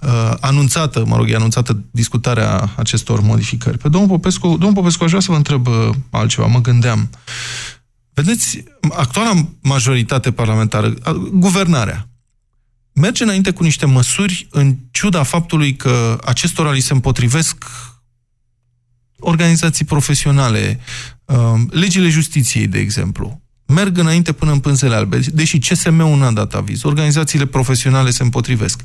uh, 0.01 0.33
anunțată, 0.41 1.05
mă 1.07 1.16
rog, 1.16 1.31
e 1.31 1.35
anunțată 1.35 1.85
discutarea 1.91 2.72
acestor 2.76 3.20
modificări. 3.20 3.78
Pe 3.78 3.89
domnul 3.89 4.11
Popescu, 4.11 4.49
domnul 4.49 4.72
Popescu, 4.72 5.05
aș 5.05 5.09
vrea 5.09 5.22
să 5.22 5.31
vă 5.31 5.37
întreb 5.37 5.66
uh, 5.66 5.91
altceva. 6.11 6.47
Mă 6.47 6.61
gândeam. 6.61 7.11
Vedeți, 8.12 8.64
actuala 8.91 9.33
majoritate 9.62 10.33
parlamentară, 10.33 10.87
uh, 10.87 11.12
guvernarea, 11.33 12.09
merge 12.93 13.22
înainte 13.22 13.51
cu 13.51 13.62
niște 13.62 13.87
măsuri 13.87 14.47
în 14.51 14.76
ciuda 14.91 15.22
faptului 15.22 15.76
că 15.76 16.18
acestora 16.24 16.70
li 16.70 16.81
se 16.81 16.93
împotrivesc 16.93 17.64
organizații 19.21 19.85
profesionale, 19.85 20.81
um, 21.25 21.68
legile 21.73 22.09
justiției, 22.09 22.66
de 22.66 22.79
exemplu, 22.79 23.41
merg 23.66 23.99
înainte 23.99 24.33
până 24.33 24.53
în 24.53 24.59
pânzele 24.59 24.95
albe, 24.95 25.21
deși 25.33 25.59
CSM-ul 25.59 26.18
n-a 26.18 26.31
dat 26.31 26.55
aviz, 26.55 26.83
organizațiile 26.83 27.47
profesionale 27.47 28.11
se 28.11 28.23
împotrivesc. 28.23 28.81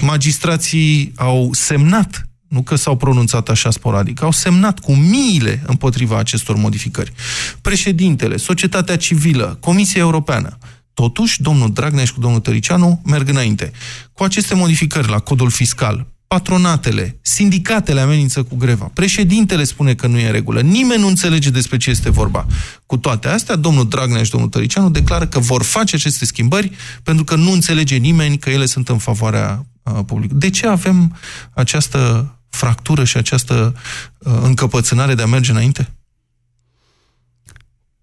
Magistrații 0.00 1.12
au 1.16 1.50
semnat, 1.52 2.28
nu 2.48 2.62
că 2.62 2.74
s-au 2.74 2.96
pronunțat 2.96 3.48
așa 3.48 3.70
sporadic, 3.70 4.22
au 4.22 4.32
semnat 4.32 4.78
cu 4.78 4.92
miile 4.92 5.62
împotriva 5.66 6.18
acestor 6.18 6.56
modificări. 6.56 7.12
Președintele, 7.60 8.36
societatea 8.36 8.96
civilă, 8.96 9.56
Comisia 9.60 10.00
Europeană, 10.00 10.58
Totuși, 11.02 11.42
domnul 11.42 11.72
Dragnea 11.72 12.04
și 12.04 12.12
cu 12.12 12.20
domnul 12.20 12.40
Tăricianu 12.40 13.02
merg 13.04 13.28
înainte. 13.28 13.72
Cu 14.12 14.22
aceste 14.22 14.54
modificări 14.54 15.08
la 15.08 15.18
codul 15.18 15.50
fiscal, 15.50 16.06
patronatele, 16.28 17.18
sindicatele 17.22 18.00
amenință 18.00 18.42
cu 18.42 18.56
greva. 18.56 18.90
Președintele 18.94 19.64
spune 19.64 19.94
că 19.94 20.06
nu 20.06 20.18
e 20.18 20.26
în 20.26 20.32
regulă. 20.32 20.60
Nimeni 20.60 21.00
nu 21.00 21.06
înțelege 21.06 21.50
despre 21.50 21.76
ce 21.76 21.90
este 21.90 22.10
vorba. 22.10 22.46
Cu 22.86 22.96
toate 22.96 23.28
astea, 23.28 23.56
domnul 23.56 23.88
Dragnea 23.88 24.22
și 24.22 24.30
domnul 24.30 24.48
Tăricianu 24.48 24.90
declară 24.90 25.26
că 25.26 25.38
vor 25.38 25.62
face 25.62 25.94
aceste 25.94 26.24
schimbări 26.24 26.70
pentru 27.02 27.24
că 27.24 27.34
nu 27.34 27.50
înțelege 27.50 27.96
nimeni 27.96 28.38
că 28.38 28.50
ele 28.50 28.66
sunt 28.66 28.88
în 28.88 28.98
favoarea 28.98 29.66
uh, 29.82 29.92
publicului. 30.06 30.40
De 30.40 30.50
ce 30.50 30.66
avem 30.66 31.16
această 31.54 32.32
fractură 32.48 33.04
și 33.04 33.16
această 33.16 33.74
uh, 34.18 34.32
încăpățânare 34.42 35.14
de 35.14 35.22
a 35.22 35.26
merge 35.26 35.50
înainte? 35.50 35.94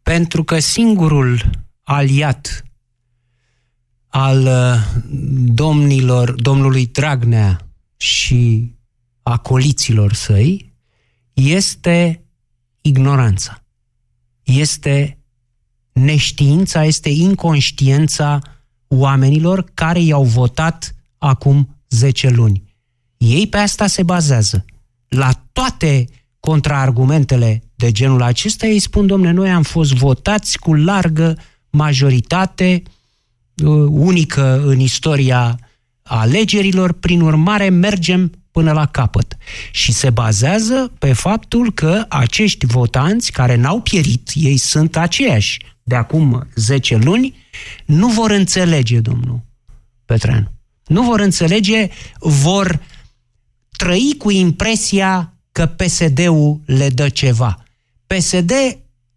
Pentru 0.04 0.44
că 0.44 0.60
singurul 0.60 1.50
aliat 1.84 2.64
al 4.08 4.46
uh, 4.46 5.02
domnilor, 5.54 6.32
domnului 6.32 6.86
Dragnea 6.86 7.65
și 7.98 8.74
acoliților 9.24 10.14
săi 10.14 10.74
este 11.34 12.26
ignoranța. 12.82 13.64
Este 14.44 15.18
neștiința, 15.92 16.84
este 16.84 17.10
inconștiența 17.10 18.40
oamenilor 18.88 19.66
care 19.74 20.00
i-au 20.00 20.24
votat 20.24 20.96
acum 21.18 21.78
10 21.90 22.30
luni. 22.30 22.64
Ei 23.18 23.48
pe 23.48 23.58
asta 23.58 23.88
se 23.88 24.04
bazează. 24.04 24.66
La 25.08 25.32
toate 25.52 26.06
contraargumentele 26.40 27.64
de 27.76 27.92
genul 27.92 28.22
acesta, 28.22 28.66
ei 28.66 28.80
spun, 28.80 29.08
domne, 29.08 29.32
noi 29.32 29.50
am 29.52 29.64
fost 29.64 29.94
votați 29.94 30.60
cu 30.60 30.74
largă 30.74 31.38
majoritate, 31.70 32.84
uh, 33.64 33.88
unică 33.90 34.64
în 34.66 34.80
istoria 34.80 35.60
alegerilor, 36.08 36.92
prin 36.92 37.22
urmare 37.22 37.70
mergem 37.70 38.32
până 38.52 38.72
la 38.72 38.86
capăt. 38.86 39.38
Și 39.72 39.92
se 39.92 40.10
bazează 40.10 40.92
pe 41.00 41.14
faptul 41.14 41.72
că 41.74 42.06
acești 42.10 42.66
votanți 42.66 43.32
care 43.32 43.56
n-au 43.56 43.82
pierit, 43.82 44.30
ei 44.34 44.58
sunt 44.58 44.98
aceiași 44.98 45.60
de 45.84 45.96
acum 45.96 46.48
10 46.56 46.96
luni, 46.96 47.36
nu 47.86 48.08
vor 48.08 48.32
înțelege, 48.32 49.00
domnul 49.00 49.42
Petreanu. 50.06 50.52
Nu 50.88 51.04
vor 51.04 51.20
înțelege, 51.20 51.90
vor 52.20 52.82
trăi 53.78 54.16
cu 54.18 54.32
impresia 54.32 55.34
că 55.52 55.66
PSD-ul 55.66 56.62
le 56.66 56.90
dă 56.90 57.10
ceva. 57.10 57.64
PSD 58.08 58.52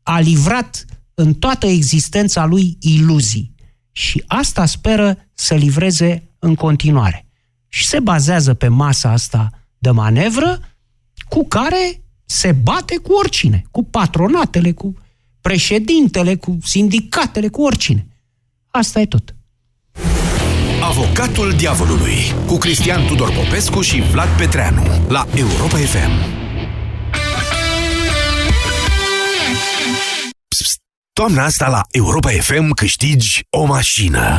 a 0.02 0.20
livrat 0.20 0.84
în 1.14 1.34
toată 1.34 1.66
existența 1.66 2.44
lui 2.44 2.76
iluzii 2.80 3.54
și 3.92 4.24
asta 4.26 4.66
speră 4.66 5.28
să 5.34 5.54
livreze 5.54 6.27
în 6.38 6.54
continuare. 6.54 7.26
Și 7.68 7.86
se 7.86 8.00
bazează 8.00 8.54
pe 8.54 8.68
masa 8.68 9.10
asta 9.10 9.50
de 9.78 9.90
manevră 9.90 10.58
cu 11.28 11.46
care 11.46 12.02
se 12.24 12.52
bate 12.52 12.96
cu 12.96 13.12
oricine, 13.12 13.64
cu 13.70 13.84
patronatele, 13.84 14.72
cu 14.72 14.94
președintele, 15.40 16.34
cu 16.34 16.58
sindicatele, 16.62 17.48
cu 17.48 17.62
oricine. 17.62 18.06
Asta 18.70 19.00
e 19.00 19.06
tot. 19.06 19.34
Avocatul 20.82 21.52
diavolului 21.52 22.16
cu 22.46 22.56
Cristian 22.56 23.06
Tudor 23.06 23.32
Popescu 23.32 23.80
și 23.80 24.00
Vlad 24.00 24.28
Petreanu 24.28 24.82
la 25.08 25.26
Europa 25.34 25.76
FM. 25.76 26.10
Psst, 30.48 30.80
toamna 31.12 31.44
asta 31.44 31.68
la 31.68 31.82
Europa 31.90 32.30
FM 32.30 32.70
câștigi 32.70 33.40
o 33.50 33.64
mașină. 33.64 34.38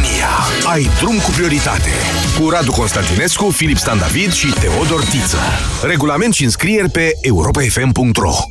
România. 0.01 0.29
Ai 0.71 0.89
drum 0.99 1.17
cu 1.17 1.31
prioritate. 1.31 1.89
Cu 2.39 2.49
Radu 2.49 2.71
Constantinescu, 2.71 3.49
Filip 3.49 3.77
Stan 3.77 3.97
David 3.97 4.31
și 4.31 4.47
Teodor 4.47 5.05
Tiță. 5.05 5.37
Regulament 5.83 6.33
și 6.33 6.43
înscrieri 6.43 6.89
pe 6.89 7.11
europafm.ro 7.21 8.50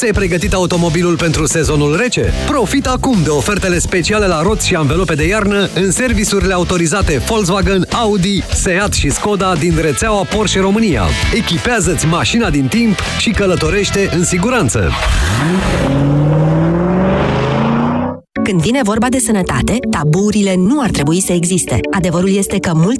Tu 0.00 0.06
ți-ai 0.06 0.18
pregătit 0.18 0.52
automobilul 0.52 1.16
pentru 1.16 1.46
sezonul 1.46 1.96
rece? 1.96 2.32
Profit 2.46 2.86
acum 2.86 3.22
de 3.22 3.28
ofertele 3.28 3.78
speciale 3.78 4.26
la 4.26 4.42
roți 4.42 4.66
și 4.66 4.74
anvelope 4.74 5.14
de 5.14 5.26
iarnă 5.26 5.68
în 5.74 5.90
serviciurile 5.90 6.52
autorizate 6.52 7.16
Volkswagen, 7.18 7.86
Audi, 7.92 8.42
Seat 8.54 8.92
și 8.92 9.10
Skoda 9.10 9.54
din 9.54 9.78
rețeaua 9.80 10.22
Porsche 10.22 10.60
România. 10.60 11.02
Echipează-ți 11.34 12.06
mașina 12.06 12.50
din 12.50 12.66
timp 12.66 12.98
și 13.18 13.30
călătorește 13.30 14.10
în 14.14 14.24
siguranță. 14.24 14.90
Când 18.42 18.62
vine 18.62 18.80
vorba 18.82 19.08
de 19.08 19.18
sănătate, 19.18 19.76
taburile 19.90 20.54
nu 20.56 20.80
ar 20.80 20.90
trebui 20.90 21.20
să 21.20 21.32
existe. 21.32 21.80
Adevărul 21.90 22.36
este 22.36 22.58
că 22.58 22.70
multe 22.74 22.98